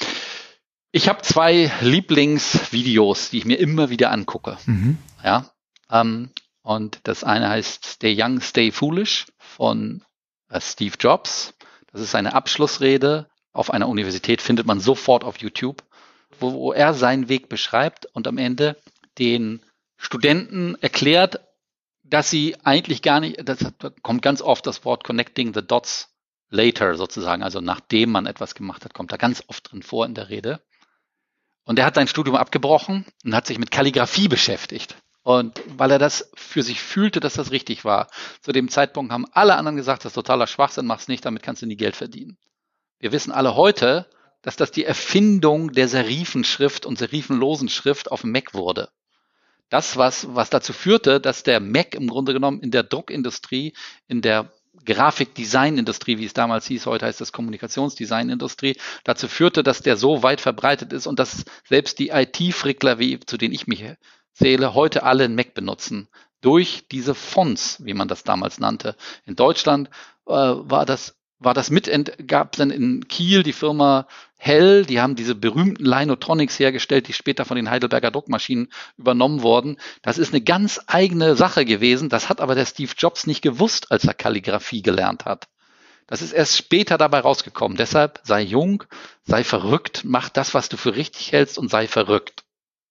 ich 0.91 1.09
habe 1.09 1.21
zwei 1.21 1.71
Lieblingsvideos, 1.81 3.29
die 3.29 3.39
ich 3.39 3.45
mir 3.45 3.59
immer 3.59 3.89
wieder 3.89 4.11
angucke. 4.11 4.57
Mhm. 4.65 4.97
Ja, 5.23 5.51
ähm, 5.89 6.31
und 6.63 6.99
das 7.03 7.23
eine 7.23 7.49
heißt 7.49 7.85
Stay 7.85 8.15
Young, 8.17 8.39
Stay 8.41 8.71
Foolish 8.71 9.27
von 9.37 10.03
äh, 10.49 10.61
Steve 10.61 10.95
Jobs. 10.99 11.53
Das 11.91 12.01
ist 12.01 12.11
seine 12.11 12.33
Abschlussrede 12.33 13.29
auf 13.51 13.71
einer 13.71 13.89
Universität, 13.89 14.41
findet 14.41 14.65
man 14.65 14.79
sofort 14.79 15.23
auf 15.23 15.37
YouTube, 15.37 15.83
wo, 16.39 16.53
wo 16.53 16.73
er 16.73 16.93
seinen 16.93 17.27
Weg 17.27 17.49
beschreibt 17.49 18.05
und 18.13 18.27
am 18.27 18.37
Ende 18.37 18.77
den 19.17 19.61
Studenten 19.97 20.75
erklärt, 20.75 21.41
dass 22.03 22.29
sie 22.29 22.55
eigentlich 22.63 23.01
gar 23.01 23.19
nicht, 23.19 23.37
das 23.43 23.59
kommt 24.01 24.21
ganz 24.21 24.41
oft 24.41 24.65
das 24.65 24.85
Wort 24.85 25.03
Connecting 25.03 25.53
the 25.53 25.61
Dots 25.61 26.09
later 26.51 26.95
sozusagen, 26.95 27.41
also 27.41 27.61
nachdem 27.61 28.11
man 28.11 28.27
etwas 28.27 28.53
gemacht 28.53 28.85
hat, 28.85 28.93
kommt 28.93 29.11
da 29.11 29.17
ganz 29.17 29.43
oft 29.47 29.71
drin 29.71 29.81
vor 29.81 30.05
in 30.05 30.13
der 30.13 30.29
Rede. 30.29 30.61
Und 31.63 31.79
er 31.79 31.85
hat 31.85 31.95
sein 31.95 32.07
Studium 32.07 32.35
abgebrochen 32.35 33.05
und 33.23 33.35
hat 33.35 33.47
sich 33.47 33.57
mit 33.57 33.71
Kalligrafie 33.71 34.27
beschäftigt. 34.27 34.95
Und 35.23 35.61
weil 35.77 35.91
er 35.91 35.99
das 35.99 36.29
für 36.33 36.63
sich 36.63 36.81
fühlte, 36.81 37.19
dass 37.19 37.35
das 37.35 37.51
richtig 37.51 37.85
war. 37.85 38.07
Zu 38.41 38.51
dem 38.51 38.69
Zeitpunkt 38.69 39.11
haben 39.11 39.27
alle 39.31 39.55
anderen 39.55 39.77
gesagt, 39.77 40.03
das 40.03 40.11
ist 40.11 40.15
totaler 40.15 40.47
Schwachsinn, 40.47 40.87
mach's 40.87 41.07
nicht, 41.07 41.25
damit 41.25 41.43
kannst 41.43 41.61
du 41.61 41.67
nie 41.67 41.77
Geld 41.77 41.95
verdienen. 41.95 42.37
Wir 42.99 43.11
wissen 43.11 43.31
alle 43.31 43.55
heute, 43.55 44.07
dass 44.41 44.55
das 44.55 44.71
die 44.71 44.83
Erfindung 44.83 45.71
der 45.71 45.87
Serifenschrift 45.87 46.85
und 46.85 46.97
serifenlosen 46.97 47.69
Schrift 47.69 48.11
auf 48.11 48.21
dem 48.21 48.31
Mac 48.31 48.53
wurde. 48.53 48.89
Das, 49.69 49.95
was, 49.95 50.35
was 50.35 50.49
dazu 50.49 50.73
führte, 50.73 51.21
dass 51.21 51.43
der 51.43 51.59
Mac 51.59 51.93
im 51.95 52.07
Grunde 52.07 52.33
genommen 52.33 52.59
in 52.59 52.71
der 52.71 52.83
Druckindustrie, 52.83 53.73
in 54.07 54.21
der 54.21 54.51
Grafikdesignindustrie, 54.85 56.17
wie 56.17 56.25
es 56.25 56.33
damals 56.33 56.65
hieß, 56.67 56.85
heute 56.85 57.05
heißt 57.05 57.21
das 57.21 57.31
Kommunikationsdesignindustrie, 57.31 58.77
dazu 59.03 59.27
führte, 59.27 59.63
dass 59.63 59.81
der 59.81 59.97
so 59.97 60.23
weit 60.23 60.41
verbreitet 60.41 60.93
ist 60.93 61.07
und 61.07 61.19
dass 61.19 61.45
selbst 61.67 61.99
die 61.99 62.09
IT-Frickler, 62.09 62.97
wie 62.97 63.19
zu 63.19 63.37
denen 63.37 63.53
ich 63.53 63.67
mich 63.67 63.83
zähle, 64.33 64.73
heute 64.73 65.03
alle 65.03 65.25
einen 65.25 65.35
Mac 65.35 65.53
benutzen. 65.53 66.07
Durch 66.41 66.87
diese 66.91 67.13
Fonts, 67.13 67.83
wie 67.85 67.93
man 67.93 68.07
das 68.07 68.23
damals 68.23 68.59
nannte. 68.59 68.95
In 69.25 69.35
Deutschland 69.35 69.89
äh, 70.25 70.31
war 70.33 70.85
das 70.85 71.20
war 71.41 71.55
das 71.55 71.71
mit, 71.71 71.89
gab 72.27 72.55
dann 72.55 72.69
in 72.69 73.07
Kiel 73.07 73.41
die 73.41 73.51
Firma 73.51 74.07
Hell, 74.37 74.85
die 74.85 75.01
haben 75.01 75.15
diese 75.15 75.35
berühmten 75.35 75.83
Linotronics 75.83 76.59
hergestellt, 76.59 77.07
die 77.07 77.13
später 77.13 77.45
von 77.45 77.57
den 77.57 77.69
Heidelberger 77.69 78.11
Druckmaschinen 78.11 78.69
übernommen 78.97 79.41
wurden. 79.41 79.77
Das 80.03 80.17
ist 80.17 80.33
eine 80.33 80.41
ganz 80.41 80.79
eigene 80.87 81.35
Sache 81.35 81.65
gewesen. 81.65 82.09
Das 82.09 82.29
hat 82.29 82.41
aber 82.41 82.55
der 82.55 82.65
Steve 82.65 82.91
Jobs 82.95 83.27
nicht 83.27 83.41
gewusst, 83.41 83.91
als 83.91 84.05
er 84.05 84.13
Kalligraphie 84.13 84.83
gelernt 84.83 85.25
hat. 85.25 85.47
Das 86.07 86.21
ist 86.21 86.31
erst 86.31 86.57
später 86.57 86.97
dabei 86.97 87.19
rausgekommen. 87.19 87.77
Deshalb 87.77 88.19
sei 88.23 88.41
jung, 88.41 88.83
sei 89.23 89.43
verrückt, 89.43 90.01
mach 90.03 90.29
das, 90.29 90.53
was 90.53 90.69
du 90.69 90.77
für 90.77 90.95
richtig 90.95 91.31
hältst 91.31 91.57
und 91.57 91.69
sei 91.71 91.87
verrückt. 91.87 92.43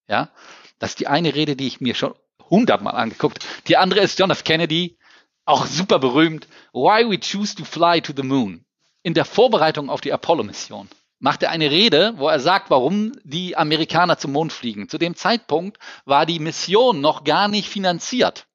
Ja, 0.09 0.31
das 0.79 0.91
ist 0.91 1.01
die 1.01 1.07
eine 1.07 1.35
Rede, 1.35 1.55
die 1.55 1.67
ich 1.67 1.81
mir 1.81 1.95
schon 1.95 2.15
hundertmal 2.49 2.97
angeguckt. 2.97 3.45
Die 3.69 3.77
andere 3.77 4.01
ist 4.01 4.19
John 4.19 4.31
F. 4.31 4.43
Kennedy, 4.45 4.97
auch 5.45 5.67
super 5.67 5.99
berühmt. 5.99 6.49
Why 6.73 7.09
we 7.09 7.19
choose 7.19 7.55
to 7.57 7.65
fly 7.65 8.01
to 8.01 8.13
the 8.17 8.23
moon. 8.23 8.65
In 9.03 9.15
der 9.15 9.25
Vorbereitung 9.25 9.91
auf 9.91 10.01
die 10.01 10.13
Apollo-Mission 10.13 10.89
macht 11.19 11.43
er 11.43 11.51
eine 11.51 11.71
Rede, 11.71 12.15
wo 12.17 12.29
er 12.29 12.41
sagt, 12.41 12.71
warum 12.71 13.13
die 13.25 13.57
Amerikaner 13.57 14.19
zum 14.19 14.33
Mond 14.33 14.53
fliegen. 14.53 14.89
Zu 14.89 14.99
dem 14.99 15.15
Zeitpunkt 15.15 15.79
war 16.05 16.27
die 16.27 16.39
Mission 16.39 17.01
noch 17.01 17.25
gar 17.25 17.49
nicht 17.49 17.69
finanziert. 17.69 18.47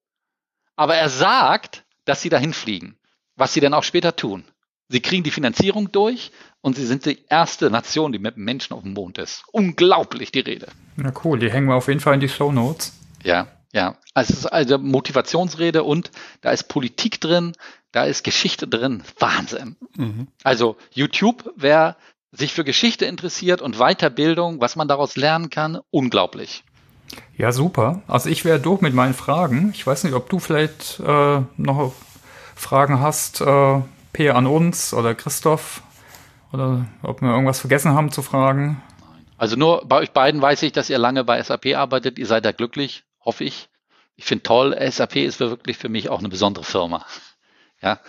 Aber 0.76 0.96
er 0.96 1.10
sagt, 1.10 1.84
dass 2.06 2.22
sie 2.22 2.30
dahin 2.30 2.54
fliegen, 2.54 2.98
was 3.36 3.54
sie 3.54 3.60
dann 3.60 3.74
auch 3.74 3.84
später 3.84 4.16
tun. 4.16 4.44
Sie 4.88 5.00
kriegen 5.00 5.24
die 5.24 5.32
Finanzierung 5.32 5.92
durch 5.92 6.32
und 6.62 6.76
sie 6.76 6.86
sind 6.86 7.06
die 7.06 7.26
erste 7.28 7.72
Nation, 7.72 8.12
die 8.12 8.20
mit 8.20 8.38
Menschen 8.38 8.74
auf 8.74 8.84
dem 8.84 8.94
Mond 8.94 9.18
ist. 9.18 9.44
Unglaublich, 9.52 10.32
die 10.32 10.42
Rede. 10.42 10.68
Na 10.96 11.12
cool, 11.24 11.40
die 11.40 11.52
hängen 11.52 11.68
wir 11.68 11.76
auf 11.76 11.88
jeden 11.88 12.00
Fall 12.00 12.16
in 12.16 12.20
die 12.20 12.30
Show 12.30 12.52
Notes. 12.52 12.94
Ja, 13.24 13.48
ja. 13.76 13.98
Also 14.14 14.34
es 14.34 14.40
ist 14.40 14.46
also 14.48 14.78
Motivationsrede 14.80 15.84
und 15.84 16.10
da 16.42 16.52
ist 16.52 16.70
Politik 16.70 17.20
drin, 17.20 17.54
da 17.92 18.06
ist 18.06 18.24
Geschichte 18.24 18.68
drin. 18.68 19.04
Wahnsinn. 19.20 19.76
Mhm. 19.98 20.28
Also 20.44 20.78
YouTube, 20.92 21.52
wer 21.56 21.98
sich 22.32 22.54
für 22.54 22.64
Geschichte 22.64 23.06
interessiert 23.06 23.62
und 23.62 23.78
Weiterbildung, 23.78 24.62
was 24.62 24.76
man 24.76 24.88
daraus 24.88 25.18
lernen 25.18 25.50
kann, 25.50 25.80
unglaublich. 25.92 26.64
Ja, 27.38 27.52
super. 27.52 28.02
Also 28.08 28.30
ich 28.30 28.46
wäre 28.46 28.60
durch 28.60 28.82
mit 28.82 28.94
meinen 28.94 29.14
Fragen. 29.14 29.72
Ich 29.74 29.86
weiß 29.86 30.06
nicht, 30.06 30.14
ob 30.14 30.30
du 30.30 30.40
vielleicht 30.40 31.00
äh, 31.02 31.42
noch 31.58 31.94
Fragen 32.56 33.02
hast, 33.02 33.42
äh, 33.42 33.82
Peer 34.14 34.36
an 34.36 34.48
uns 34.48 34.94
oder 34.94 35.14
Christoph, 35.14 35.82
oder 36.54 36.86
ob 37.04 37.22
wir 37.22 37.30
irgendwas 37.30 37.60
vergessen 37.60 37.94
haben 37.94 38.12
zu 38.12 38.22
fragen. 38.22 38.82
Also 39.38 39.58
nur 39.58 39.86
bei 39.86 39.98
euch 39.98 40.12
beiden 40.12 40.42
weiß 40.42 40.64
ich, 40.64 40.72
dass 40.72 40.90
ihr 40.90 40.98
lange 40.98 41.26
bei 41.26 41.42
SAP 41.42 41.76
arbeitet. 41.76 42.18
Ihr 42.18 42.26
seid 42.26 42.46
da 42.46 42.54
glücklich, 42.54 43.04
hoffe 43.26 43.44
ich. 43.44 43.70
Ich 44.16 44.26
finde 44.26 44.44
toll, 44.44 44.78
SAP 44.90 45.18
ist 45.18 45.40
wirklich 45.40 45.78
für 45.78 45.90
mich 45.90 46.10
auch 46.10 46.20
eine 46.20 46.30
besondere 46.30 46.64
Firma. 46.64 47.06
Ja, 47.82 48.00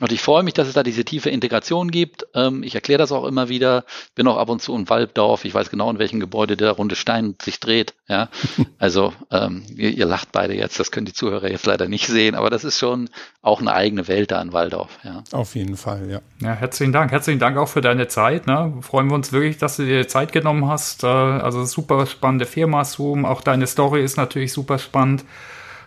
und 0.00 0.10
ich 0.10 0.22
freue 0.22 0.42
mich, 0.42 0.54
dass 0.54 0.68
es 0.68 0.74
da 0.74 0.82
diese 0.82 1.04
tiefe 1.04 1.28
Integration 1.28 1.90
gibt. 1.90 2.26
Ähm, 2.34 2.62
ich 2.62 2.74
erkläre 2.74 2.98
das 2.98 3.12
auch 3.12 3.24
immer 3.24 3.50
wieder. 3.50 3.84
Bin 4.14 4.26
auch 4.26 4.38
ab 4.38 4.48
und 4.48 4.62
zu 4.62 4.74
in 4.74 4.88
Walddorf. 4.88 5.44
Ich 5.44 5.52
weiß 5.52 5.68
genau, 5.68 5.90
in 5.90 5.98
welchem 5.98 6.18
Gebäude 6.18 6.56
der 6.56 6.70
runde 6.72 6.96
Stein 6.96 7.36
sich 7.42 7.60
dreht. 7.60 7.94
Ja, 8.08 8.30
also 8.78 9.12
ähm, 9.30 9.64
ihr, 9.68 9.90
ihr, 9.90 10.06
lacht 10.06 10.32
beide 10.32 10.54
jetzt. 10.54 10.80
Das 10.80 10.92
können 10.92 11.04
die 11.04 11.12
Zuhörer 11.12 11.50
jetzt 11.50 11.66
leider 11.66 11.88
nicht 11.88 12.06
sehen, 12.06 12.34
aber 12.34 12.48
das 12.48 12.64
ist 12.64 12.78
schon 12.78 13.10
auch 13.42 13.60
eine 13.60 13.74
eigene 13.74 14.08
Welt 14.08 14.30
da 14.30 14.40
in 14.40 14.54
Walldorf. 14.54 14.98
Ja. 15.04 15.24
Auf 15.30 15.54
jeden 15.54 15.76
Fall, 15.76 16.10
ja. 16.10 16.20
Ja, 16.40 16.54
herzlichen 16.54 16.92
Dank. 16.92 17.12
Herzlichen 17.12 17.38
Dank 17.38 17.58
auch 17.58 17.68
für 17.68 17.82
deine 17.82 18.08
Zeit. 18.08 18.46
Ne? 18.46 18.72
Freuen 18.80 19.08
wir 19.08 19.14
uns 19.14 19.30
wirklich, 19.30 19.58
dass 19.58 19.76
du 19.76 19.84
dir 19.84 20.08
Zeit 20.08 20.32
genommen 20.32 20.68
hast. 20.68 21.04
Äh, 21.04 21.06
also 21.06 21.64
super 21.66 22.06
spannende 22.06 22.46
Firma 22.46 22.84
Zoom. 22.86 23.26
Auch 23.26 23.42
deine 23.42 23.66
Story 23.66 24.02
ist 24.02 24.16
natürlich 24.16 24.54
super 24.54 24.78
spannend. 24.78 25.24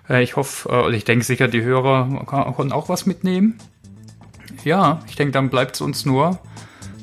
Äh, 0.08 0.22
ich 0.22 0.36
hoffe, 0.36 0.70
äh, 0.70 0.95
ich 0.95 1.06
denke 1.06 1.26
sicher, 1.26 1.47
die 1.47 1.64
Hörer 1.64 2.24
konnten 2.26 2.72
auch 2.72 2.88
was 2.88 3.08
mitnehmen 3.08 3.60
ja, 4.64 5.02
ich 5.08 5.16
denke, 5.16 5.32
dann 5.32 5.50
bleibt 5.50 5.76
es 5.76 5.82
uns 5.82 6.06
nur 6.06 6.39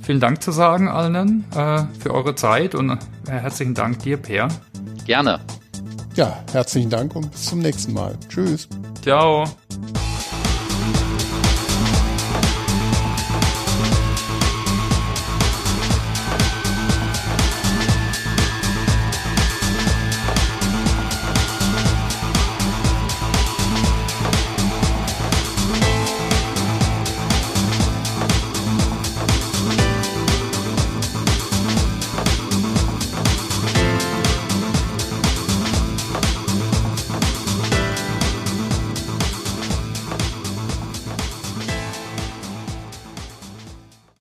vielen 0.02 0.20
Dank 0.20 0.42
zu 0.42 0.50
sagen 0.50 0.88
allen 0.88 1.44
äh, 1.54 1.84
für 2.00 2.12
eure 2.12 2.34
Zeit 2.34 2.74
und 2.74 2.90
äh, 2.90 2.98
herzlichen 3.26 3.74
Dank 3.74 4.00
dir, 4.00 4.16
Per. 4.16 4.48
Gerne. 5.04 5.40
Ja, 6.14 6.38
herzlichen 6.52 6.90
Dank 6.90 7.16
und 7.16 7.30
bis 7.30 7.46
zum 7.46 7.60
nächsten 7.60 7.94
Mal. 7.94 8.18
Tschüss. 8.28 8.68
Ciao. 9.02 9.44